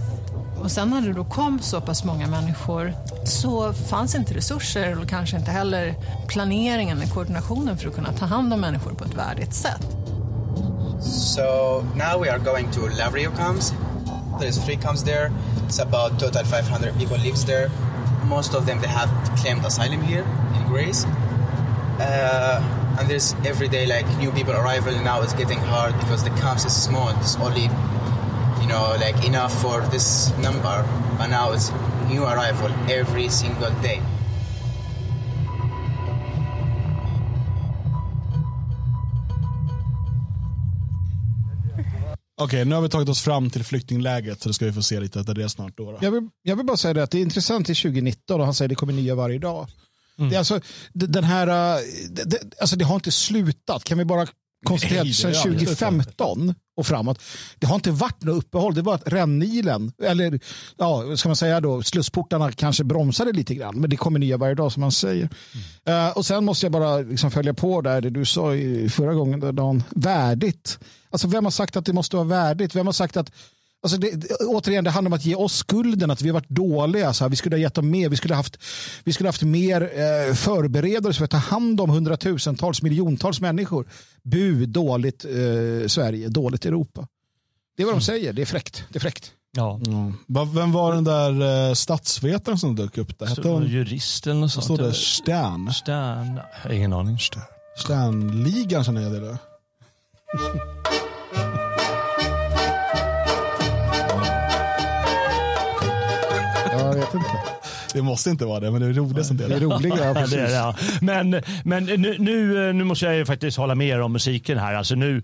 Och 0.64 0.72
sen 0.72 0.90
när 0.90 1.02
det 1.02 1.14
då 1.14 1.24
kom 1.24 1.60
så 1.60 1.82
pass 1.82 2.04
många 2.04 2.28
människor 2.28 2.94
så 3.26 3.74
fanns 3.74 4.16
inte 4.16 4.34
resurser 4.34 5.02
och 5.02 5.10
kanske 5.10 5.38
inte 5.38 5.52
heller 5.52 5.96
planeringen 6.28 6.98
eller 6.98 7.08
koordinationen 7.08 7.78
för 7.78 7.88
att 7.88 7.96
kunna 7.96 8.14
ta 8.14 8.26
hand 8.26 8.54
om 8.54 8.62
människor 8.62 8.92
på 8.92 9.04
ett 9.04 9.14
värdigt 9.14 9.54
sätt. 9.54 9.88
So 11.02 11.42
now 11.96 12.22
we 12.22 12.32
are 12.32 12.40
going 12.40 12.72
to 12.72 12.80
Lavrio 13.00 13.32
camps. 13.38 13.74
There's 14.40 14.66
three 14.66 14.78
camps 14.78 15.04
there. 15.04 15.32
It's 15.66 15.80
about 15.80 16.20
total 16.20 16.44
500 16.44 16.98
people 16.98 17.18
lives 17.18 17.46
there. 17.46 17.70
Most 18.26 18.54
of 18.54 18.66
them 18.66 18.80
they 18.82 18.88
have 18.88 19.10
claimed 19.38 19.66
asylum 19.66 20.02
here 20.02 20.26
in 20.56 20.68
Greece. 20.68 21.06
Uh, 22.00 22.96
and 23.00 23.10
there's 23.10 23.34
every 23.46 23.68
day 23.68 23.86
like 23.86 24.08
new 24.18 24.32
people 24.32 24.54
arrival. 24.54 24.94
Now 25.02 25.22
it's 25.22 25.34
getting 25.34 25.60
hard 25.60 25.98
because 26.00 26.24
the 26.24 26.30
camps 26.32 26.66
is 26.66 26.74
small. 26.74 27.10
It's 27.20 27.36
only 27.38 27.70
you 28.62 28.68
know 28.68 28.96
like 29.00 29.26
enough 29.26 29.54
for 29.62 29.82
this 29.82 30.36
number. 30.38 30.86
But 31.18 31.28
now 31.28 31.52
it's 31.52 31.72
new 32.08 32.24
arrival 32.24 32.72
every 32.90 33.30
single 33.30 33.72
day. 33.82 34.02
Okej, 42.44 42.66
nu 42.66 42.76
har 42.76 42.82
vi 42.82 42.90
tagit 42.90 43.10
oss 43.10 43.22
fram 43.22 43.50
till 43.50 43.64
flyktinglägret 43.64 44.42
så 44.42 44.50
då 44.50 44.54
ska 44.54 44.66
vi 44.66 44.74
få 44.74 44.84
se 44.84 45.00
lite 45.00 45.20
av 45.20 45.26
det 45.26 45.50
snart. 45.50 45.78
Då, 45.78 45.92
då. 45.92 45.98
Jag 46.02 46.12
vill, 46.12 46.30
jag 46.42 46.56
vill 46.56 46.66
bara 46.66 46.78
säga 46.78 46.94
det 46.94 47.04
att 47.04 47.12
det 47.12 47.18
är 47.18 47.22
intressant 47.22 47.70
i 47.70 47.76
2019 47.76 48.40
och 48.40 48.46
han 48.46 48.54
säger 48.54 48.68
att 48.68 48.70
det 48.70 48.76
kommer 48.76 48.94
nya 48.94 49.16
varje 49.16 49.40
dag. 49.40 49.68
Mm. 50.18 50.30
Det, 50.30 50.36
är 50.36 50.40
alltså, 50.40 50.60
den 50.94 51.24
här, 51.24 51.48
äh, 51.48 51.82
det, 52.10 52.24
det, 52.24 52.40
alltså 52.60 52.76
det 52.76 52.86
har 52.86 52.96
inte 52.96 53.12
slutat. 53.12 53.84
Kan 53.84 53.98
vi 53.98 54.06
bara 54.06 54.28
konstatera 54.66 55.02
att 55.02 55.08
det 55.08 55.14
sedan 55.14 55.36
aldrig 55.36 55.68
2015 55.68 56.56
och 56.76 56.88
framåt, 56.88 57.22
det 57.60 57.68
har 57.68 57.76
inte 57.76 57.92
varit 57.92 58.24
något 58.24 58.38
uppehåll. 58.44 58.74
Det 58.74 58.82
var 58.82 58.96
att 58.96 59.08
rännilen, 59.08 59.92
eller 60.04 60.40
ja, 60.78 61.18
ska 61.18 61.30
man 61.30 61.36
säga 61.36 61.62
då, 61.62 61.84
slussportarna 61.84 62.52
kanske 62.52 62.84
bromsade 62.84 63.32
lite 63.32 63.56
grann. 63.56 63.76
Men 63.80 63.90
det 63.90 63.98
kommer 63.98 64.20
nya 64.20 64.38
varje 64.38 64.56
dag 64.56 64.72
som 64.72 64.82
man 64.82 64.92
säger. 64.92 65.30
Mm. 65.86 66.08
Uh, 66.08 66.18
och 66.18 66.26
sen 66.26 66.46
måste 66.46 66.66
jag 66.66 66.74
bara 66.74 66.98
liksom 66.98 67.32
följa 67.32 67.54
på 67.54 67.82
där 67.82 68.02
det 68.02 68.10
du 68.10 68.26
sa 68.26 68.56
i 68.56 68.90
förra 68.90 69.14
gången, 69.14 69.40
där, 69.40 69.52
Dan, 69.52 69.84
värdigt. 69.90 70.80
Alltså 71.10 71.28
vem 71.28 71.44
har 71.44 71.52
sagt 71.52 71.78
att 71.78 71.86
det 71.86 71.94
måste 71.94 72.16
vara 72.16 72.28
värdigt? 72.28 72.76
Vem 72.76 72.86
har 72.86 72.94
sagt 72.94 73.18
att 73.18 73.32
Alltså 73.84 73.98
det, 73.98 74.32
återigen, 74.40 74.84
det 74.84 74.90
handlar 74.90 75.10
om 75.10 75.14
att 75.14 75.26
ge 75.26 75.36
oss 75.36 75.56
skulden, 75.56 76.12
att 76.12 76.22
vi 76.22 76.30
har 76.30 76.34
varit 76.34 76.50
dåliga. 76.50 77.14
Så 77.14 77.24
här, 77.24 77.30
vi 77.30 77.36
skulle 77.36 77.56
ha 77.56 77.60
gett 77.62 77.74
dem 77.74 77.90
mer, 77.92 78.10
vi 78.10 78.16
skulle 78.16 78.34
ha 78.34 78.40
haft, 78.40 78.58
vi 79.04 79.14
skulle 79.14 79.28
ha 79.28 79.30
haft 79.32 79.42
mer 79.42 79.82
eh, 79.82 80.34
förberedelser 80.36 81.18
för 81.18 81.26
att 81.26 81.32
ta 81.32 81.38
hand 81.38 81.82
om 81.82 81.90
hundratusentals, 81.90 82.82
miljontals 82.82 83.42
människor. 83.42 83.88
Bu, 84.24 84.66
dåligt 84.66 85.26
eh, 85.26 85.88
Sverige, 85.88 86.28
dåligt 86.28 86.66
Europa. 86.66 87.08
Det 87.78 87.84
är 87.84 87.86
vad 87.86 87.96
de 87.96 88.02
säger, 88.02 88.34
det 88.34 88.42
är 88.42 88.46
fräckt. 88.46 88.84
Det 88.90 88.98
är 88.98 89.02
fräckt. 89.02 89.32
Ja. 89.56 89.80
Mm. 89.88 90.14
Va- 90.28 90.50
Vem 90.56 90.72
var 90.72 90.94
den 90.96 91.04
där 91.04 91.68
eh, 91.70 91.74
statsvetaren 91.74 92.58
som 92.60 92.76
dök 92.76 92.98
upp 92.98 93.20
där? 93.20 93.26
Hette 93.26 93.48
hon? 93.48 93.68
jurist 93.68 94.28
eller 94.28 94.36
något 94.36 94.56
Vad 94.56 94.64
sånt. 94.64 94.80
stod 94.80 94.80
det? 94.90 94.94
Stan? 94.94 95.74
Stan? 95.74 96.40
Ingen 96.72 96.94
aning. 96.94 97.18
Stan-ligan 97.78 98.84
känner 98.84 99.02
jag 99.02 99.12
det. 99.12 99.38
Det 107.94 108.02
måste 108.02 108.30
inte 108.30 108.46
vara 108.46 108.60
det, 108.60 108.72
men 108.72 108.82
det 108.82 108.88
är 108.88 108.94
roligt 108.94 109.26
som 109.26 109.38
det 109.38 109.48
Det 109.48 109.54
är 109.54 109.58
är. 109.58 109.62
roliga, 109.62 109.96
ja, 109.98 110.14
det 110.14 110.40
är 110.40 110.48
det, 110.48 110.52
ja. 110.52 110.76
Men, 111.02 111.42
men 111.64 111.86
nu, 111.86 112.16
nu, 112.20 112.74
nu 112.74 112.84
måste 112.84 113.06
jag 113.06 113.16
ju 113.16 113.26
faktiskt 113.26 113.58
hålla 113.58 113.76
med 113.76 113.88
er 113.88 114.02
om 114.02 114.14
musiken 114.14 114.58
här. 114.58 114.74
Alltså 114.74 114.96
nu, 114.96 115.24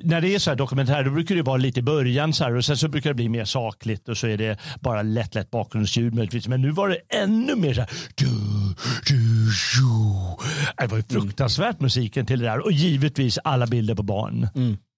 när 0.00 0.20
det 0.20 0.34
är 0.34 0.38
så 0.38 0.50
här 0.50 0.56
dokumentär 0.56 1.04
då 1.04 1.10
brukar 1.10 1.34
det 1.34 1.42
vara 1.42 1.56
lite 1.56 1.80
i 1.80 1.82
början 1.82 2.32
så 2.32 2.44
här, 2.44 2.56
och 2.56 2.64
sen 2.64 2.76
så 2.76 2.88
brukar 2.88 3.10
det 3.10 3.14
bli 3.14 3.28
mer 3.28 3.44
sakligt 3.44 4.08
och 4.08 4.16
så 4.18 4.26
är 4.26 4.36
det 4.38 4.58
bara 4.80 5.02
lätt 5.02 5.34
lätt 5.34 5.50
bakgrundsljud 5.50 6.14
möjligtvis. 6.14 6.48
Men 6.48 6.62
nu 6.62 6.70
var 6.70 6.88
det 6.88 6.98
ännu 7.22 7.56
mer 7.56 7.74
så 7.74 7.80
här. 7.80 7.90
Du, 8.14 8.26
du, 9.06 9.16
du. 9.78 10.36
Det 10.78 10.86
var 10.86 10.96
ju 10.96 11.02
fruktansvärt 11.02 11.80
musiken 11.80 12.26
till 12.26 12.38
det 12.38 12.44
där 12.46 12.64
och 12.64 12.72
givetvis 12.72 13.38
alla 13.44 13.66
bilder 13.66 13.94
på 13.94 14.02
barn. 14.02 14.48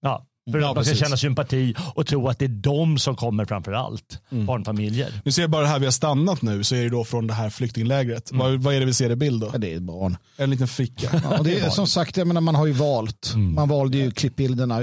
Ja, 0.01 0.25
för 0.52 0.58
Ja, 0.58 0.68
att 0.70 0.74
man 0.76 0.84
ska 0.84 0.90
precis. 0.92 1.04
känna 1.06 1.16
sympati 1.16 1.74
och 1.94 2.06
tro 2.06 2.28
att 2.28 2.38
det 2.38 2.44
är 2.44 2.48
de 2.48 2.98
som 2.98 3.16
kommer 3.16 3.44
framför 3.44 3.72
allt. 3.72 4.18
Barnfamiljer. 4.30 5.12
Nu 5.24 5.32
ser 5.32 5.42
jag 5.42 5.50
bara 5.50 5.66
här 5.66 5.78
vi 5.78 5.84
har 5.84 5.92
stannat 5.92 6.42
nu 6.42 6.64
så 6.64 6.74
är 6.74 6.82
det 6.82 6.88
då 6.88 7.04
från 7.04 7.26
det 7.26 7.34
här 7.34 7.50
flyktinglägret. 7.50 8.30
Vad, 8.32 8.62
vad 8.62 8.74
är 8.74 8.80
det 8.80 8.86
vi 8.86 8.94
ser 8.94 9.10
i 9.10 9.16
bild 9.16 9.40
då? 9.40 9.50
Ja, 9.52 9.58
det 9.58 9.74
är 9.74 9.80
barn. 9.80 10.16
En 10.36 10.50
liten 10.50 10.68
flicka. 10.68 11.22
Ja, 11.30 11.42
det 11.42 11.58
är, 11.60 11.70
som 11.70 11.86
sagt, 11.86 12.16
jag 12.16 12.26
menar, 12.26 12.40
man 12.40 12.54
har 12.54 12.66
ju 12.66 12.72
valt. 12.72 13.32
Man 13.36 13.68
valde 13.68 13.98
ju 13.98 14.10
klippbilderna. 14.10 14.82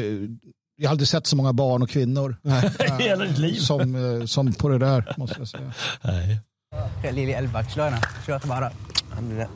Jag 0.80 0.88
har 0.88 0.92
aldrig 0.92 1.08
sett 1.08 1.28
så 1.28 1.36
många 1.36 1.54
barn 1.54 1.82
och 1.82 1.90
kvinnor 1.90 2.38
Hela 3.00 3.26
ditt 3.26 3.38
liv. 3.38 3.56
som, 3.60 3.96
eh, 4.20 4.26
som 4.26 4.54
på 4.54 4.70
det 4.70 4.78
där, 4.78 5.14
måste 5.18 5.36
jag 5.40 5.48
säga. 5.48 5.74
Nej. 6.02 6.40
لي 7.14 7.36
قلبك 7.36 7.70
شلونك؟ 7.70 8.06
شو 8.26 8.34
اخبارك؟ 8.36 8.72
الحمد 9.12 9.32
لله 9.32 9.48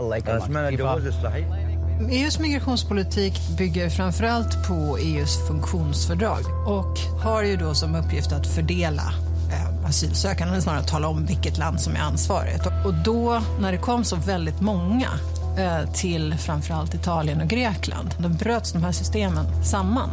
الله 0.00 0.16
اسمعنا 0.18 0.68
يكرمك 0.68 0.72
الجواز 0.72 1.06
الصحيح 1.06 1.48
EUs 2.09 2.39
migrationspolitik 2.39 3.41
bygger 3.57 3.89
framförallt 3.89 4.67
på 4.67 4.97
EUs 4.97 5.47
funktionsfördrag 5.47 6.41
och 6.67 6.99
har 7.23 7.43
ju 7.43 7.57
då 7.57 7.73
som 7.73 7.95
uppgift 7.95 8.31
att 8.31 8.47
fördela 8.47 9.13
eh, 9.51 9.89
asylsökande, 9.89 10.51
eller 10.51 10.61
snarare 10.61 10.83
tala 10.83 11.07
om 11.07 11.25
vilket 11.25 11.57
land 11.57 11.81
som 11.81 11.95
är 11.95 11.99
ansvarigt. 11.99 12.65
Och 12.85 12.93
då, 12.93 13.41
när 13.59 13.71
det 13.71 13.77
kom 13.77 14.03
så 14.03 14.15
väldigt 14.15 14.61
många 14.61 15.09
eh, 15.57 15.91
till 15.93 16.35
framförallt 16.37 16.93
Italien 16.93 17.41
och 17.41 17.47
Grekland, 17.47 18.15
då 18.17 18.29
bröts 18.29 18.71
de 18.71 18.83
här 18.83 18.91
systemen 18.91 19.65
samman. 19.65 20.09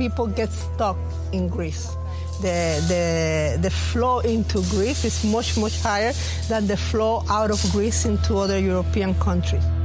people 0.00 0.28
get 0.28 0.50
stuck 0.50 0.96
in 1.32 1.50
Greece. 1.50 1.86
The, 2.40 2.80
the, 2.88 3.62
the 3.62 3.70
flow 3.70 4.20
into 4.20 4.62
Greece 4.70 5.04
is 5.04 5.24
much, 5.24 5.58
much 5.58 5.82
higher 5.82 6.12
than 6.48 6.66
the 6.66 6.76
flow 6.76 7.22
out 7.28 7.50
of 7.50 7.60
Greece 7.70 8.06
into 8.06 8.38
other 8.38 8.58
European 8.58 9.14
countries. 9.14 9.79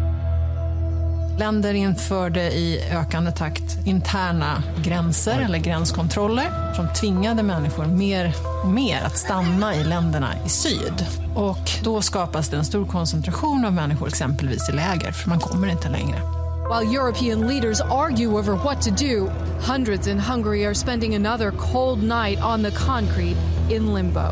Länder 1.37 1.73
införde 1.73 2.41
i 2.41 2.89
ökande 2.91 3.31
takt 3.31 3.77
interna 3.85 4.63
gränser 4.83 5.39
eller 5.39 5.57
gränskontroller 5.57 6.73
som 6.75 6.87
tvingade 6.93 7.43
människor 7.43 7.85
mer 7.85 8.33
och 8.63 8.69
mer 8.69 9.01
att 9.01 9.17
stanna 9.17 9.75
i 9.75 9.83
länderna 9.83 10.33
i 10.45 10.49
syd. 10.49 11.05
Och 11.35 11.71
då 11.83 12.01
skapas 12.01 12.49
det 12.49 12.57
en 12.57 12.65
stor 12.65 12.85
koncentration 12.85 13.65
av 13.65 13.73
människor 13.73 14.07
exempelvis 14.07 14.69
i 14.69 14.71
läger, 14.71 15.11
för 15.11 15.29
man 15.29 15.39
kommer 15.39 15.67
inte 15.67 15.89
längre. 15.89 16.21
While 16.69 16.99
European 16.99 17.47
leaders 17.47 17.81
argue 17.81 18.27
over 18.27 18.53
what 18.53 18.81
to 18.81 18.91
do, 18.91 19.29
hundreds 19.73 20.07
in 20.07 20.19
Hungary 20.19 20.65
are 20.65 20.75
spending 20.75 21.15
another 21.15 21.51
cold 21.51 22.03
night 22.03 22.39
on 22.43 22.63
the 22.63 22.71
concrete 22.71 23.37
in 23.69 23.93
limbo. 23.93 24.31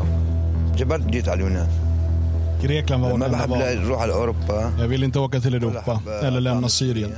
Grekland 2.61 3.03
var 3.03 3.17
ما 3.17 3.25
enda 3.25 3.37
بحب 3.37 3.49
val. 3.49 3.61
اروح 3.61 4.01
على 4.01 4.13
اوروبا 4.13 4.71
Jag 4.79 4.87
vill 4.87 5.03
inte 5.03 5.19
åka 5.19 5.39
till 5.39 5.53
Europa 5.53 6.01
eller 6.23 6.41
lämna 6.41 6.69
Syrien. 6.69 7.15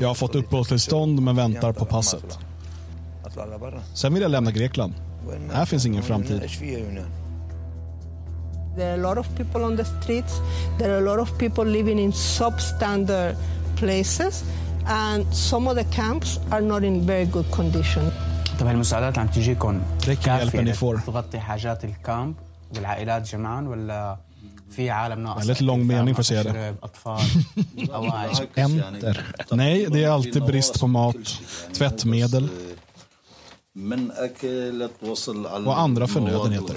Jag 0.00 0.08
har 0.08 0.14
fått 0.14 0.34
uppehållstillstånd 0.34 1.22
men 1.22 1.36
väntar 1.36 1.72
på 1.72 1.84
passet. 1.84 2.38
Sen 3.94 4.14
vill 4.14 4.22
jag 4.22 4.30
lämna 4.30 4.50
Grekland. 4.50 4.94
Här 5.52 5.64
finns 5.64 5.86
ingen 5.86 6.02
framtid. 6.02 6.42
ايش 6.42 6.56
فيها 6.56 6.78
يونان 6.78 7.10
There 8.76 8.92
are 8.92 9.00
a 9.00 9.14
lot 9.14 9.18
of 9.18 9.26
people 9.36 9.60
on 9.68 9.76
the 9.76 9.84
streets. 9.84 10.34
There 10.78 10.90
are 10.94 10.98
a 10.98 11.16
lot 11.16 11.20
of 11.20 11.38
people 11.38 11.64
living 11.64 11.98
in 11.98 12.12
substandard 12.12 13.34
places. 13.76 14.44
And 14.86 15.34
some 15.34 15.70
of 15.70 15.74
the 15.76 15.84
camps 15.96 16.38
are 16.50 16.60
not 16.60 16.82
in 16.82 17.06
very 17.06 17.26
good 17.26 17.50
condition. 17.50 18.10
طب 18.60 18.66
هالمساعدات 18.66 19.18
عم 19.18 19.26
تجيكم 19.26 19.80
Räcker 20.00 20.06
hjälpen 20.06 20.50
كافية 20.50 20.60
ni 20.60 20.74
får. 20.74 21.00
تغطي 21.06 21.38
حاجات 21.40 21.84
الكامب 21.84 22.34
والعائلات 22.74 23.22
جمعا 23.32 23.68
ولا 23.68 24.16
في 24.70 24.90
عالم 24.90 25.20
ناقص 25.22 25.40
Väldigt 25.46 25.60
lång 25.60 25.86
mening 25.86 26.14
för 26.14 26.20
att 26.22 26.26
säga 26.26 26.42
det. 26.42 26.52
شرب، 26.52 26.76
اطفال 26.82 27.20
اواعي 27.94 28.48
Enter. 28.54 29.34
Nej, 29.52 29.86
det 29.90 30.04
är 30.04 30.08
alltid 30.08 30.44
brist 30.44 30.80
på 30.80 30.86
mat, 30.86 31.16
tvättmedel. 31.74 32.48
من 33.74 34.10
اكل 34.10 34.88
توصل 35.00 35.46
على 35.46 35.64
وأندرا 35.68 36.04
المواد 36.04 36.10
förnödenheter. 36.10 36.74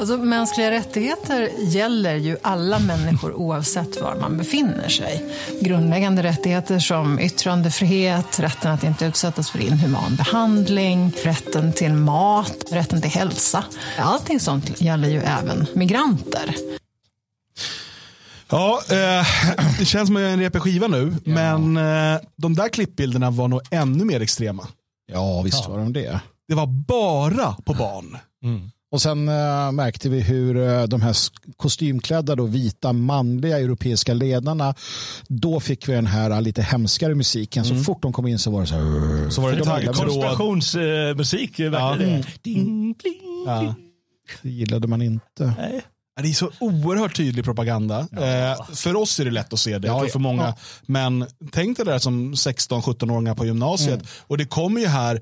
Alltså, 0.00 0.16
mänskliga 0.16 0.70
rättigheter 0.70 1.50
gäller 1.58 2.16
ju 2.16 2.36
alla 2.42 2.78
människor 2.78 3.34
oavsett 3.34 4.00
var 4.00 4.16
man 4.16 4.38
befinner 4.38 4.88
sig. 4.88 5.34
Grundläggande 5.60 6.22
rättigheter 6.22 6.78
som 6.78 7.18
yttrandefrihet, 7.18 8.40
rätten 8.40 8.72
att 8.72 8.84
inte 8.84 9.06
utsättas 9.06 9.50
för 9.50 9.58
inhuman 9.58 10.16
behandling, 10.16 11.12
rätten 11.24 11.72
till 11.72 11.92
mat, 11.92 12.56
rätten 12.72 13.02
till 13.02 13.10
hälsa. 13.10 13.64
Allting 13.98 14.40
sånt 14.40 14.80
gäller 14.80 15.08
ju 15.08 15.18
även 15.18 15.66
migranter. 15.74 16.54
Ja, 18.50 18.82
eh, 18.90 19.26
det 19.78 19.84
känns 19.84 20.06
som 20.06 20.16
att 20.16 20.22
jag 20.22 20.30
är 20.30 20.34
en 20.34 20.40
repig 20.40 20.62
skiva 20.62 20.86
nu, 20.86 21.16
men 21.24 21.76
eh, 21.76 22.20
de 22.36 22.54
där 22.54 22.68
klippbilderna 22.68 23.30
var 23.30 23.48
nog 23.48 23.60
ännu 23.70 24.04
mer 24.04 24.20
extrema. 24.20 24.66
Ja, 25.12 25.42
visst 25.42 25.68
var 25.68 25.78
de 25.78 25.92
det. 25.92 26.20
Det 26.48 26.54
var 26.54 26.66
bara 26.66 27.54
på 27.64 27.74
barn. 27.74 28.18
Och 28.92 29.02
sen 29.02 29.28
äh, 29.28 29.72
märkte 29.72 30.08
vi 30.08 30.20
hur 30.20 30.56
äh, 30.56 30.82
de 30.82 31.02
här 31.02 31.16
kostymklädda 31.56 32.36
då, 32.36 32.46
vita 32.46 32.92
manliga 32.92 33.58
europeiska 33.58 34.14
ledarna, 34.14 34.74
då 35.28 35.60
fick 35.60 35.88
vi 35.88 35.92
den 35.92 36.06
här 36.06 36.30
äh, 36.30 36.42
lite 36.42 36.62
hemskare 36.62 37.14
musiken. 37.14 37.64
Så 37.64 37.76
fort 37.76 38.02
de 38.02 38.12
kom 38.12 38.26
in 38.26 38.38
så 38.38 38.50
var 38.50 38.60
det 38.60 38.66
så 38.66 38.74
här. 38.74 39.30
Så 39.30 39.40
var 39.40 39.52
det 39.52 39.58
de. 39.58 39.92
Konspirationsmusik, 39.92 41.58
eh, 41.58 41.70
verkligen 41.70 42.10
Mm. 42.14 42.22
Ding, 42.42 42.94
ding. 43.02 43.44
Ja. 43.46 43.74
Det 44.42 44.50
gillade 44.50 44.88
man 44.88 45.02
inte. 45.02 45.54
Nej. 45.58 45.80
Det 46.22 46.28
är 46.28 46.32
så 46.32 46.50
oerhört 46.60 47.16
tydlig 47.16 47.44
propaganda. 47.44 47.98
Eh, 48.00 48.66
för 48.74 48.96
oss 48.96 49.20
är 49.20 49.24
det 49.24 49.30
lätt 49.30 49.52
att 49.52 49.60
se 49.60 49.78
det, 49.78 49.88
Ja, 49.88 50.04
ja. 50.04 50.10
för 50.10 50.18
många. 50.18 50.42
Ja. 50.42 50.54
Men 50.86 51.26
tänk 51.52 51.76
dig 51.76 51.86
det 51.86 51.92
där 51.92 51.98
som 51.98 52.34
16-17-åringar 52.34 53.34
på 53.34 53.46
gymnasiet. 53.46 53.94
Mm. 53.94 54.06
Och 54.26 54.38
det 54.38 54.44
kommer 54.44 54.80
ju 54.80 54.86
här 54.86 55.20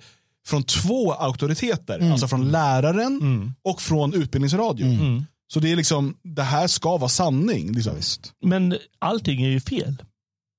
från 0.48 0.62
två 0.62 1.12
auktoriteter. 1.12 1.98
Mm. 1.98 2.12
Alltså 2.12 2.28
från 2.28 2.50
läraren 2.50 3.54
och 3.64 3.82
från 3.82 4.14
utbildningsradion. 4.14 5.26
Så 5.52 5.60
det 5.60 5.72
är 5.72 5.76
liksom, 5.76 6.16
det 6.22 6.42
här 6.42 6.66
ska 6.66 6.96
vara 6.96 7.08
sanning. 7.08 7.72
Liksom. 7.72 7.94
Men 8.42 8.76
allting 8.98 9.42
är 9.42 9.48
ju 9.48 9.60
fel. 9.60 10.02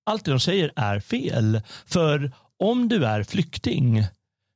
Allt 0.06 0.26
det 0.26 0.32
de 0.32 0.40
säger 0.40 0.72
är 0.76 1.00
fel. 1.00 1.62
För 1.86 2.32
om 2.60 2.90
du 2.90 3.06
är 3.06 3.24
flykting, 3.24 4.04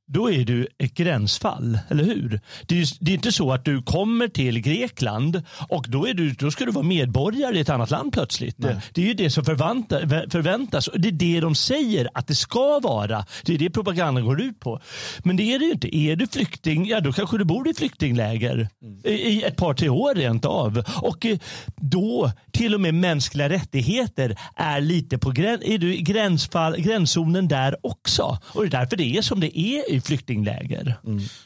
då 0.08 0.32
är 0.32 0.46
du 0.46 0.68
ett 0.78 0.94
gränsfall, 0.94 1.80
eller 1.90 2.04
hur? 2.04 2.40
Det 2.68 2.82
är, 2.82 2.88
det 3.00 3.12
är 3.12 3.16
inte 3.16 3.32
så 3.32 3.52
att 3.52 3.66
du 3.66 3.82
kommer 3.82 4.28
till 4.28 4.60
Grekland 4.60 5.44
och 5.70 5.86
då, 5.90 6.08
är 6.08 6.14
du, 6.14 6.32
då 6.32 6.52
ska 6.52 6.66
du 6.66 6.72
vara 6.72 6.86
medborgare 6.86 7.58
i 7.58 7.60
ett 7.60 7.70
annat 7.70 7.92
land 7.92 8.14
plötsligt. 8.14 8.58
Det 8.94 9.02
är 9.02 9.06
ju 9.06 9.14
det 9.14 9.30
som 9.30 9.46
förvänta, 9.46 10.00
förväntas 10.30 10.88
och 10.88 11.00
det 11.00 11.08
är 11.08 11.12
det 11.12 11.40
de 11.40 11.56
säger 11.56 12.10
att 12.14 12.28
det 12.28 12.36
ska 12.36 12.80
vara. 12.80 13.26
Det 13.46 13.54
är 13.54 13.58
det 13.58 13.70
propagandan 13.70 14.26
går 14.26 14.42
ut 14.42 14.60
på. 14.60 14.82
Men 15.24 15.38
det 15.38 15.44
är 15.44 15.60
det 15.60 15.66
ju 15.66 15.72
inte. 15.72 15.98
Är 15.98 16.16
du 16.16 16.28
flykting, 16.28 16.88
ja 16.88 17.00
då 17.00 17.14
kanske 17.14 17.38
du 17.38 17.46
bor 17.46 17.70
i 17.70 17.74
flyktingläger 17.74 18.68
i, 19.04 19.10
i 19.12 19.44
ett 19.44 19.56
par, 19.56 19.74
tre 19.74 19.90
år 19.90 20.16
rent 20.16 20.46
av. 20.46 20.84
Och 21.02 21.26
eh, 21.26 21.38
då 21.76 22.32
till 22.52 22.74
och 22.74 22.82
med 22.82 22.94
mänskliga 22.94 23.50
rättigheter 23.50 24.36
är 24.56 24.82
lite 24.82 25.18
på 25.18 25.32
grän, 25.32 25.64
är 25.64 25.78
du 25.78 25.96
gränsfall, 25.96 26.78
gränszonen 26.78 27.48
där 27.48 27.76
också. 27.84 28.38
Och 28.44 28.62
det 28.62 28.68
är 28.68 28.80
därför 28.80 28.98
det 28.98 29.18
är 29.18 29.22
som 29.22 29.40
det 29.40 29.60
är 29.60 29.93
i 29.94 30.02
flyktingläger. 30.02 30.98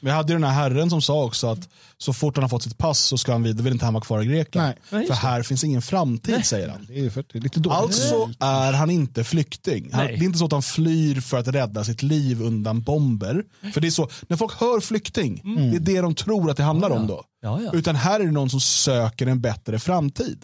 Vi 0.02 0.12
hade 0.12 0.34
ju 0.34 0.40
den 0.40 0.50
här 0.50 0.54
herren 0.54 0.90
som 0.90 1.02
sa 1.02 1.24
också 1.24 1.48
att 1.48 1.70
så 1.98 2.14
fort 2.14 2.36
han 2.36 2.44
har 2.44 2.50
fått 2.50 2.64
sitt 2.64 2.78
pass 2.78 3.00
så 3.00 3.18
ska 3.18 3.32
han 3.32 3.44
vidare, 3.44 3.64
vill 3.64 3.74
inte 3.74 3.86
han 3.86 3.94
vara 3.94 4.04
kvar 4.04 4.22
i 4.22 4.26
Grekland. 4.26 4.74
Nej. 4.90 5.08
För 5.08 5.14
här 5.14 5.44
finns 5.44 5.64
ingen 5.64 5.82
framtid 5.82 6.46
säger 6.46 6.70
han. 6.70 6.86
Det 6.90 7.06
är, 7.06 7.10
för, 7.10 7.26
det 7.32 7.38
är 7.38 7.42
lite 7.42 7.60
dåligt. 7.60 7.78
Alltså 7.78 8.30
är 8.40 8.74
han 8.74 8.90
inte 8.90 9.24
flykting. 9.24 9.90
Han, 9.94 10.06
det 10.06 10.12
Nej. 10.12 10.20
är 10.20 10.24
inte 10.24 10.38
så 10.38 10.46
att 10.46 10.52
han 10.52 10.62
flyr 10.62 11.22
för 11.22 11.38
att 11.38 11.48
rädda 11.48 11.84
sitt 11.84 12.04
liv 12.04 12.42
undan 12.42 12.82
bomber. 12.82 13.44
För 13.74 13.82
det 13.82 13.88
är 13.88 13.92
så, 13.92 14.10
när 14.28 14.38
folk 14.38 14.60
hör 14.60 14.80
flykting, 14.80 15.42
det 15.72 15.78
är 15.78 15.80
det 15.80 16.02
de 16.02 16.16
tror 16.16 16.52
att 16.52 16.58
det 16.58 16.64
handlar 16.64 16.90
om 16.90 17.08
då. 17.08 17.24
Ja, 17.42 17.62
ja. 17.62 17.72
Utan 17.74 17.96
här 17.96 18.20
är 18.20 18.26
det 18.26 18.32
någon 18.32 18.50
som 18.50 18.62
söker 18.62 19.28
en 19.28 19.42
bättre 19.42 19.80
framtid. 19.80 20.44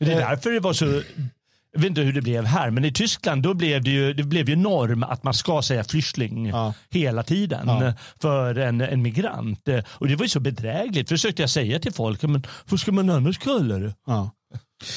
Det 0.00 0.12
är 0.12 0.20
därför 0.20 0.50
det 0.50 0.60
var 0.60 0.72
så 0.72 1.02
jag 1.72 1.80
vet 1.80 1.88
inte 1.88 2.00
hur 2.00 2.12
det 2.12 2.22
blev 2.22 2.44
här, 2.44 2.70
men 2.70 2.84
i 2.84 2.92
Tyskland 2.92 3.42
då 3.42 3.54
blev 3.54 3.84
det 3.84 3.90
ju, 3.90 4.12
det 4.14 4.22
blev 4.22 4.48
ju 4.48 4.56
norm 4.56 5.02
att 5.02 5.22
man 5.22 5.34
ska 5.34 5.62
säga 5.62 5.84
flykting 5.84 6.46
Ja. 6.46 6.74
hela 6.90 7.22
tiden 7.22 7.68
Ja. 7.68 7.92
för 8.20 8.54
en, 8.58 8.80
en 8.80 9.02
migrant. 9.02 9.68
Och 9.88 10.08
det 10.08 10.16
var 10.16 10.22
ju 10.24 10.28
så 10.28 10.40
bedrägligt. 10.40 11.08
Försökte 11.08 11.42
jag 11.42 11.50
säga 11.50 11.78
till 11.78 11.92
folk, 11.92 12.22
men 12.22 12.46
hur 12.70 12.76
ska 12.76 12.92
man 12.92 13.10
annars 13.10 13.38
kalla 13.38 13.78
det? 13.78 13.94
Ja. 14.06 14.30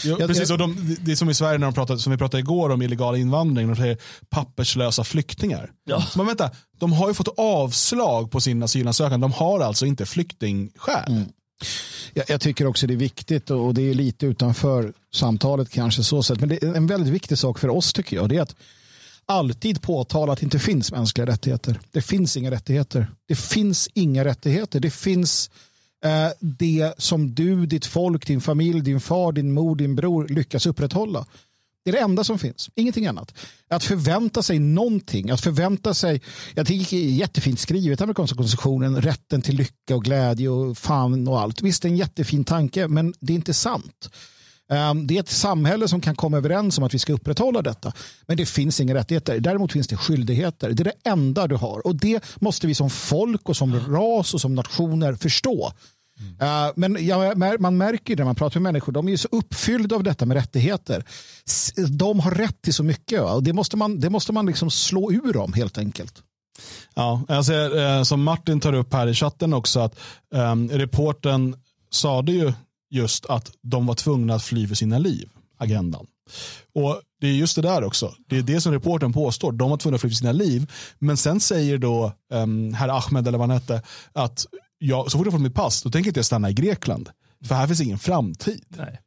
Jag- 0.04 0.18
precis, 0.28 0.52
och 0.52 0.58
de, 0.58 0.96
det 1.02 1.12
är 1.12 1.16
som 1.16 1.30
i 1.30 1.34
Sverige 1.34 1.58
när 1.58 1.68
de 1.68 1.74
pratade, 1.74 2.00
som 2.00 2.12
vi 2.12 2.18
pratade 2.18 2.40
igår 2.42 2.70
om 2.70 2.82
illegal 2.82 3.16
invandring, 3.16 3.68
de 3.68 3.76
säger 3.76 3.98
papperslösa 4.30 5.04
flyktingar. 5.04 5.70
Ja. 5.86 6.02
Så 6.02 6.18
man 6.20 6.28
vänta, 6.28 6.52
de 6.80 6.94
har 6.94 7.08
ju 7.08 7.14
fått 7.14 7.34
avslag 7.38 8.32
på 8.32 8.42
sin 8.42 8.64
asylansökan, 8.64 9.20
de 9.20 9.32
har 9.32 9.60
alltså 9.60 9.86
inte 9.86 10.06
flyktingskäl. 10.06 11.26
Jag, 12.14 12.26
jag 12.28 12.42
tycker 12.42 12.68
också 12.68 12.88
det 12.88 12.94
är 12.94 12.98
viktigt 12.98 13.50
och 13.50 13.74
det 13.74 13.90
är 13.90 13.94
lite 13.94 14.26
utanför 14.26 14.94
samtalet 15.14 15.70
kanske 15.70 16.04
så 16.04 16.24
sett. 16.24 16.40
Men 16.40 16.50
det 16.50 16.64
är 16.64 16.76
en 16.76 16.88
väldigt 16.88 17.14
viktig 17.14 17.38
sak 17.38 17.60
för 17.60 17.70
oss 17.70 17.94
tycker 17.94 18.16
jag. 18.16 18.30
Det 18.30 18.38
är 18.38 18.42
att 18.42 18.56
alltid 19.26 19.82
påtala 19.82 20.34
att 20.34 20.40
det 20.40 20.44
inte 20.44 20.60
finns 20.60 20.92
mänskliga 20.92 21.28
rättigheter. 21.28 21.80
Det 21.92 22.02
finns 22.02 22.38
inga 22.38 22.52
rättigheter. 22.52 23.08
Det 23.28 23.36
finns 23.36 23.90
inga 23.94 24.26
rättigheter. 24.26 24.80
Det 24.80 24.92
finns 24.92 25.52
eh, 26.06 26.30
det 26.40 26.94
som 26.98 27.36
du, 27.36 27.66
ditt 27.66 27.86
folk, 27.86 28.28
din 28.28 28.42
familj, 28.42 28.82
din 28.82 29.00
far, 29.00 29.32
din 29.32 29.52
mor, 29.52 29.76
din 29.76 29.96
bror 29.96 30.28
lyckas 30.28 30.66
upprätthålla. 30.66 31.26
Det 31.84 31.90
är 31.90 31.94
det 31.94 32.00
enda 32.00 32.24
som 32.24 32.40
finns, 32.40 32.70
ingenting 32.76 33.08
annat. 33.08 33.34
Att 33.68 33.84
förvänta 33.84 34.44
sig 34.44 34.60
någonting, 34.60 35.30
att 35.30 35.42
förvänta 35.42 35.94
sig, 35.94 36.22
jag 36.56 36.68
tycker 36.68 36.98
det 36.98 37.04
är 37.04 37.10
jättefint 37.10 37.60
skrivet 37.60 38.00
i 38.00 38.04
amerikanska 38.04 38.38
konstitutionen, 38.38 39.02
rätten 39.02 39.42
till 39.42 39.56
lycka 39.56 39.96
och 39.96 40.04
glädje 40.04 40.50
och 40.50 40.78
fan 40.78 41.28
och 41.28 41.40
allt. 41.40 41.62
Visst, 41.62 41.82
det 41.82 41.88
är 41.88 41.90
en 41.90 41.98
jättefin 41.98 42.44
tanke, 42.44 42.88
men 42.88 43.14
det 43.20 43.34
är 43.34 43.36
inte 43.36 43.54
sant. 43.54 44.10
Ehm, 44.70 45.08
det 45.08 45.16
är 45.16 45.20
ett 45.20 45.30
samhälle 45.30 45.88
som 45.88 46.02
kan 46.02 46.16
komma 46.16 46.38
överens 46.38 46.78
om 46.78 46.84
att 46.84 46.94
vi 46.94 47.00
ska 47.00 47.14
upprätthålla 47.14 47.62
detta. 47.62 47.94
Men 48.28 48.38
det 48.38 48.46
finns 48.46 48.80
inga 48.80 48.94
rättigheter. 48.94 49.40
Däremot 49.40 49.72
finns 49.72 49.88
det 49.88 49.98
skyldigheter. 49.98 50.72
Det 50.72 50.82
är 50.82 50.86
det 50.86 51.10
enda 51.10 51.48
du 51.48 51.56
har. 51.56 51.88
Och 51.88 51.96
det 51.96 52.24
måste 52.36 52.68
vi 52.68 52.76
som 52.76 52.90
folk 52.90 53.50
och 53.50 53.58
som 53.58 53.80
ras 53.80 54.34
och 54.34 54.42
som 54.42 54.56
nationer 54.56 55.16
förstå. 55.16 55.74
Uh, 56.42 56.72
men 56.76 57.08
ja, 57.08 57.34
man 57.60 57.78
märker 57.78 58.16
det 58.16 58.22
när 58.22 58.26
man 58.26 58.36
pratar 58.36 58.60
med 58.60 58.74
människor. 58.74 58.92
De 58.92 59.08
är 59.08 59.12
ju 59.12 59.18
så 59.18 59.28
uppfyllda 59.32 59.96
av 59.96 60.04
detta 60.04 60.26
med 60.26 60.36
rättigheter. 60.38 61.04
De 61.90 62.20
har 62.20 62.32
rätt 62.32 62.62
till 62.62 62.74
så 62.74 62.84
mycket. 62.84 63.22
va? 63.22 63.34
Och 63.34 63.44
det 63.44 63.54
måste 63.54 63.78
man, 63.78 64.00
det 64.00 64.10
måste 64.10 64.34
man 64.34 64.46
liksom 64.46 64.72
slå 64.72 65.12
ur 65.12 65.34
dem 65.34 65.54
helt 65.54 65.78
enkelt. 65.78 66.24
Ja, 66.94 67.22
jag 67.28 67.46
ser, 67.46 67.98
eh, 67.98 68.04
som 68.04 68.24
Martin 68.24 68.60
tar 68.60 68.74
upp 68.74 68.94
här 68.94 69.08
i 69.08 69.14
chatten 69.14 69.54
också 69.54 69.80
att 69.80 70.00
eh, 70.36 70.56
reporten 70.56 71.56
sade 71.92 72.32
ju 72.32 72.54
just 72.92 73.26
att 73.26 73.52
de 73.62 73.86
var 73.86 73.96
tvungna 73.96 74.36
att 74.36 74.44
fly 74.44 74.68
för 74.68 74.76
sina 74.76 74.98
liv, 74.98 75.30
agendan. 75.58 76.08
Och 76.76 77.02
Det 77.22 77.28
är 77.28 77.32
just 77.32 77.56
det 77.56 77.62
där 77.62 77.84
också. 77.84 78.14
Det 78.28 78.38
är 78.38 78.42
det 78.42 78.62
som 78.62 78.72
reporten 78.72 79.14
påstår. 79.14 79.52
De 79.52 79.70
var 79.70 79.78
tvungna 79.78 79.96
att 79.96 80.02
fly 80.02 80.10
för 80.10 80.16
sina 80.16 80.32
liv. 80.32 80.72
Men 81.00 81.18
sen 81.18 81.40
säger 81.40 81.78
då 81.78 82.14
um, 82.34 82.74
herr 82.74 82.90
Ahmed, 82.90 83.28
eller 83.28 83.38
vad 83.38 83.50
han 83.50 83.58
hette, 83.58 83.82
att 84.14 84.46
jag, 84.86 85.12
så 85.12 85.18
fort 85.18 85.28
jag 85.28 85.34
fått 85.34 85.42
mitt 85.42 85.54
pass, 85.56 85.84
då 85.84 85.90
tänker 85.90 86.08
jag 86.08 86.10
inte 86.12 86.18
jag 86.20 86.26
stanna 86.26 86.50
i 86.50 86.54
Grekland. 86.54 87.10
För 87.46 87.56
här 87.56 87.68
finns 87.68 87.82
ingen 87.82 88.00
framtid. 88.00 88.66
Nej. 88.78 89.00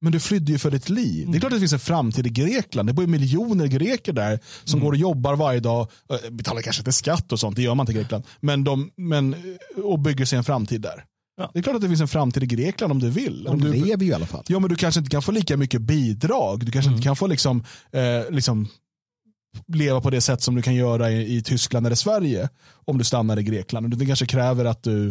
Men 0.00 0.12
du 0.12 0.20
flydde 0.20 0.52
ju 0.52 0.58
för 0.58 0.70
ditt 0.70 0.88
liv. 0.88 1.30
Det 1.30 1.38
är 1.38 1.40
klart 1.40 1.52
att 1.52 1.56
det 1.56 1.60
finns 1.60 1.72
en 1.72 1.78
framtid 1.78 2.26
i 2.26 2.30
Grekland. 2.30 2.88
Det 2.88 2.92
bor 2.92 3.04
ju 3.04 3.10
miljoner 3.10 3.66
greker 3.66 4.12
där 4.12 4.40
som 4.64 4.80
går 4.80 4.92
och 4.92 4.96
jobbar 4.98 5.36
varje 5.36 5.60
dag. 5.60 5.88
eh, 6.10 6.30
Betalar 6.30 6.62
kanske 6.62 6.80
inte 6.80 6.92
skatt 6.92 7.32
och 7.32 7.40
sånt, 7.40 7.56
det 7.56 7.62
gör 7.62 7.74
man 7.74 7.84
inte 7.84 7.92
i 7.92 7.94
Grekland. 7.94 8.24
Men 8.40 8.64
de, 8.64 8.90
men, 8.96 9.34
eh, 9.34 9.82
och 9.82 9.98
bygger 9.98 10.24
sig 10.24 10.38
en 10.38 10.44
framtid 10.44 10.80
där. 10.80 11.04
Ja. 11.36 11.50
Det 11.52 11.58
är 11.58 11.62
klart 11.62 11.76
att 11.76 11.82
det 11.82 11.88
finns 11.88 12.00
en 12.00 12.08
framtid 12.08 12.42
i 12.42 12.46
Grekland 12.46 12.90
om 12.92 12.98
du 12.98 13.10
vill. 13.10 13.46
Om 13.48 13.60
De 13.60 13.70
du, 13.70 13.84
lever 13.84 14.04
ju 14.04 14.10
i 14.10 14.14
alla 14.14 14.26
fall. 14.26 14.44
Ja, 14.48 14.58
men 14.58 14.70
du 14.70 14.76
kanske 14.76 14.98
inte 15.00 15.10
kan 15.10 15.22
få 15.22 15.32
lika 15.32 15.56
mycket 15.56 15.80
bidrag. 15.80 16.66
Du 16.66 16.72
kanske 16.72 16.90
inte 16.90 17.02
kan 17.02 17.16
få 17.16 17.26
liksom, 17.26 17.64
eh, 17.92 18.30
liksom 18.30 18.68
leva 19.66 20.00
på 20.00 20.10
det 20.10 20.20
sätt 20.20 20.42
som 20.42 20.54
du 20.54 20.62
kan 20.62 20.74
göra 20.74 21.10
i, 21.10 21.36
i 21.36 21.42
Tyskland 21.42 21.86
eller 21.86 21.96
Sverige 21.96 22.48
om 22.84 22.98
du 22.98 23.04
stannar 23.04 23.38
i 23.38 23.42
Grekland. 23.42 23.98
Det 23.98 24.06
kanske 24.06 24.26
kräver 24.26 24.64
att 24.64 24.82
du 24.82 25.08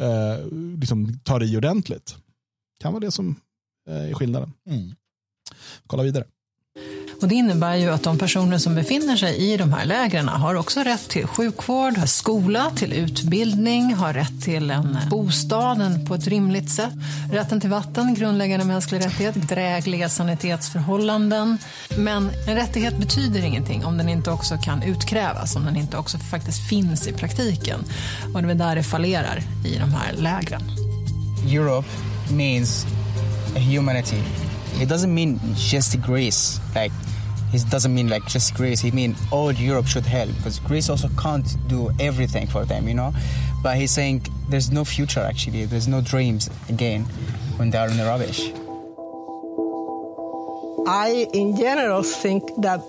eh, 0.00 0.46
liksom 0.78 1.18
tar 1.18 1.42
i 1.42 1.56
ordentligt. 1.56 2.16
Kan 2.80 2.92
vara 2.92 3.00
det 3.00 3.10
som 3.10 3.40
eh, 3.88 4.10
är 4.10 4.14
skillnaden. 4.14 4.52
Mm. 4.70 4.94
Kolla 5.86 6.02
vidare. 6.02 6.24
Och 7.20 7.28
det 7.28 7.34
innebär 7.34 7.74
ju 7.74 7.90
att 7.90 8.02
de 8.02 8.18
personer 8.18 8.58
som 8.58 8.74
befinner 8.74 9.16
sig 9.16 9.36
i 9.52 9.56
de 9.56 9.72
här 9.72 9.84
lägren 9.84 10.28
har 10.28 10.54
också 10.54 10.80
rätt 10.80 11.08
till 11.08 11.26
sjukvård, 11.26 12.08
skola, 12.08 12.70
till 12.76 12.92
utbildning, 12.92 13.94
har 13.94 14.12
rätt 14.12 14.42
till 14.42 14.70
en 14.70 14.98
bostad 15.10 15.80
en- 15.80 16.06
på 16.06 16.14
ett 16.14 16.26
rimligt 16.26 16.70
sätt. 16.70 16.92
Rätten 17.32 17.60
till 17.60 17.70
vatten, 17.70 18.14
grundläggande 18.14 18.64
mänsklig 18.66 19.04
rättighet, 19.04 19.48
drägliga 19.48 20.08
sanitetsförhållanden. 20.08 21.58
Men 21.98 22.30
en 22.48 22.54
rättighet 22.54 22.98
betyder 22.98 23.44
ingenting 23.44 23.84
om 23.84 23.98
den 23.98 24.08
inte 24.08 24.30
också 24.30 24.58
kan 24.64 24.82
utkrävas, 24.82 25.56
om 25.56 25.64
den 25.64 25.76
inte 25.76 25.96
också 25.96 26.18
faktiskt 26.18 26.68
finns 26.68 27.06
i 27.08 27.12
praktiken. 27.12 27.80
Och 28.34 28.42
det 28.42 28.50
är 28.50 28.54
där 28.54 28.76
det 28.76 28.82
fallerar 28.82 29.42
i 29.66 29.78
de 29.78 29.92
här 29.92 30.12
lägren. 30.12 30.62
Europe 31.48 31.88
means 32.32 32.86
humanity. 33.74 34.16
It 34.80 34.88
doesn't 34.88 35.14
mean 35.14 35.40
just 35.54 36.00
Greece. 36.02 36.60
Like, 36.74 36.92
it 37.52 37.64
doesn't 37.70 37.94
mean 37.94 38.08
like 38.08 38.26
just 38.26 38.54
Greece. 38.54 38.84
It 38.84 38.92
means 38.92 39.18
all 39.30 39.52
Europe 39.52 39.86
should 39.86 40.04
help 40.04 40.34
because 40.36 40.58
Greece 40.58 40.90
also 40.90 41.08
can't 41.20 41.56
do 41.68 41.90
everything 41.98 42.46
for 42.46 42.64
them, 42.64 42.86
you 42.86 42.94
know. 42.94 43.14
But 43.62 43.78
he's 43.78 43.90
saying 43.90 44.26
there's 44.48 44.70
no 44.70 44.84
future 44.84 45.20
actually. 45.20 45.64
There's 45.64 45.88
no 45.88 46.00
dreams 46.00 46.50
again 46.68 47.04
when 47.56 47.70
they 47.70 47.78
are 47.78 47.88
in 47.88 47.96
the 47.96 48.04
rubbish. 48.04 48.52
I, 50.88 51.26
in 51.32 51.56
general, 51.56 52.02
think 52.02 52.44
that 52.58 52.80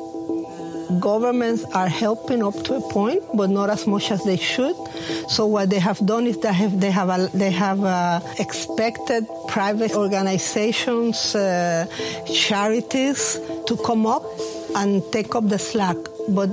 governments 0.99 1.63
are 1.73 1.87
helping 1.87 2.43
up 2.43 2.55
to 2.65 2.75
a 2.75 2.81
point, 2.91 3.23
but 3.33 3.49
not 3.49 3.69
as 3.69 3.85
much 3.87 4.11
as 4.11 4.23
they 4.23 4.37
should. 4.37 4.75
So 5.29 5.45
what 5.45 5.69
they 5.69 5.79
have 5.79 5.99
done 6.05 6.27
is 6.27 6.39
that 6.39 6.53
have, 6.53 6.79
they 6.79 6.91
have 6.91 7.09
a, 7.09 7.29
they 7.33 7.51
have 7.51 7.83
uh, 7.83 8.21
expected 8.39 9.27
private 9.47 9.93
organizations, 9.95 11.35
uh, 11.35 11.85
charities 12.33 13.39
to 13.67 13.77
come 13.85 14.05
up 14.05 14.23
and 14.75 15.03
take 15.11 15.35
up 15.35 15.47
the 15.49 15.59
slack, 15.59 15.97
but 16.29 16.49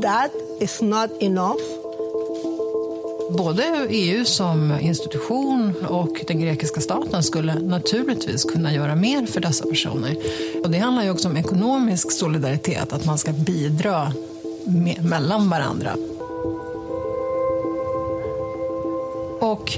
that 0.00 0.30
is 0.60 0.82
not 0.82 1.10
enough. 1.20 1.60
Både 3.36 3.86
EU 3.90 4.24
som 4.24 4.80
institution 4.80 5.74
och 5.88 6.24
den 6.26 6.40
grekiska 6.40 6.80
staten 6.80 7.22
skulle 7.22 7.54
naturligtvis 7.54 8.44
kunna 8.44 8.74
göra 8.74 8.94
mer 8.94 9.26
för 9.26 9.40
dessa 9.40 9.66
personer. 9.66 10.16
Och 10.64 10.70
det 10.70 10.78
handlar 10.78 11.04
ju 11.04 11.10
också 11.10 11.28
om 11.28 11.36
ekonomisk 11.36 12.12
solidaritet, 12.12 12.92
att 12.92 13.04
man 13.04 13.18
ska 13.18 13.32
bidra 13.32 14.12
med, 14.64 15.04
mellan 15.04 15.50
varandra. 15.50 15.96
Och 19.40 19.72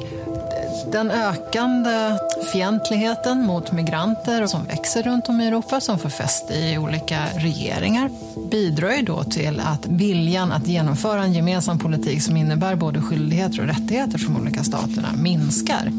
den 0.92 1.10
ökande 1.10 2.18
fientligheten 2.52 3.46
mot 3.46 3.72
migranter 3.72 4.46
som 4.46 4.64
växer 4.64 5.02
runt 5.02 5.28
om 5.28 5.40
i 5.40 5.46
Europa, 5.46 5.80
som 5.80 5.98
får 5.98 6.08
fäste 6.08 6.54
i 6.54 6.78
olika 6.78 7.26
regeringar, 7.36 8.10
bidrar 8.50 8.90
ju 8.90 9.02
då 9.02 9.24
till 9.24 9.60
att 9.60 9.86
viljan 9.86 10.52
att 10.52 10.66
genomföra 10.66 11.22
en 11.22 11.32
gemensam 11.32 11.78
politik 11.78 12.22
som 12.22 12.36
innebär 12.36 12.74
både 12.74 13.00
skyldigheter 13.00 13.60
och 13.60 13.66
rättigheter 13.66 14.18
för 14.18 14.26
de 14.26 14.40
olika 14.40 14.64
staterna 14.64 15.08
minskar. 15.16 15.90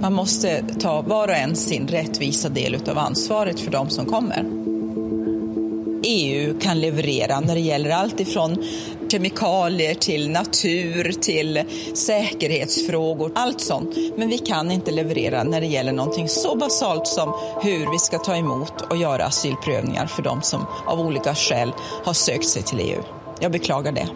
Man 0.00 0.12
måste 0.12 0.62
ta 0.80 1.02
var 1.02 1.28
och 1.28 1.34
en 1.34 1.56
sin 1.56 1.88
rättvisa 1.88 2.48
del 2.48 2.78
av 2.88 2.98
ansvaret 2.98 3.60
för 3.60 3.70
de 3.70 3.90
som 3.90 4.06
kommer. 4.06 4.44
EU 6.06 6.58
kan 6.60 6.80
leverera 6.80 7.40
när 7.40 7.54
det 7.54 7.60
gäller 7.60 7.90
allt 7.90 8.20
ifrån 8.20 8.64
kemikalier 9.10 9.94
till 9.94 10.30
natur 10.30 11.12
till 11.12 11.62
säkerhetsfrågor, 11.94 13.32
allt 13.34 13.60
sånt. 13.60 13.96
Men 14.16 14.28
vi 14.28 14.38
kan 14.38 14.70
inte 14.70 14.90
leverera 14.90 15.42
när 15.44 15.60
det 15.60 15.66
gäller 15.66 15.92
någonting 15.92 16.28
så 16.28 16.56
basalt 16.56 17.06
som 17.06 17.34
hur 17.62 17.90
vi 17.92 17.98
ska 17.98 18.18
ta 18.18 18.36
emot 18.36 18.80
och 18.80 18.96
göra 18.96 19.24
asylprövningar 19.24 20.06
för 20.06 20.22
de 20.22 20.42
som 20.42 20.66
av 20.86 21.00
olika 21.00 21.34
skäl 21.34 21.72
har 22.04 22.12
sökt 22.12 22.48
sig 22.48 22.62
till 22.62 22.80
EU. 22.80 23.02
Jag 23.40 23.52
beklagar 23.52 23.92
det. 23.92 24.08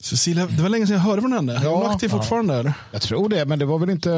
Cecilia, 0.00 0.46
det 0.46 0.62
var 0.62 0.68
länge 0.68 0.86
sedan 0.86 0.96
jag 0.96 1.02
hörde 1.02 1.22
från 1.22 1.32
henne. 1.32 1.52
Är 1.54 1.68
hon 1.68 1.86
aktiv 1.86 2.08
fortfarande? 2.08 2.54
Eller? 2.54 2.72
Jag 2.92 3.02
tror 3.02 3.28
det, 3.28 3.44
men 3.44 3.58
det 3.58 3.64
var 3.64 3.78
väl 3.78 3.90
inte... 3.90 4.10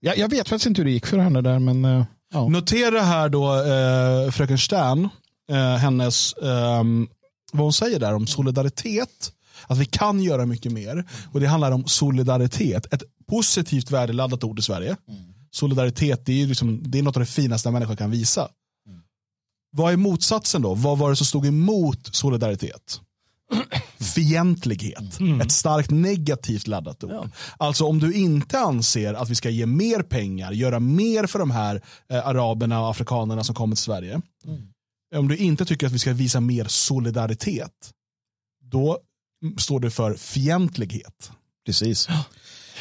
Jag, 0.00 0.18
jag 0.18 0.28
vet 0.28 0.48
faktiskt 0.48 0.66
inte 0.66 0.80
hur 0.80 0.86
det 0.86 0.90
gick 0.92 1.06
för 1.06 1.18
henne 1.18 1.40
där, 1.40 1.58
men... 1.58 1.84
eh, 1.84 2.04
Ja. 2.32 2.48
Notera 2.48 3.00
här 3.00 3.28
då 3.28 3.54
eh, 3.54 4.30
fröken 4.30 4.58
Stern, 4.58 5.08
eh, 5.52 5.76
hennes, 5.76 6.34
ehm, 6.34 7.08
vad 7.52 7.62
hon 7.62 7.72
säger 7.72 8.00
där 8.00 8.14
om 8.14 8.26
solidaritet. 8.26 9.32
Att 9.66 9.78
vi 9.78 9.84
kan 9.86 10.22
göra 10.22 10.46
mycket 10.46 10.72
mer. 10.72 11.04
Och 11.32 11.40
det 11.40 11.46
handlar 11.46 11.72
om 11.72 11.84
solidaritet. 11.86 12.94
Ett 12.94 13.02
positivt 13.28 13.90
värdeladdat 13.90 14.44
ord 14.44 14.58
i 14.58 14.62
Sverige. 14.62 14.96
Solidaritet 15.50 16.26
det 16.26 16.42
är, 16.42 16.46
liksom, 16.46 16.82
det 16.90 16.98
är 16.98 17.02
något 17.02 17.16
av 17.16 17.20
det 17.20 17.26
finaste 17.26 17.68
en 17.68 17.72
människa 17.72 17.96
kan 17.96 18.10
visa. 18.10 18.48
Vad 19.72 19.92
är 19.92 19.96
motsatsen 19.96 20.62
då? 20.62 20.74
Vad 20.74 20.98
var 20.98 21.10
det 21.10 21.16
som 21.16 21.26
stod 21.26 21.46
emot 21.46 22.14
solidaritet? 22.14 23.00
Fientlighet. 24.00 25.18
Ett 25.42 25.52
starkt 25.52 25.90
negativt 25.90 26.66
laddat 26.66 27.04
ord. 27.04 27.30
Alltså 27.56 27.84
om 27.84 27.98
du 27.98 28.12
inte 28.14 28.58
anser 28.58 29.14
att 29.14 29.28
vi 29.28 29.34
ska 29.34 29.50
ge 29.50 29.66
mer 29.66 30.02
pengar, 30.02 30.52
göra 30.52 30.80
mer 30.80 31.26
för 31.26 31.38
de 31.38 31.50
här 31.50 31.82
eh, 32.08 32.26
araberna 32.26 32.80
och 32.80 32.90
afrikanerna 32.90 33.44
som 33.44 33.54
kommer 33.54 33.76
till 33.76 33.82
Sverige. 33.82 34.20
Om 35.16 35.28
du 35.28 35.36
inte 35.36 35.64
tycker 35.64 35.86
att 35.86 35.92
vi 35.92 35.98
ska 35.98 36.12
visa 36.12 36.40
mer 36.40 36.64
solidaritet, 36.64 37.90
då 38.62 38.98
står 39.58 39.80
du 39.80 39.90
för 39.90 40.14
fientlighet. 40.14 41.30
Precis. 41.66 42.08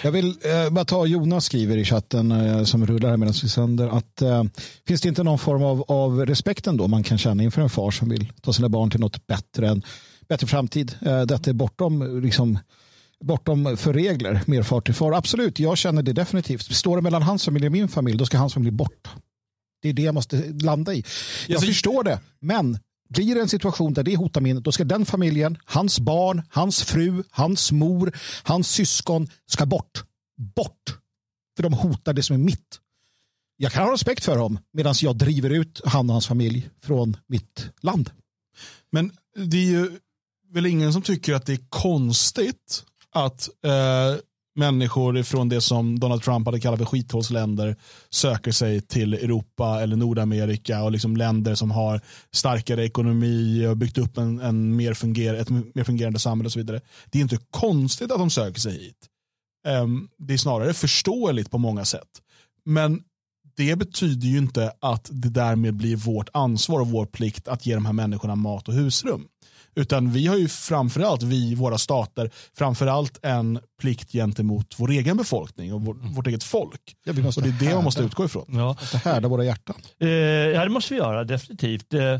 Jag 0.03 0.11
vill 0.11 0.27
eh, 0.27 0.69
bara 0.69 0.85
ta 0.85 1.05
Jonas 1.05 1.45
skriver 1.45 1.77
i 1.77 1.85
chatten 1.85 2.31
eh, 2.31 2.63
som 2.63 2.85
rullar 2.85 3.09
här 3.09 3.17
medan 3.17 3.33
vi 3.43 3.49
sänder 3.49 3.87
att 3.87 4.21
eh, 4.21 4.43
finns 4.87 5.01
det 5.01 5.09
inte 5.09 5.23
någon 5.23 5.39
form 5.39 5.63
av, 5.63 5.83
av 5.87 6.25
respekt 6.25 6.67
ändå 6.67 6.87
man 6.87 7.03
kan 7.03 7.17
känna 7.17 7.43
inför 7.43 7.61
en 7.61 7.69
far 7.69 7.91
som 7.91 8.09
vill 8.09 8.31
ta 8.41 8.53
sina 8.53 8.69
barn 8.69 8.89
till 8.89 8.99
något 8.99 9.27
bättre, 9.27 9.67
en 9.67 9.83
bättre 10.29 10.47
framtid. 10.47 10.95
Eh, 11.01 11.21
detta 11.21 11.49
är 11.49 11.53
bortom, 11.53 12.21
liksom, 12.23 12.59
bortom 13.23 13.77
för 13.77 13.93
regler, 13.93 14.41
mer 14.45 14.63
far 14.63 14.81
till 14.81 14.93
far. 14.93 15.11
Absolut, 15.11 15.59
jag 15.59 15.77
känner 15.77 16.01
det 16.01 16.13
definitivt. 16.13 16.75
Står 16.75 16.95
det 16.95 17.01
mellan 17.01 17.21
hans 17.21 17.45
familj 17.45 17.65
och 17.65 17.71
min 17.71 17.87
familj, 17.87 18.17
då 18.17 18.25
ska 18.25 18.37
hans 18.37 18.53
familj 18.53 18.71
bort. 18.71 19.07
Det 19.81 19.89
är 19.89 19.93
det 19.93 20.01
jag 20.01 20.15
måste 20.15 20.53
landa 20.61 20.93
i. 20.93 21.03
Jag 21.47 21.55
Alltså- 21.55 21.67
förstår 21.67 22.03
det, 22.03 22.19
men 22.39 22.79
blir 23.09 23.35
det 23.35 23.41
en 23.41 23.49
situation 23.49 23.93
där 23.93 24.03
det 24.03 24.15
hotar 24.15 24.41
min, 24.41 24.61
då 24.61 24.71
ska 24.71 24.83
den 24.83 25.05
familjen, 25.05 25.57
hans 25.65 25.99
barn, 25.99 26.41
hans 26.49 26.83
fru, 26.83 27.23
hans 27.29 27.71
mor, 27.71 28.17
hans 28.43 28.71
syskon 28.71 29.27
ska 29.45 29.65
bort. 29.65 30.03
Bort. 30.55 30.97
För 31.55 31.63
de 31.63 31.73
hotar 31.73 32.13
det 32.13 32.23
som 32.23 32.33
är 32.33 32.39
mitt. 32.39 32.79
Jag 33.57 33.71
kan 33.71 33.83
ha 33.85 33.93
respekt 33.93 34.25
för 34.25 34.37
dem 34.37 34.59
medan 34.73 34.93
jag 35.01 35.15
driver 35.17 35.49
ut 35.49 35.81
han 35.85 36.09
och 36.09 36.13
hans 36.13 36.27
familj 36.27 36.69
från 36.83 37.17
mitt 37.27 37.69
land. 37.81 38.11
Men 38.91 39.11
det 39.35 39.57
är 39.57 39.65
ju 39.65 39.99
väl 40.53 40.65
ingen 40.65 40.93
som 40.93 41.01
tycker 41.01 41.33
att 41.33 41.45
det 41.45 41.53
är 41.53 41.65
konstigt 41.69 42.83
att 43.11 43.49
eh, 43.65 44.15
människor 44.59 45.23
från 45.23 45.49
det 45.49 45.61
som 45.61 45.99
Donald 45.99 46.23
Trump 46.23 46.45
hade 46.45 46.59
kallat 46.59 46.79
för 46.79 46.85
skithålsländer 46.85 47.75
söker 48.09 48.51
sig 48.51 48.81
till 48.81 49.13
Europa 49.13 49.81
eller 49.81 49.95
Nordamerika 49.95 50.83
och 50.83 50.91
liksom 50.91 51.17
länder 51.17 51.55
som 51.55 51.71
har 51.71 52.01
starkare 52.31 52.85
ekonomi 52.85 53.67
och 53.67 53.77
byggt 53.77 53.97
upp 53.97 54.17
en, 54.17 54.39
en 54.39 54.75
mer, 54.75 54.93
funger, 54.93 55.33
ett 55.33 55.49
mer 55.49 55.83
fungerande 55.83 56.19
samhälle 56.19 56.47
och 56.47 56.51
så 56.51 56.59
vidare. 56.59 56.81
Det 57.05 57.17
är 57.17 57.21
inte 57.21 57.39
konstigt 57.51 58.11
att 58.11 58.19
de 58.19 58.29
söker 58.29 58.59
sig 58.59 58.73
hit. 58.73 59.07
Ehm, 59.67 60.07
det 60.17 60.33
är 60.33 60.37
snarare 60.37 60.73
förståeligt 60.73 61.51
på 61.51 61.57
många 61.57 61.85
sätt. 61.85 62.09
Men 62.65 63.01
det 63.57 63.75
betyder 63.75 64.27
ju 64.27 64.37
inte 64.37 64.71
att 64.81 65.09
det 65.11 65.29
därmed 65.29 65.73
blir 65.73 65.95
vårt 65.95 66.29
ansvar 66.33 66.79
och 66.79 66.87
vår 66.87 67.05
plikt 67.05 67.47
att 67.47 67.65
ge 67.65 67.75
de 67.75 67.85
här 67.85 67.93
människorna 67.93 68.35
mat 68.35 68.67
och 68.67 68.73
husrum. 68.73 69.27
Utan 69.75 70.11
vi 70.11 70.27
har 70.27 70.37
ju 70.37 70.47
framförallt, 70.47 71.23
vi, 71.23 71.55
våra 71.55 71.77
stater, 71.77 72.31
framförallt 72.57 73.19
en 73.25 73.59
plikt 73.81 74.11
gentemot 74.11 74.75
vår 74.77 74.91
egen 74.91 75.17
befolkning 75.17 75.73
och 75.73 75.81
vår, 75.81 75.93
vårt 75.93 76.27
eget 76.27 76.43
folk. 76.43 76.95
Ja, 77.03 77.13
vi 77.13 77.21
måste 77.21 77.41
och 77.41 77.47
det 77.47 77.65
är 77.65 77.69
det 77.69 77.75
man 77.75 77.83
måste 77.83 78.03
utgå 78.03 78.25
ifrån. 78.25 78.45
Ja. 78.47 78.67
Måste 78.67 78.97
härda 78.97 79.27
våra 79.27 79.43
hjärtan. 79.43 79.75
Eh, 79.99 80.09
ja, 80.09 80.63
det 80.63 80.69
måste 80.69 80.93
vi 80.93 80.99
göra, 80.99 81.23
definitivt. 81.23 81.93
Eh, 81.93 82.19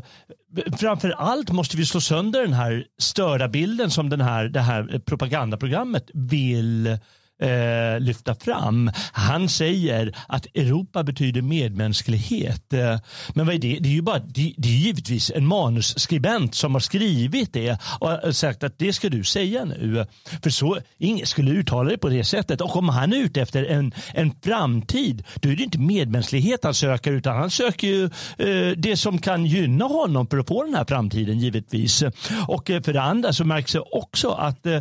framför 0.78 1.10
allt 1.10 1.50
måste 1.50 1.76
vi 1.76 1.86
slå 1.86 2.00
sönder 2.00 2.42
den 2.42 2.52
här 2.52 2.84
störda 2.98 3.48
bilden 3.48 3.90
som 3.90 4.08
den 4.08 4.20
här, 4.20 4.44
det 4.44 4.60
här 4.60 5.00
propagandaprogrammet 5.06 6.10
vill 6.14 6.98
eh, 7.40 8.00
lyfta 8.00 8.34
fram. 8.34 8.90
Han 9.12 9.48
säger 9.48 10.16
att 10.28 10.46
Europa 10.46 11.02
betyder 11.02 11.42
medmänsklighet. 11.42 12.72
Eh, 12.72 12.98
men 13.34 13.46
vad 13.46 13.54
är 13.54 13.58
det? 13.58 13.78
Det 13.80 13.88
är 13.88 13.92
ju 13.92 14.02
bara, 14.02 14.18
det, 14.18 14.54
det 14.56 14.68
är 14.68 14.72
givetvis 14.72 15.32
en 15.34 15.46
manusskribent 15.46 16.54
som 16.54 16.72
har 16.72 16.80
skrivit 16.80 17.52
det 17.52 17.78
och 18.00 18.36
sagt 18.36 18.64
att 18.64 18.78
det 18.78 18.92
ska 18.92 19.08
du 19.08 19.24
säga 19.24 19.64
nu. 19.64 20.06
För 20.42 20.50
så, 20.50 20.78
ingen 20.98 21.26
skulle 21.26 21.50
uttala 21.50 21.90
det 21.90 21.98
på 21.98 22.08
det 22.08 22.24
sättet. 22.24 22.60
Och 22.60 22.76
om 22.76 22.88
han 22.88 23.12
är 23.12 23.16
ute 23.16 23.40
efter 23.40 23.64
en, 23.64 23.94
en 24.14 24.32
framtid, 24.42 25.24
då 25.34 25.48
är 25.48 25.56
det 25.56 25.62
inte 25.62 25.78
medmänsklighet 25.78 26.64
han 26.64 26.74
söker 26.74 27.12
utan 27.12 27.36
han 27.36 27.50
söker 27.50 27.88
ju 27.88 28.04
eh, 28.38 28.76
det 28.76 28.96
som 28.96 29.18
kan 29.18 29.46
gynna 29.46 29.84
honom 29.84 30.26
för 30.26 30.38
att 30.38 30.48
få 30.48 30.64
den 30.64 30.74
här 30.74 30.84
framtiden 30.84 31.38
givetvis. 31.38 32.04
Och 32.48 32.70
eh, 32.70 32.82
för 32.82 32.92
det 32.92 33.02
andra 33.02 33.32
så 33.32 33.44
märks 33.44 33.72
det 33.72 33.80
också 33.80 34.30
att 34.30 34.66
eh, 34.66 34.80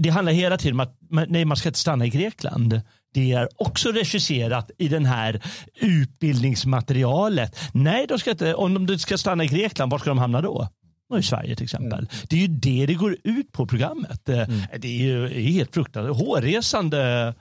det 0.00 0.08
handlar 0.10 0.32
hela 0.32 0.58
tiden 0.58 0.80
om 0.80 0.86
att 1.18 1.28
nej, 1.30 1.44
man 1.44 1.56
ska 1.56 1.68
inte 1.68 1.78
stanna 1.78 2.06
i 2.06 2.08
Grekland. 2.08 2.80
Det 3.14 3.32
är 3.32 3.48
också 3.56 3.92
regisserat 3.92 4.70
i 4.78 4.88
den 4.88 5.04
här 5.06 5.42
utbildningsmaterialet. 5.80 7.58
Nej, 7.72 8.06
de 8.06 8.18
ska 8.18 8.30
inte, 8.30 8.54
om 8.54 8.86
de 8.86 8.98
ska 8.98 9.18
stanna 9.18 9.44
i 9.44 9.46
Grekland, 9.46 9.92
var 9.92 9.98
ska 9.98 10.10
de 10.10 10.18
hamna 10.18 10.40
då? 10.40 10.68
I 11.18 11.22
Sverige 11.22 11.56
till 11.56 11.64
exempel. 11.64 12.08
Det 12.28 12.36
är 12.36 12.40
ju 12.40 12.46
det 12.46 12.86
det 12.86 12.94
går 12.94 13.16
ut 13.24 13.52
på 13.52 13.66
programmet. 13.66 14.28
Eh, 14.28 14.48
Det 14.78 14.88
är 14.88 15.02
ju 15.04 15.28
helt 15.28 15.74
fruktansvärt. 15.74 16.16
Hårresande. 16.16 17.34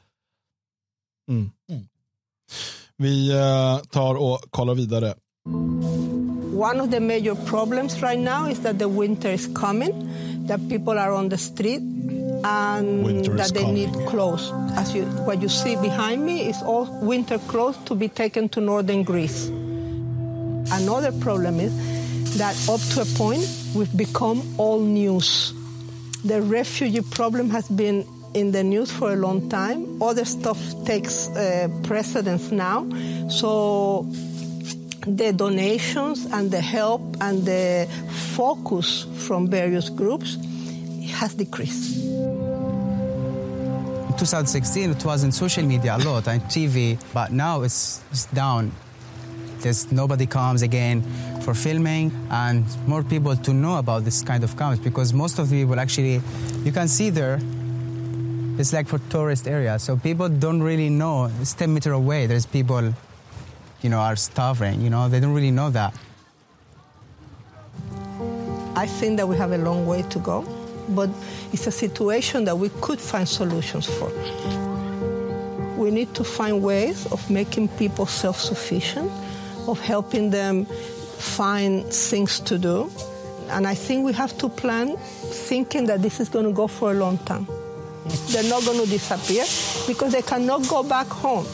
Vi 2.97 3.31
eh, 3.31 3.77
tar 3.91 4.15
och 4.15 4.39
kollar 4.49 4.75
vidare. 4.75 5.13
One 6.53 6.81
of 6.83 6.91
the 6.91 6.99
major 6.99 7.35
problems 7.35 8.01
right 8.03 8.19
now 8.19 8.51
is 8.51 8.59
that 8.59 8.79
the 8.79 8.87
winter 8.87 9.31
is 9.33 9.47
coming, 9.55 10.09
that 10.47 10.69
people 10.69 10.99
are 11.01 11.11
on 11.13 11.29
the 11.29 11.37
street, 11.37 11.81
and 12.43 13.03
Winter 13.03 13.35
that 13.35 13.53
they 13.53 13.61
coming. 13.61 13.91
need 13.91 14.07
clothes. 14.07 14.51
As 14.75 14.95
you, 14.95 15.05
what 15.25 15.41
you 15.41 15.49
see 15.49 15.75
behind 15.75 16.25
me 16.25 16.49
is 16.49 16.61
all 16.61 16.85
winter 17.01 17.37
clothes 17.39 17.77
to 17.85 17.95
be 17.95 18.07
taken 18.07 18.49
to 18.49 18.61
northern 18.61 19.03
Greece. 19.03 19.47
Another 20.71 21.11
problem 21.11 21.59
is 21.59 21.73
that 22.37 22.55
up 22.69 22.79
to 22.93 23.01
a 23.01 23.05
point 23.17 23.45
we've 23.75 23.95
become 23.95 24.41
all 24.57 24.79
news. 24.79 25.53
The 26.23 26.41
refugee 26.41 27.01
problem 27.01 27.49
has 27.49 27.67
been 27.67 28.05
in 28.33 28.51
the 28.51 28.63
news 28.63 28.91
for 28.91 29.11
a 29.11 29.15
long 29.15 29.49
time. 29.49 30.01
Other 30.01 30.25
stuff 30.25 30.59
takes 30.85 31.27
uh, 31.29 31.67
precedence 31.83 32.51
now. 32.51 32.87
So 33.29 34.07
the 35.05 35.33
donations 35.33 36.25
and 36.31 36.51
the 36.51 36.61
help 36.61 37.01
and 37.19 37.43
the 37.43 37.87
focus 38.35 39.05
from 39.27 39.49
various 39.49 39.89
groups 39.89 40.37
has 41.21 41.35
decreased. 41.35 41.97
In 44.09 44.13
2016, 44.17 44.89
it 44.89 45.05
was 45.05 45.23
in 45.23 45.31
social 45.31 45.63
media 45.63 45.95
a 45.95 45.99
lot 45.99 46.27
and 46.27 46.41
TV, 46.43 46.97
but 47.13 47.31
now 47.31 47.61
it's, 47.61 48.01
it's 48.09 48.25
down. 48.25 48.71
There's 49.59 49.91
nobody 49.91 50.25
comes 50.25 50.63
again 50.63 51.03
for 51.41 51.53
filming 51.53 52.11
and 52.31 52.65
more 52.87 53.03
people 53.03 53.35
to 53.35 53.53
know 53.53 53.77
about 53.77 54.03
this 54.03 54.23
kind 54.23 54.43
of 54.43 54.57
comments 54.57 54.83
because 54.83 55.13
most 55.13 55.37
of 55.37 55.49
the 55.51 55.61
people 55.61 55.79
actually, 55.79 56.19
you 56.63 56.71
can 56.71 56.87
see 56.87 57.11
there, 57.11 57.39
it's 58.57 58.73
like 58.73 58.87
for 58.87 58.97
tourist 59.09 59.47
area. 59.47 59.77
So 59.77 59.97
people 59.97 60.27
don't 60.27 60.63
really 60.63 60.89
know. 60.89 61.29
It's 61.39 61.53
10 61.53 61.71
meter 61.71 61.91
away. 61.91 62.25
There's 62.25 62.47
people, 62.47 62.95
you 63.83 63.89
know, 63.91 63.99
are 63.99 64.15
starving. 64.15 64.81
You 64.81 64.89
know, 64.89 65.07
they 65.07 65.19
don't 65.19 65.35
really 65.35 65.51
know 65.51 65.69
that. 65.69 65.93
I 68.75 68.87
think 68.87 69.17
that 69.17 69.27
we 69.27 69.37
have 69.37 69.51
a 69.51 69.59
long 69.59 69.85
way 69.85 70.01
to 70.01 70.19
go, 70.19 70.41
but 70.95 71.09
it's 71.51 71.67
a 71.67 71.71
situation 71.71 72.45
that 72.45 72.57
we 72.57 72.69
could 72.81 72.99
find 72.99 73.27
solutions 73.27 73.87
for. 73.87 74.09
We 75.77 75.91
need 75.91 76.13
to 76.15 76.23
find 76.23 76.61
ways 76.61 77.05
of 77.11 77.27
making 77.29 77.69
people 77.69 78.05
self 78.05 78.39
sufficient, 78.39 79.11
of 79.67 79.79
helping 79.79 80.29
them 80.29 80.65
find 80.65 81.85
things 81.85 82.39
to 82.41 82.57
do. 82.57 82.91
And 83.49 83.67
I 83.67 83.73
think 83.75 84.05
we 84.05 84.13
have 84.13 84.37
to 84.37 84.49
plan 84.49 84.97
thinking 84.97 85.87
that 85.87 86.01
this 86.01 86.19
is 86.19 86.29
going 86.29 86.45
to 86.45 86.51
go 86.51 86.67
for 86.67 86.91
a 86.91 86.93
long 86.93 87.17
time. 87.19 87.47
They're 88.29 88.49
not 88.49 88.63
going 88.65 88.83
to 88.83 88.89
disappear 88.89 89.45
because 89.87 90.13
they 90.13 90.21
cannot 90.21 90.67
go 90.67 90.83
back 90.83 91.07
home. 91.07 91.45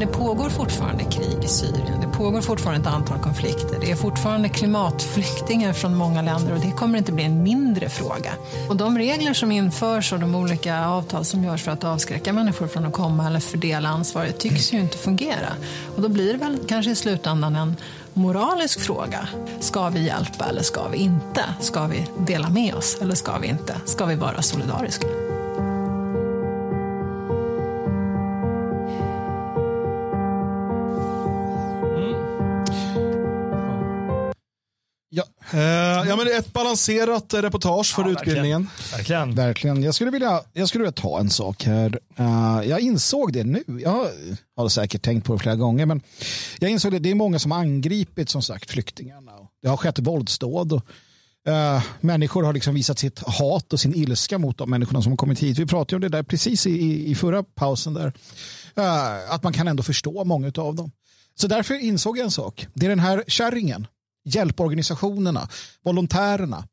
Det 0.00 0.06
pågår 0.06 0.48
fortfarande 0.48 1.04
krig 1.04 1.44
i 1.44 1.48
Syrien. 1.48 2.00
Det 2.00 2.08
pågår 2.16 2.40
fortfarande 2.40 2.88
ett 2.88 2.94
antal 2.94 3.18
konflikter. 3.18 3.80
Det 3.80 3.90
är 3.90 3.96
fortfarande 3.96 4.48
klimatflyktingar 4.48 5.72
från 5.72 5.94
många 5.94 6.22
länder 6.22 6.52
och 6.54 6.60
det 6.60 6.70
kommer 6.70 6.98
inte 6.98 7.12
bli 7.12 7.24
en 7.24 7.42
mindre 7.42 7.88
fråga. 7.88 8.32
Och 8.68 8.76
de 8.76 8.98
regler 8.98 9.34
som 9.34 9.52
införs 9.52 10.12
och 10.12 10.20
de 10.20 10.34
olika 10.34 10.86
avtal 10.86 11.24
som 11.24 11.44
görs 11.44 11.62
för 11.62 11.72
att 11.72 11.84
avskräcka 11.84 12.32
människor 12.32 12.66
från 12.66 12.86
att 12.86 12.92
komma 12.92 13.26
eller 13.26 13.40
fördela 13.40 13.88
ansvaret 13.88 14.38
tycks 14.38 14.72
ju 14.72 14.80
inte 14.80 14.98
fungera. 14.98 15.52
Och 15.96 16.02
då 16.02 16.08
blir 16.08 16.32
det 16.32 16.38
väl 16.38 16.58
kanske 16.68 16.90
i 16.90 16.94
slutändan 16.94 17.56
en 17.56 17.76
moralisk 18.12 18.80
fråga. 18.80 19.28
Ska 19.60 19.88
vi 19.88 20.06
hjälpa 20.06 20.44
eller 20.44 20.62
ska 20.62 20.88
vi 20.88 20.98
inte? 20.98 21.44
Ska 21.60 21.86
vi 21.86 22.06
dela 22.26 22.48
med 22.48 22.74
oss 22.74 22.98
eller 23.00 23.14
ska 23.14 23.38
vi 23.38 23.48
inte? 23.48 23.74
Ska 23.84 24.04
vi 24.04 24.14
vara 24.14 24.42
solidariska? 24.42 25.06
Ja 36.10 36.16
men 36.16 36.26
ett 36.38 36.52
balanserat 36.52 37.34
eh, 37.34 37.42
reportage 37.42 37.94
för 37.94 38.10
utbildningen. 38.10 38.68
Verkligen. 38.92 39.34
Verkligen. 39.34 39.82
Jag 39.82 39.94
skulle 39.94 40.10
vilja, 40.10 40.40
jag 40.52 40.68
skulle 40.68 40.82
vilja 40.82 40.92
ta 40.92 41.20
en 41.20 41.30
sak 41.30 41.64
här. 41.64 41.98
Eh, 42.16 42.60
jag 42.68 42.80
insåg 42.80 43.32
det 43.32 43.44
nu. 43.44 43.64
Jag 43.66 44.08
har 44.56 44.68
säkert 44.68 45.02
tänkt 45.02 45.24
på 45.26 45.32
det 45.32 45.38
flera 45.38 45.56
gånger. 45.56 45.86
Men 45.86 46.00
jag 46.58 46.70
insåg 46.70 46.92
det. 46.92 46.98
Det 46.98 47.10
är 47.10 47.14
många 47.14 47.38
som 47.38 47.50
har 47.50 47.58
angripit 47.58 48.28
som 48.28 48.42
sagt 48.42 48.70
flyktingarna. 48.70 49.32
Det 49.62 49.68
har 49.68 49.76
skett 49.76 49.98
våldsdåd. 49.98 50.72
Och, 50.72 50.82
eh, 51.52 51.82
människor 52.00 52.42
har 52.42 52.52
liksom 52.52 52.74
visat 52.74 52.98
sitt 52.98 53.18
hat 53.18 53.72
och 53.72 53.80
sin 53.80 53.94
ilska 53.94 54.38
mot 54.38 54.58
de 54.58 54.70
människorna 54.70 55.02
som 55.02 55.12
har 55.12 55.16
kommit 55.16 55.38
hit. 55.38 55.58
Vi 55.58 55.66
pratade 55.66 55.96
om 55.96 56.00
det 56.00 56.08
där 56.08 56.22
precis 56.22 56.66
i, 56.66 56.70
i, 56.70 57.10
i 57.10 57.14
förra 57.14 57.42
pausen. 57.42 57.94
där. 57.94 58.12
Eh, 58.76 59.34
att 59.34 59.42
man 59.42 59.52
kan 59.52 59.68
ändå 59.68 59.82
förstå 59.82 60.24
många 60.24 60.52
av 60.56 60.74
dem. 60.74 60.90
Så 61.34 61.46
därför 61.46 61.74
insåg 61.74 62.18
jag 62.18 62.24
en 62.24 62.30
sak. 62.30 62.66
Det 62.74 62.86
är 62.86 62.90
den 62.90 63.00
här 63.00 63.24
kärringen, 63.26 63.86
hjälporganisationerna, 64.24 65.48
volontärerna. 65.84 66.68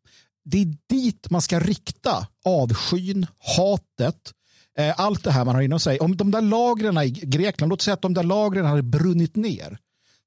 Det 0.45 0.61
är 0.61 0.77
dit 0.89 1.29
man 1.29 1.41
ska 1.41 1.59
rikta 1.59 2.27
avskyn, 2.45 3.27
hatet, 3.57 4.33
eh, 4.77 4.99
allt 4.99 5.23
det 5.23 5.31
här 5.31 5.45
man 5.45 5.55
har 5.55 5.61
inom 5.61 5.79
sig. 5.79 5.99
Om 5.99 6.17
de 6.17 6.31
där 6.31 6.41
lagren 6.41 6.97
i 6.97 7.09
Grekland, 7.09 7.69
låt 7.69 7.81
säga 7.81 7.93
att 7.93 8.01
de 8.01 8.13
där 8.13 8.23
lagren 8.23 8.65
hade 8.65 8.83
brunnit 8.83 9.35
ner 9.35 9.77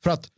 för 0.02 0.10
att 0.10 0.28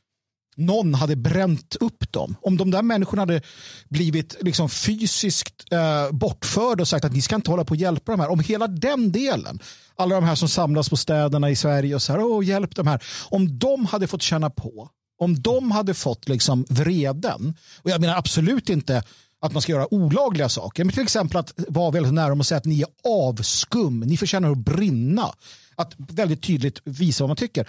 någon 0.56 0.94
hade 0.94 1.16
bränt 1.16 1.76
upp 1.80 2.12
dem. 2.12 2.36
Om 2.42 2.56
de 2.56 2.70
där 2.70 2.82
människorna 2.82 3.22
hade 3.22 3.42
blivit 3.88 4.36
liksom 4.40 4.68
fysiskt 4.68 5.72
eh, 5.72 6.10
bortförda 6.10 6.82
och 6.82 6.88
sagt 6.88 7.04
att 7.04 7.12
ni 7.12 7.22
ska 7.22 7.34
inte 7.34 7.50
hålla 7.50 7.64
på 7.64 7.70
och 7.70 7.76
hjälpa 7.76 8.12
de 8.12 8.20
här. 8.20 8.30
Om 8.30 8.40
hela 8.40 8.66
den 8.66 9.12
delen, 9.12 9.58
alla 9.96 10.14
de 10.14 10.24
här 10.24 10.34
som 10.34 10.48
samlas 10.48 10.88
på 10.88 10.96
städerna 10.96 11.50
i 11.50 11.56
Sverige 11.56 11.94
och 11.94 12.02
så 12.02 12.12
här, 12.12 12.20
åh 12.20 12.44
hjälp 12.44 12.74
de 12.76 12.86
här. 12.86 13.02
Om 13.28 13.58
de 13.58 13.86
hade 13.86 14.06
fått 14.06 14.22
känna 14.22 14.50
på, 14.50 14.88
om 15.22 15.42
de 15.42 15.70
hade 15.70 15.94
fått 15.94 16.28
liksom 16.28 16.64
vreden, 16.68 17.54
och 17.82 17.90
jag 17.90 18.00
menar 18.00 18.16
absolut 18.16 18.68
inte 18.68 19.02
att 19.40 19.52
man 19.52 19.62
ska 19.62 19.72
göra 19.72 19.94
olagliga 19.94 20.48
saker, 20.48 20.84
men 20.84 20.92
till 20.92 21.02
exempel 21.02 21.38
att 21.38 21.54
vara 21.56 21.90
väldigt 21.90 22.12
nära 22.12 22.32
om 22.32 22.40
att 22.40 22.46
säga 22.46 22.58
att 22.58 22.64
ni 22.64 22.80
är 22.80 22.88
avskum, 23.04 24.00
ni 24.00 24.16
förtjänar 24.16 24.50
att 24.50 24.58
brinna. 24.58 25.34
Att 25.74 25.94
väldigt 25.96 26.42
tydligt 26.42 26.80
visa 26.84 27.24
vad 27.24 27.28
man 27.28 27.36
tycker. 27.36 27.68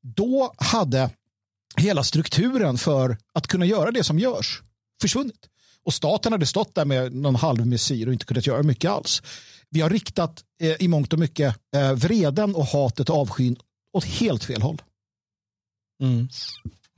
Då 0.00 0.52
hade 0.56 1.10
hela 1.76 2.04
strukturen 2.04 2.78
för 2.78 3.18
att 3.32 3.46
kunna 3.46 3.66
göra 3.66 3.90
det 3.90 4.04
som 4.04 4.18
görs 4.18 4.62
försvunnit. 5.00 5.48
Och 5.84 5.94
staten 5.94 6.32
hade 6.32 6.46
stått 6.46 6.74
där 6.74 6.84
med 6.84 7.14
någon 7.14 7.34
halv 7.34 7.66
mesyr 7.66 8.06
och 8.06 8.12
inte 8.12 8.24
kunnat 8.24 8.46
göra 8.46 8.62
mycket 8.62 8.90
alls. 8.90 9.22
Vi 9.70 9.80
har 9.80 9.90
riktat 9.90 10.44
eh, 10.60 10.82
i 10.82 10.88
mångt 10.88 11.12
och 11.12 11.18
mycket 11.18 11.56
eh, 11.74 11.92
vreden 11.92 12.54
och 12.54 12.66
hatet 12.66 13.10
och 13.10 13.16
avskyn 13.16 13.56
åt 13.92 14.04
helt 14.04 14.44
fel 14.44 14.62
håll. 14.62 14.82
Mm. 16.02 16.28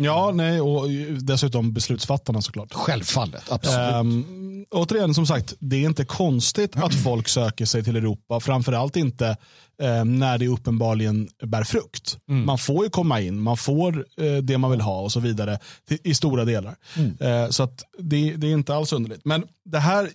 Ja, 0.02 0.30
nej, 0.34 0.60
och 0.60 0.88
dessutom 1.20 1.72
beslutsfattarna 1.72 2.42
såklart. 2.42 2.74
Självfallet, 2.74 3.52
absolut. 3.52 3.78
Ehm, 3.78 4.64
återigen, 4.70 5.14
som 5.14 5.26
sagt, 5.26 5.54
det 5.58 5.76
är 5.76 5.84
inte 5.84 6.04
konstigt 6.04 6.76
att 6.76 6.94
folk 6.94 7.28
söker 7.28 7.64
sig 7.64 7.84
till 7.84 7.96
Europa. 7.96 8.40
Framförallt 8.40 8.96
inte 8.96 9.36
eh, 9.82 10.04
när 10.04 10.38
det 10.38 10.48
uppenbarligen 10.48 11.28
bär 11.42 11.64
frukt. 11.64 12.18
Mm. 12.28 12.46
Man 12.46 12.58
får 12.58 12.84
ju 12.84 12.90
komma 12.90 13.20
in, 13.20 13.40
man 13.40 13.56
får 13.56 14.06
eh, 14.20 14.36
det 14.36 14.58
man 14.58 14.70
vill 14.70 14.80
ha 14.80 15.00
och 15.00 15.12
så 15.12 15.20
vidare 15.20 15.58
i 16.02 16.14
stora 16.14 16.44
delar. 16.44 16.76
Mm. 16.96 17.16
Eh, 17.20 17.50
så 17.50 17.62
att 17.62 17.84
det, 17.98 18.36
det 18.36 18.46
är 18.46 18.52
inte 18.52 18.74
alls 18.74 18.92
underligt. 18.92 19.24
Men 19.24 19.44
det 19.64 19.78
här, 19.78 20.10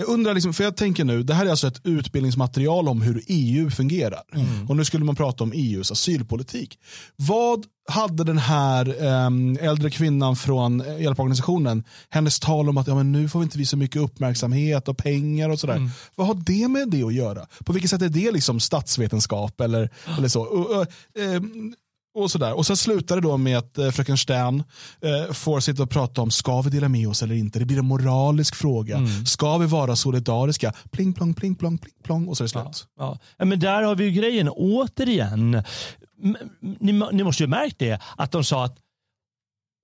jag 0.00 0.08
undrar, 0.08 0.34
liksom, 0.34 0.52
för 0.52 0.64
jag 0.64 0.76
tänker 0.76 1.04
nu, 1.04 1.22
det 1.22 1.34
här 1.34 1.46
är 1.46 1.50
alltså 1.50 1.66
ett 1.66 1.80
utbildningsmaterial 1.84 2.88
om 2.88 3.02
hur 3.02 3.22
EU 3.26 3.70
fungerar. 3.70 4.22
Och 4.68 4.76
nu 4.76 4.84
skulle 4.84 5.04
man 5.04 5.16
prata 5.16 5.44
om 5.44 5.52
EUs 5.54 5.92
asylpolitik. 5.92 6.78
Vad 7.16 7.66
hade 7.88 8.24
den 8.24 8.38
här 8.38 9.02
ehm, 9.04 9.58
äldre 9.60 9.90
kvinnan 9.90 10.36
från 10.36 10.80
eh, 10.80 11.02
hjälporganisationen, 11.02 11.84
hennes 12.08 12.40
tal 12.40 12.68
om 12.68 12.76
att 12.76 12.86
ja, 12.86 12.94
men 12.94 13.12
nu 13.12 13.28
får 13.28 13.38
vi 13.38 13.42
inte 13.42 13.58
vi 13.58 13.66
så 13.66 13.76
mycket 13.76 14.02
uppmärksamhet 14.02 14.88
och 14.88 14.98
pengar 14.98 15.48
och 15.48 15.60
sådär. 15.60 15.90
Vad 16.14 16.26
har 16.26 16.34
det 16.34 16.68
med 16.68 16.88
det 16.88 17.02
att 17.02 17.14
göra? 17.14 17.46
På 17.64 17.72
vilket 17.72 17.90
sätt 17.90 18.02
är 18.02 18.08
det 18.08 18.30
liksom 18.30 18.60
statsvetenskap 18.60 19.60
eller, 19.60 19.90
eller 20.18 20.28
så? 20.28 20.42
Och, 20.42 20.80
och, 20.80 20.86
ehm, 21.18 21.74
och, 22.14 22.30
sådär. 22.30 22.52
och 22.52 22.66
sen 22.66 22.76
slutar 22.76 23.16
det 23.16 23.22
då 23.22 23.36
med 23.36 23.58
att 23.58 23.78
eh, 23.78 23.90
fröken 23.90 24.18
Stern 24.18 24.62
eh, 25.00 25.32
får 25.32 25.60
sitta 25.60 25.82
och 25.82 25.90
prata 25.90 26.22
om 26.22 26.30
ska 26.30 26.60
vi 26.62 26.70
dela 26.70 26.88
med 26.88 27.08
oss 27.08 27.22
eller 27.22 27.34
inte. 27.34 27.58
Det 27.58 27.64
blir 27.64 27.78
en 27.78 27.84
moralisk 27.86 28.54
fråga. 28.54 28.98
Ska 29.26 29.58
vi 29.58 29.66
vara 29.66 29.96
solidariska? 29.96 30.72
Pling 30.90 31.12
plong, 31.12 31.34
pling 31.34 31.54
plong, 31.54 31.78
pling 31.78 31.94
plong 32.04 32.28
och 32.28 32.36
så 32.36 32.42
är 32.42 32.44
det 32.44 32.48
slut. 32.48 32.86
Ja. 32.98 33.18
Ja, 33.38 33.44
Men 33.44 33.60
där 33.60 33.82
har 33.82 33.94
vi 33.94 34.04
ju 34.04 34.10
grejen 34.10 34.48
återigen. 34.48 35.62
Ni, 36.80 36.92
ni 37.12 37.22
måste 37.24 37.42
ju 37.42 37.46
ha 37.46 37.56
märkt 37.58 37.78
det 37.78 38.00
att 38.16 38.32
de 38.32 38.44
sa 38.44 38.64
att 38.64 38.76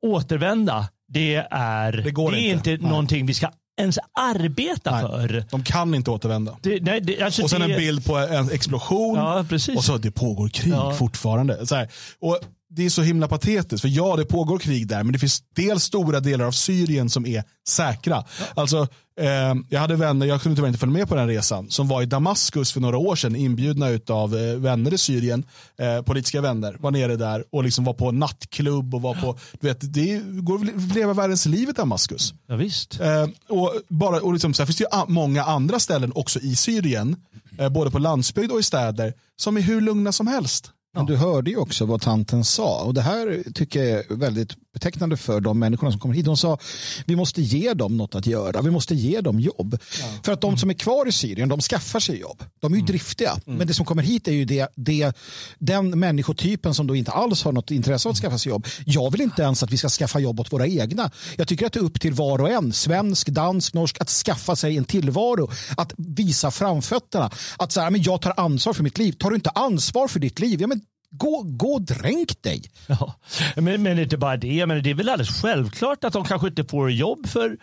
återvända 0.07 0.89
det 1.09 1.35
är, 1.51 1.93
Det 1.93 2.11
går 2.11 2.35
är 2.35 2.39
inte. 2.53 2.71
inte 2.73 2.87
någonting 2.87 3.27
vi 3.27 3.35
ska 3.35 3.51
ens 3.77 3.99
arbeta 4.15 5.01
för. 5.01 5.45
De 5.51 5.63
kan 5.63 5.95
inte 5.95 6.11
återvända. 6.11 6.57
Det, 6.63 6.83
nej, 6.83 7.01
det, 7.01 7.23
alltså 7.23 7.43
och 7.43 7.51
sen 7.51 7.61
det, 7.61 7.67
en 7.75 7.81
bild 7.81 8.05
på 8.05 8.17
en 8.17 8.51
explosion 8.51 9.17
Ja, 9.17 9.45
och 9.77 9.85
så 9.85 9.97
det 9.99 10.11
pågår 10.11 10.49
krig 10.49 10.73
Ja. 10.73 10.95
fortfarande. 10.95 11.67
Så 11.67 11.75
här. 11.75 11.89
Och 12.21 12.39
det 12.71 12.87
är 12.87 12.91
så 12.91 13.03
himla 13.03 13.29
patetiskt, 13.29 13.81
för 13.81 13.89
ja 13.89 14.17
det 14.17 14.25
pågår 14.25 14.59
krig 14.59 14.89
där, 14.89 15.03
men 15.03 15.13
det 15.13 15.19
finns 15.19 15.43
dels 15.57 15.85
stora 15.85 16.21
delar 16.21 16.45
av 16.45 16.53
Syrien 16.53 17.11
som 17.11 17.27
är 17.27 17.45
säkra. 17.69 18.25
Alltså, 18.55 18.89
eh, 19.21 19.55
jag 19.69 19.81
hade 19.81 19.97
vänner, 19.97 20.27
jag 20.27 20.43
kunde 20.43 20.57
tyvärr 20.57 20.69
inte 20.69 20.81
följa 20.81 20.93
med 20.93 21.09
på 21.09 21.15
den 21.15 21.29
resan, 21.29 21.71
som 21.71 21.89
var 21.89 22.03
i 22.03 22.07
Damaskus 22.07 22.73
för 22.73 22.81
några 22.81 22.99
år 22.99 23.17
sedan, 23.17 23.37
inbjudna 23.37 23.87
av 24.09 24.37
eh, 24.37 24.57
vänner 24.57 24.95
i 24.95 24.99
Syrien, 24.99 25.45
eh, 25.79 26.03
politiska 26.03 26.41
vänner, 26.41 26.77
var 26.81 26.91
nere 26.91 27.17
där 27.17 27.45
och 27.53 27.65
liksom 27.65 27.85
var 27.85 27.95
på 27.95 28.13
nattklubb 28.13 28.95
och 28.95 29.03
var 29.03 29.15
på, 29.15 29.39
du 29.61 29.67
vet, 29.67 29.95
det 29.95 30.23
går 30.25 30.55
att 30.55 30.95
leva 30.95 31.13
världens 31.13 31.47
liv 31.47 31.69
i 31.69 31.73
Damaskus. 31.73 32.35
Ja, 32.47 32.57
visst. 32.57 33.01
Eh, 33.01 33.27
och 33.49 33.73
bara, 33.89 34.21
och 34.21 34.33
liksom, 34.33 34.55
sen 34.55 34.67
finns 34.67 34.77
det 34.77 34.85
ju 34.85 35.13
många 35.13 35.45
andra 35.45 35.79
ställen 35.79 36.13
också 36.15 36.41
i 36.41 36.57
Syrien, 36.57 37.17
eh, 37.59 37.69
både 37.69 37.91
på 37.91 37.99
landsbygd 37.99 38.53
och 38.53 38.61
i 38.61 38.63
städer, 38.63 39.15
som 39.37 39.57
är 39.57 39.61
hur 39.61 39.81
lugna 39.81 40.13
som 40.13 40.27
helst. 40.27 40.73
Men 40.97 41.07
du 41.07 41.17
hörde 41.17 41.51
ju 41.51 41.57
också 41.57 41.85
vad 41.85 42.01
tanten 42.01 42.45
sa 42.45 42.83
och 42.85 42.95
det 42.95 43.03
här 43.03 43.53
tycker 43.55 43.85
jag 43.85 43.99
är 43.99 44.15
väldigt 44.17 44.57
betecknande 44.73 45.17
för 45.17 45.41
de 45.41 45.59
människorna 45.59 45.91
som 45.91 46.01
kommer 46.01 46.15
hit. 46.15 46.25
De 46.25 46.37
sa 46.37 46.59
vi 47.07 47.17
måste 47.17 47.43
ge 47.43 47.75
dem 47.75 47.97
något 47.97 48.15
att 48.15 48.27
göra, 48.27 48.63
vi 48.63 48.71
måste 48.71 48.95
ge 48.95 49.21
dem 49.21 49.41
jobb. 49.41 49.79
För 50.23 50.33
att 50.33 50.41
de 50.41 50.59
som 50.59 50.71
är 50.71 50.75
kvar 50.75 51.09
i 51.09 51.13
Syrien, 51.13 51.49
de 51.49 51.61
skaffar 51.61 52.01
sig 52.01 52.21
jobb. 52.21 52.43
De 52.61 52.73
är 52.73 52.77
ju 52.77 52.83
driftiga. 52.83 53.41
Men 53.45 53.67
det 53.67 53.75
som 53.75 53.85
kommer 53.85 54.03
hit 54.03 54.29
är 54.29 54.33
ju 54.33 54.45
det, 54.45 54.69
det, 54.75 55.17
den 55.59 55.99
människotypen 56.01 56.75
som 56.75 56.87
då 56.87 56.97
inte 56.97 57.11
alls 57.11 57.45
har 57.45 57.53
något 57.53 57.71
intresse 57.71 58.09
av 58.09 58.13
att 58.13 58.19
skaffa 58.19 58.39
sig 58.39 58.51
jobb. 58.51 58.67
Jag 58.87 59.11
vill 59.11 59.21
inte 59.21 59.43
ens 59.43 59.63
att 59.63 59.71
vi 59.71 59.77
ska 59.77 59.89
skaffa 59.89 60.19
jobb 60.19 60.41
åt 60.41 60.53
våra 60.53 60.67
egna. 60.67 61.11
Jag 61.37 61.49
tycker 61.49 61.67
att 61.67 61.73
det 61.73 61.79
är 61.79 61.85
upp 61.85 62.01
till 62.01 62.13
var 62.13 62.41
och 62.41 62.51
en, 62.51 62.73
svensk, 62.73 63.29
dansk, 63.29 63.75
norsk, 63.75 64.01
att 64.01 64.11
skaffa 64.11 64.57
sig 64.57 64.77
en 64.77 64.85
tillvaro. 64.85 65.51
Att 65.77 65.93
visa 65.97 66.51
framfötterna. 66.51 67.31
Att 67.57 67.73
säga, 67.73 67.91
men 67.91 68.03
jag 68.03 68.23
tar 68.23 68.35
ansvar 68.37 68.73
för 68.73 68.83
mitt 68.83 68.99
liv. 68.99 69.13
Tar 69.13 69.31
du 69.31 69.37
inte 69.37 69.51
ansvar 69.51 70.09
för 70.09 70.21
ditt 70.21 70.39
liv, 70.39 70.61
ja, 70.61 70.67
men 70.67 70.81
gå, 71.11 71.43
gå 71.47 71.75
och 71.75 71.83
dränk 71.83 72.43
dig. 72.43 72.63
Ja. 72.87 73.15
Men, 73.57 73.83
men 73.83 73.99
inte 73.99 74.17
bara 74.17 74.37
det, 74.37 74.67
men 74.67 74.83
det 74.83 74.91
är 74.91 74.95
väl 74.95 75.09
alldeles 75.09 75.43
självklart 75.43 76.05
att 76.05 76.13
de 76.13 76.25
kanske 76.25 76.49
inte 76.49 76.65
får 76.65 76.91
jobb 76.91 77.27
för 77.29 77.57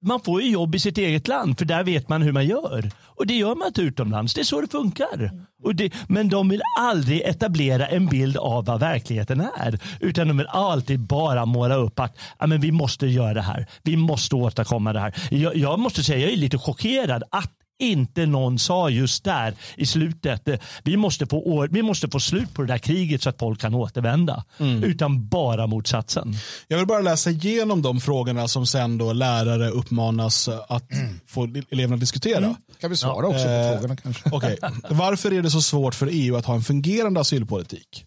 man 0.00 0.20
får 0.20 0.42
ju 0.42 0.50
jobb 0.50 0.74
i 0.74 0.78
sitt 0.78 0.98
eget 0.98 1.28
land 1.28 1.58
för 1.58 1.64
där 1.64 1.84
vet 1.84 2.08
man 2.08 2.22
hur 2.22 2.32
man 2.32 2.46
gör. 2.46 2.90
Och 3.04 3.26
det 3.26 3.34
gör 3.34 3.54
man 3.54 3.66
inte 3.68 3.82
utomlands. 3.82 4.34
Det 4.34 4.40
är 4.40 4.44
så 4.44 4.60
det 4.60 4.68
funkar. 4.68 5.30
Och 5.62 5.74
det, 5.74 5.92
men 6.08 6.28
de 6.28 6.48
vill 6.48 6.62
aldrig 6.78 7.20
etablera 7.20 7.86
en 7.86 8.06
bild 8.06 8.36
av 8.36 8.64
vad 8.64 8.80
verkligheten 8.80 9.40
är. 9.40 9.78
Utan 10.00 10.28
de 10.28 10.38
vill 10.38 10.46
alltid 10.46 11.00
bara 11.00 11.46
måla 11.46 11.74
upp 11.74 12.00
att 12.00 12.18
ja, 12.38 12.46
men 12.46 12.60
vi 12.60 12.72
måste 12.72 13.06
göra 13.06 13.34
det 13.34 13.42
här. 13.42 13.66
Vi 13.82 13.96
måste 13.96 14.36
åstadkomma 14.36 14.92
det 14.92 15.00
här. 15.00 15.14
Jag, 15.30 15.56
jag 15.56 15.78
måste 15.78 16.04
säga 16.04 16.18
jag 16.18 16.32
är 16.32 16.36
lite 16.36 16.58
chockerad 16.58 17.22
att 17.30 17.52
inte 17.78 18.26
någon 18.26 18.58
sa 18.58 18.90
just 18.90 19.24
där 19.24 19.54
i 19.76 19.86
slutet, 19.86 20.48
eh, 20.48 20.58
vi 20.84 20.96
måste 20.96 21.26
få, 21.26 21.38
år, 21.42 21.68
vi 21.72 21.82
måste 21.82 22.08
få 22.08 22.20
slut 22.20 22.54
på 22.54 22.62
det 22.62 22.68
där 22.68 22.78
kriget 22.78 23.22
så 23.22 23.28
att 23.28 23.38
folk 23.38 23.60
kan 23.60 23.74
återvända. 23.74 24.44
Utan 24.84 25.28
bara 25.28 25.66
motsatsen. 25.66 26.34
Jag 26.68 26.78
vill 26.78 26.86
bara 26.86 27.00
läsa 27.00 27.30
igenom 27.30 27.82
de 27.82 28.00
frågorna 28.00 28.48
som 28.48 28.66
sen 28.66 28.98
då 28.98 29.12
lärare 29.12 29.68
uppmanas 29.70 30.48
att 30.48 30.84
få 31.26 31.48
eleverna 31.70 31.94
att 31.94 32.00
diskutera. 32.00 32.56
Kan 32.80 32.90
vi 32.90 32.96
svara 32.96 33.26
också 33.26 33.44
på 33.44 33.50
Eh, 33.50 33.72
frågorna 33.72 33.96
kanske? 33.96 34.30
Okej, 34.32 34.58
Varför 34.88 35.32
är 35.32 35.42
det 35.42 35.50
så 35.50 35.62
svårt 35.62 35.94
för 35.94 36.08
EU 36.12 36.36
att 36.36 36.44
ha 36.44 36.54
en 36.54 36.62
fungerande 36.62 37.20
asylpolitik? 37.20 38.04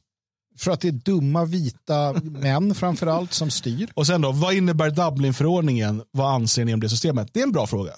För 0.62 0.72
att 0.72 0.82
det 0.82 0.88
är 0.88 0.92
dumma 0.92 1.46
vita 1.46 2.14
män 2.24 2.76
framför 2.76 3.08
allt 3.08 3.34
som 3.34 3.52
styr. 3.52 3.90
Och 3.94 4.08
sen 4.08 4.22
då, 4.22 4.32
vad 4.32 4.54
innebär 4.54 4.90
Dublinförordningen? 4.90 6.04
Vad 6.12 6.34
anser 6.34 6.66
ni 6.66 6.74
om 6.74 6.80
det 6.80 6.90
systemet? 6.90 7.30
Det 7.34 7.40
är 7.40 7.44
en 7.44 7.52
bra 7.52 7.68
fråga. 7.68 7.92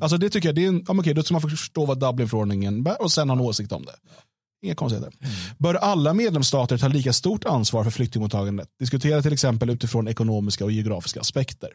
Alltså 0.00 0.16
det 0.16 0.30
tycker 0.30 0.48
jag, 0.48 0.56
det 0.56 0.64
är 0.64 0.68
en, 0.68 0.84
ja, 0.88 0.94
okej, 0.98 1.14
då 1.14 1.22
ska 1.22 1.34
man 1.34 1.42
förstå 1.42 1.86
vad 1.86 2.00
Dublinförordningen 2.00 2.82
bär 2.82 3.02
och 3.02 3.12
sen 3.12 3.28
ha 3.28 3.36
en 3.36 3.40
åsikt 3.42 3.72
om 3.72 3.84
det. 3.84 3.92
Inga 4.62 4.74
konstigheter. 4.74 5.12
Bör 5.58 5.74
alla 5.74 6.14
medlemsstater 6.14 6.78
ta 6.78 6.88
lika 6.88 7.12
stort 7.12 7.44
ansvar 7.44 7.84
för 7.84 7.90
flyktingmottagandet? 7.90 8.68
Diskutera 8.78 9.22
till 9.22 9.32
exempel 9.32 9.70
utifrån 9.70 10.08
ekonomiska 10.08 10.64
och 10.64 10.72
geografiska 10.72 11.20
aspekter. 11.20 11.70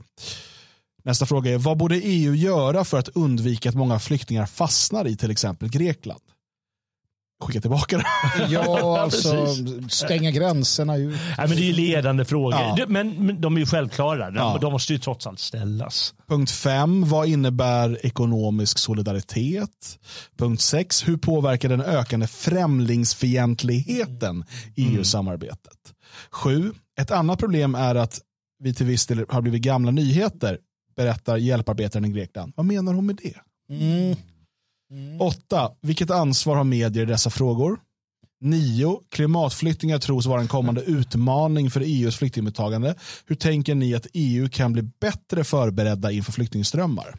Nästa 1.04 1.26
fråga 1.26 1.54
är, 1.54 1.58
vad 1.58 1.78
borde 1.78 1.96
EU 1.96 2.36
göra 2.36 2.86
för 2.86 3.00
att 3.00 3.10
undvika 3.10 3.70
att 3.70 3.76
många 3.76 4.00
flyktingar 4.00 4.46
fastnar 4.46 5.08
i 5.08 5.16
till 5.16 5.32
exempel 5.32 5.70
Grekland? 5.70 6.22
Skicka 7.44 7.62
tillbaka 7.62 7.98
det. 7.98 8.04
Ja, 8.50 9.00
alltså 9.02 9.46
stänga 9.90 10.32
gränserna 10.32 10.98
ut. 10.98 11.16
Nej, 11.38 11.48
men 11.48 11.58
det 11.58 11.64
är 11.64 11.66
ju 11.66 11.74
ledande 11.74 12.26
frågor. 12.26 12.60
Ja. 12.78 12.86
Men, 12.88 13.26
men 13.26 13.42
de 13.42 13.56
är 13.56 13.60
ju 13.60 13.66
självklara. 13.66 14.32
De, 14.32 14.38
Ja. 14.38 14.58
de 14.62 14.72
måste 14.74 14.94
ju 14.94 15.00
trots 15.00 15.28
allt 15.28 15.40
ställas. 15.40 16.14
Punkt 16.28 16.52
5. 16.52 17.10
Vad 17.10 17.28
innebär 17.28 18.06
ekonomisk 18.06 18.78
solidaritet? 18.78 20.00
Punkt 20.38 20.62
6. 20.62 21.08
Hur 21.08 21.18
påverkar 21.18 21.70
den 21.70 21.82
ökande 21.82 22.28
främlingsfientligheten 22.28 24.46
EU-samarbetet? 24.76 25.94
7. 26.32 26.72
Ett 27.02 27.12
annat 27.12 27.40
problem 27.40 27.76
är 27.76 27.96
att 27.96 28.20
vi 28.64 28.74
till 28.74 28.86
viss 28.86 29.06
del 29.08 29.26
har 29.30 29.42
blivit 29.42 29.62
gamla 29.62 29.92
nyheter, 29.92 30.58
berättar 30.98 31.38
hjälparbetaren 31.38 32.06
i 32.06 32.10
Grekland. 32.10 32.54
Vad 32.56 32.66
menar 32.66 32.94
hon 32.94 33.06
med 33.06 33.20
det? 33.24 33.34
Mm. 33.76 34.16
8. 35.20 35.72
Vilket 35.82 36.12
ansvar 36.12 36.56
har 36.56 36.64
medier 36.64 37.04
i 37.04 37.06
dessa 37.06 37.30
frågor? 37.30 37.80
9. 38.41 39.00
Klimatflyktingar 39.10 40.00
tros 40.00 40.26
vara 40.26 40.41
en 40.41 40.48
kommande 40.48 40.82
utmaning 40.82 41.72
för 41.72 41.82
EUs 41.82 42.16
flyktingmottagande. 42.16 42.96
Hur 43.26 43.36
tänker 43.36 43.76
ni 43.76 43.96
att 43.96 44.08
EU 44.14 44.50
kan 44.50 44.74
bli 44.74 44.82
bättre 44.82 45.43
förberedda 45.43 46.12
inför 46.12 46.32
flyktingströmmar? 46.32 47.16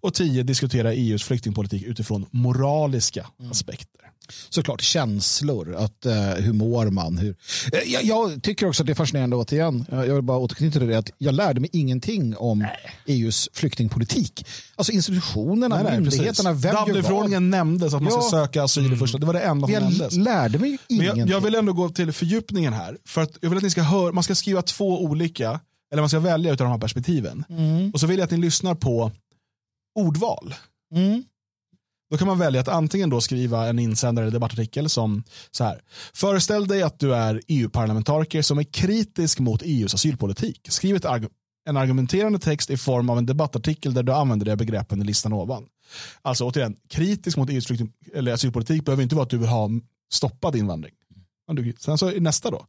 Och 0.00 0.14
10. 0.14 0.42
Diskutera 0.42 0.92
EUs 0.94 1.24
flyktingpolitik 1.24 1.82
utifrån 1.82 2.26
moraliska 2.30 3.26
aspekter. 3.50 4.07
Såklart 4.48 4.80
känslor, 4.82 5.74
att, 5.74 6.06
eh, 6.06 6.14
hur 6.22 6.52
mår 6.52 6.90
man? 6.90 7.18
Hur... 7.18 7.36
Eh, 7.72 7.78
jag, 7.92 8.04
jag 8.04 8.42
tycker 8.42 8.68
också 8.68 8.82
att 8.82 8.86
det 8.86 8.92
är 8.92 8.94
fascinerande 8.94 9.36
återigen. 9.36 9.84
Jag 9.90 10.06
jag 10.08 10.14
vill 10.14 10.22
bara 10.24 10.38
återknyta 10.38 10.78
till 10.78 10.88
det 10.88 10.98
att 10.98 11.10
jag 11.18 11.34
lärde 11.34 11.60
mig 11.60 11.70
ingenting 11.72 12.36
om 12.36 12.66
EUs 13.06 13.48
flyktingpolitik. 13.52 14.46
Alltså 14.76 14.92
institutionerna, 14.92 15.82
myndigheterna, 15.90 16.52
vem 16.52 16.62
gör 16.70 16.74
vad? 16.78 16.86
Dublinförordningen 16.88 17.50
nämndes 17.50 17.94
att 17.94 18.02
man 18.02 18.12
ska 18.12 18.20
Ja. 18.22 18.30
söka 18.30 18.62
asyl 18.62 18.92
i 18.92 18.96
första. 18.96 19.18
Det 19.18 19.26
var 19.26 19.32
det 19.34 19.40
enda 19.40 19.66
som 19.66 19.74
Jag 19.74 19.82
nämndes. 19.82 20.16
lärde 20.16 20.58
mig 20.58 20.78
ingenting. 20.88 21.18
jag, 21.20 21.28
jag 21.28 21.40
vill 21.40 21.54
ändå 21.54 21.72
gå 21.72 21.88
till 21.88 22.12
fördjupningen 22.12 22.72
här. 22.72 22.96
För 23.06 23.20
att 23.22 23.38
jag 23.40 23.48
vill 23.48 23.56
att 23.56 23.62
ni 23.64 23.70
ska 23.70 23.82
höra, 23.82 24.12
man 24.12 24.24
ska 24.24 24.34
skriva 24.34 24.62
två 24.62 25.02
olika, 25.04 25.60
eller 25.92 26.02
man 26.02 26.08
ska 26.08 26.18
välja 26.20 26.52
utav 26.52 26.64
de 26.64 26.70
här 26.70 26.78
perspektiven. 26.80 27.44
Mm. 27.48 27.90
Och 27.90 28.00
så 28.00 28.06
vill 28.06 28.18
jag 28.18 28.24
att 28.24 28.30
ni 28.30 28.36
lyssnar 28.36 28.74
på 28.74 29.12
ordval. 29.98 30.54
Mm. 30.94 31.24
Då 32.10 32.16
kan 32.16 32.26
man 32.28 32.38
välja 32.38 32.60
att 32.60 32.68
antingen 32.68 33.10
då 33.10 33.20
skriva 33.20 33.68
en 33.68 33.78
insändare 33.78 34.24
eller 34.24 34.32
debattartikel 34.32 34.88
som 34.88 35.24
så 35.50 35.64
här. 35.64 35.82
Föreställ 36.14 36.68
dig 36.68 36.82
att 36.82 36.98
du 36.98 37.14
är 37.14 37.42
EU-parlamentariker 37.48 38.42
som 38.42 38.58
är 38.58 38.64
kritisk 38.64 39.38
mot 39.38 39.62
EUs 39.62 39.94
asylpolitik. 39.94 40.66
Skriv 40.70 40.96
ett 40.96 41.04
arg- 41.04 41.28
en 41.68 41.76
argumenterande 41.76 42.38
text 42.38 42.70
i 42.70 42.76
form 42.76 43.10
av 43.10 43.18
en 43.18 43.26
debattartikel 43.26 43.94
där 43.94 44.02
du 44.02 44.12
använder 44.12 44.46
de 44.46 44.56
begreppen 44.56 45.02
i 45.02 45.04
listan 45.04 45.32
ovan. 45.32 45.66
Alltså 46.22 46.44
återigen, 46.44 46.76
kritisk 46.88 47.36
mot 47.36 47.50
EUs 47.50 47.66
flykting- 47.66 47.92
eller 48.14 48.32
asylpolitik 48.32 48.84
behöver 48.84 49.02
inte 49.02 49.14
vara 49.14 49.22
att 49.22 49.30
du 49.30 49.38
vill 49.38 49.48
ha 49.48 49.70
stoppad 50.12 50.56
invandring. 50.56 50.94
Sen 51.78 51.98
så 51.98 52.10
är 52.10 52.20
nästa 52.20 52.50
då. 52.50 52.66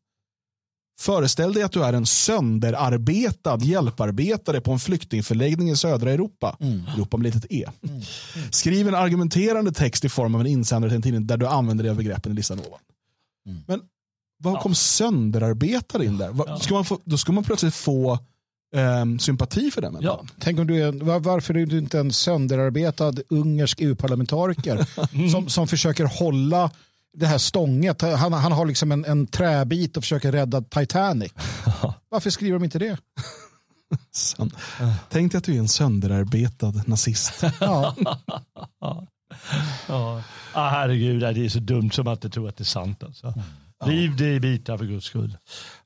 Föreställ 0.99 1.53
dig 1.53 1.63
att 1.63 1.71
du 1.71 1.83
är 1.83 1.93
en 1.93 2.05
sönderarbetad 2.05 3.57
hjälparbetare 3.61 4.61
på 4.61 4.71
en 4.71 4.79
flyktingförläggning 4.79 5.69
i 5.69 5.75
södra 5.75 6.11
Europa. 6.11 6.57
Europa 6.95 7.17
med 7.17 7.23
litet 7.35 7.51
e. 7.51 7.65
Skriv 8.51 8.87
en 8.87 8.95
argumenterande 8.95 9.71
text 9.71 10.05
i 10.05 10.09
form 10.09 10.35
av 10.35 10.41
en 10.41 10.47
insändare 10.47 10.89
till 10.91 10.95
en 10.95 11.01
tidning 11.01 11.27
där 11.27 11.37
du 11.37 11.47
använder 11.47 11.83
dig 11.83 11.91
av 11.91 11.97
begreppen 11.97 12.31
i 12.31 12.35
listan 12.35 12.59
ovan. 12.59 12.79
Men 13.67 13.81
vad 14.43 14.59
kom 14.59 14.75
sönderarbetare 14.75 16.05
in 16.05 16.17
där? 16.17 16.29
Vad- 16.29 16.61
Ska 16.63 16.73
man 16.73 16.85
få, 16.85 16.99
då 17.03 17.17
ska 17.17 17.31
man 17.31 17.43
plötsligt 17.43 17.75
få 17.75 18.19
ehm, 18.75 19.19
sympati 19.19 19.71
för 19.71 19.81
den 19.81 19.93
människan. 19.93 20.27
Tänk 20.39 20.59
om 20.59 20.67
du 20.67 20.83
är, 20.83 20.91
var, 20.91 21.19
varför 21.19 21.57
är 21.57 21.65
du 21.65 21.77
inte 21.77 21.99
en 21.99 22.11
sönderarbetad 22.13 23.13
ungersk 23.29 23.81
EU-parlamentariker 23.81 24.85
som, 25.31 25.49
som 25.49 25.67
försöker 25.67 26.05
hålla 26.05 26.71
det 27.17 27.25
här 27.25 27.37
stånget. 27.37 28.01
Han, 28.01 28.33
han 28.33 28.51
har 28.51 28.65
liksom 28.65 28.91
en, 28.91 29.05
en 29.05 29.27
träbit 29.27 29.97
och 29.97 30.03
försöker 30.03 30.31
rädda 30.31 30.61
Titanic. 30.61 31.31
Varför 32.09 32.29
skriver 32.29 32.53
de 32.59 32.63
inte 32.63 32.79
det? 32.79 32.97
Sön- 34.11 34.51
Tänk 35.09 35.31
dig 35.31 35.37
att 35.39 35.43
du 35.43 35.55
är 35.55 35.59
en 35.59 35.67
sönderarbetad 35.67 36.73
nazist. 36.85 37.43
Ja. 37.59 37.95
Ja. 39.87 40.23
Ah, 40.53 40.69
herregud, 40.69 41.21
det 41.21 41.27
är 41.45 41.49
så 41.49 41.59
dumt 41.59 41.91
som 41.91 42.07
att 42.07 42.23
jag 42.23 42.33
tror 42.33 42.49
att 42.49 42.57
det 42.57 42.61
är 42.61 42.65
sant. 42.65 43.03
Alltså. 43.03 43.33
Riv 43.85 44.15
det 44.15 44.33
i 44.33 44.39
bitar 44.39 44.77
för 44.77 44.85
guds 44.85 45.05
skull. 45.05 45.37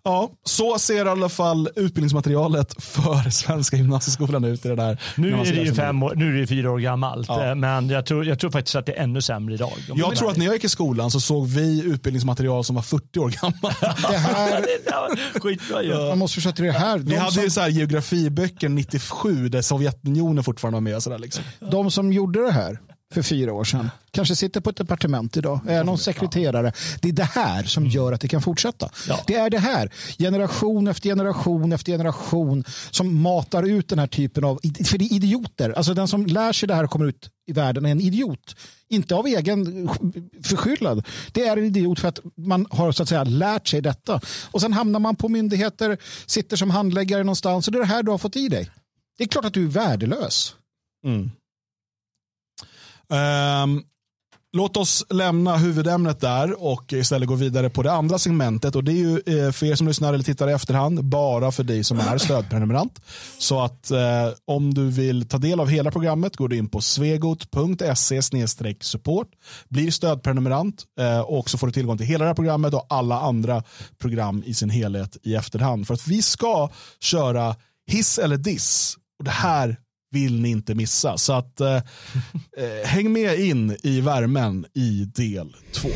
Ja, 0.03 0.31
så 0.43 0.79
ser 0.79 1.05
i 1.05 1.09
alla 1.09 1.29
fall 1.29 1.69
utbildningsmaterialet 1.75 2.83
för 2.83 3.29
Svenska 3.29 3.77
gymnasieskolan 3.77 4.43
ut 4.43 4.65
i 4.65 4.69
det 4.69 4.75
där. 4.75 5.01
Nu 5.15 5.33
är 5.33 5.37
det 5.37 5.61
ju 5.61 5.73
fem 5.73 6.03
år, 6.03 6.13
nu 6.15 6.35
är 6.35 6.41
det 6.41 6.47
fyra 6.47 6.71
år 6.71 6.79
gammalt, 6.79 7.27
Ja. 7.29 7.45
eh, 7.49 7.55
men 7.55 7.89
jag 7.89 8.05
tror, 8.05 8.25
jag 8.25 8.39
tror 8.39 8.51
faktiskt 8.51 8.75
att 8.75 8.85
det 8.85 8.93
är 8.93 9.03
ännu 9.03 9.21
sämre 9.21 9.53
idag. 9.53 9.71
Om 9.91 9.97
Jag 9.99 10.15
tror 10.15 10.31
att 10.31 10.37
när 10.37 10.45
jag 10.45 10.53
gick 10.53 10.63
i 10.63 10.69
skolan 10.69 11.11
så 11.11 11.19
såg 11.19 11.47
vi 11.47 11.83
utbildningsmaterial 11.85 12.63
som 12.63 12.75
var 12.75 12.83
40 12.83 13.19
år 13.19 13.29
gammalt. 13.41 13.79
Det 14.09 14.17
här. 14.17 15.39
Skitbra 15.39 15.83
ju. 15.83 15.93
man 16.09 16.17
måste 16.17 16.53
till 16.53 16.65
det 16.65 16.71
här. 16.71 16.97
Vi 16.97 17.03
De 17.11 17.17
hade 17.17 17.31
som, 17.31 17.43
ju 17.43 17.49
så 17.49 17.61
här 17.61 17.69
geografiböcker 17.69 18.69
97 18.69 19.49
där 19.49 19.61
Sovjetunionen 19.61 20.43
fortfarande 20.43 20.75
var 20.75 20.81
med. 20.81 20.95
Och 20.95 21.03
så 21.03 21.09
där 21.09 21.19
liksom. 21.19 21.43
de 21.71 21.91
som 21.91 22.13
gjorde 22.13 22.45
det 22.45 22.51
här 22.51 22.79
för 23.13 23.21
fyra 23.21 23.53
år 23.53 23.63
sedan 23.63 23.89
kanske 24.13 24.35
sitter 24.35 24.61
på 24.61 24.69
ett 24.69 24.77
departement 24.77 25.37
idag, 25.37 25.59
är 25.67 25.83
någon 25.83 25.97
sekreterare. 25.97 26.73
Det 27.01 27.09
är 27.09 27.13
det 27.13 27.23
här 27.23 27.63
som 27.63 27.85
gör 27.85 28.11
att 28.11 28.21
det 28.21 28.27
kan 28.27 28.41
fortsätta. 28.41 28.89
Det 29.27 29.35
är 29.35 29.49
det 29.49 29.59
här, 29.59 29.91
generation 30.19 30.87
efter 30.87 31.09
generation 31.09 31.73
efter 31.73 31.91
generation 31.91 32.63
som 32.91 33.21
matar 33.21 33.63
ut 33.63 33.89
den 33.89 33.99
här 33.99 34.07
typen 34.07 34.43
av, 34.43 34.59
för 34.85 34.97
det 34.97 35.05
är 35.05 35.13
idioter. 35.13 35.69
Alltså 35.69 35.93
den 35.93 36.07
som 36.07 36.25
lär 36.25 36.53
sig 36.53 36.67
det 36.67 36.75
här 36.75 36.83
och 36.83 36.89
kommer 36.89 37.05
ut 37.05 37.29
i 37.47 37.53
världen 37.53 37.85
är 37.85 37.91
en 37.91 38.01
idiot. 38.01 38.55
Inte 38.89 39.15
av 39.15 39.27
egen 39.27 39.89
förskyllad. 40.43 41.07
Det 41.31 41.47
är 41.47 41.57
en 41.57 41.65
idiot 41.65 41.99
för 41.99 42.07
att 42.07 42.19
man 42.35 42.67
har 42.69 42.91
så 42.91 43.03
att 43.03 43.09
säga 43.09 43.23
lärt 43.23 43.67
sig 43.67 43.81
detta. 43.81 44.21
Och 44.51 44.61
sen 44.61 44.73
hamnar 44.73 44.99
man 44.99 45.15
på 45.15 45.29
myndigheter, 45.29 45.97
sitter 46.25 46.57
som 46.57 46.69
handläggare 46.69 47.23
någonstans 47.23 47.67
och 47.67 47.71
det 47.71 47.77
är 47.77 47.79
det 47.79 47.85
här 47.85 48.03
du 48.03 48.11
har 48.11 48.17
fått 48.17 48.35
i 48.35 48.47
dig. 48.47 48.69
Det 49.17 49.23
är 49.23 49.27
klart 49.27 49.45
att 49.45 49.53
du 49.53 49.63
är 49.63 49.69
värdelös. 49.69 50.55
Mm. 51.05 51.31
Um, 53.09 53.83
låt 54.53 54.77
oss 54.77 55.05
lämna 55.09 55.57
huvudämnet 55.57 56.19
där 56.19 56.63
och 56.63 56.93
istället 56.93 57.27
gå 57.27 57.35
vidare 57.35 57.69
på 57.69 57.83
det 57.83 57.91
andra 57.91 58.19
segmentet. 58.19 58.75
Och 58.75 58.83
Det 58.83 58.91
är 58.91 58.95
ju 58.95 59.45
eh, 59.45 59.51
för 59.51 59.65
er 59.65 59.75
som 59.75 59.87
lyssnar 59.87 60.13
eller 60.13 60.23
tittar 60.23 60.49
i 60.49 60.53
efterhand 60.53 61.03
bara 61.03 61.51
för 61.51 61.63
dig 61.63 61.83
som 61.83 61.99
är 61.99 62.17
stödprenumerant. 62.17 63.01
Så 63.37 63.61
att 63.61 63.91
eh, 63.91 64.29
om 64.45 64.73
du 64.73 64.89
vill 64.89 65.27
ta 65.27 65.37
del 65.37 65.59
av 65.59 65.67
hela 65.67 65.91
programmet 65.91 66.37
går 66.37 66.47
du 66.47 66.57
in 66.57 66.69
på 66.69 66.81
svegot.se 66.81 68.21
support. 68.81 69.27
Blir 69.69 69.91
stödprenumerant 69.91 70.83
eh, 70.99 71.19
och 71.19 71.49
så 71.49 71.57
får 71.57 71.67
du 71.67 71.73
tillgång 71.73 71.97
till 71.97 72.07
hela 72.07 72.23
det 72.23 72.29
här 72.29 72.35
programmet 72.35 72.73
och 72.73 72.85
alla 72.89 73.19
andra 73.19 73.63
program 74.01 74.43
i 74.45 74.53
sin 74.53 74.69
helhet 74.69 75.17
i 75.23 75.35
efterhand. 75.35 75.87
För 75.87 75.93
att 75.93 76.07
vi 76.07 76.21
ska 76.21 76.69
köra 76.99 77.55
hiss 77.87 78.19
eller 78.19 78.37
diss. 78.37 78.97
Och 79.19 79.25
det 79.25 79.31
här 79.31 79.77
vill 80.13 80.41
ni 80.41 80.49
inte 80.49 80.75
missa. 80.75 81.17
Så 81.17 81.33
att 81.33 81.61
eh, 81.61 81.75
eh, 82.57 82.85
häng 82.85 83.13
med 83.13 83.39
in 83.39 83.77
i 83.83 84.01
värmen 84.01 84.65
i 84.73 85.05
del 85.15 85.55
två. 85.73 85.89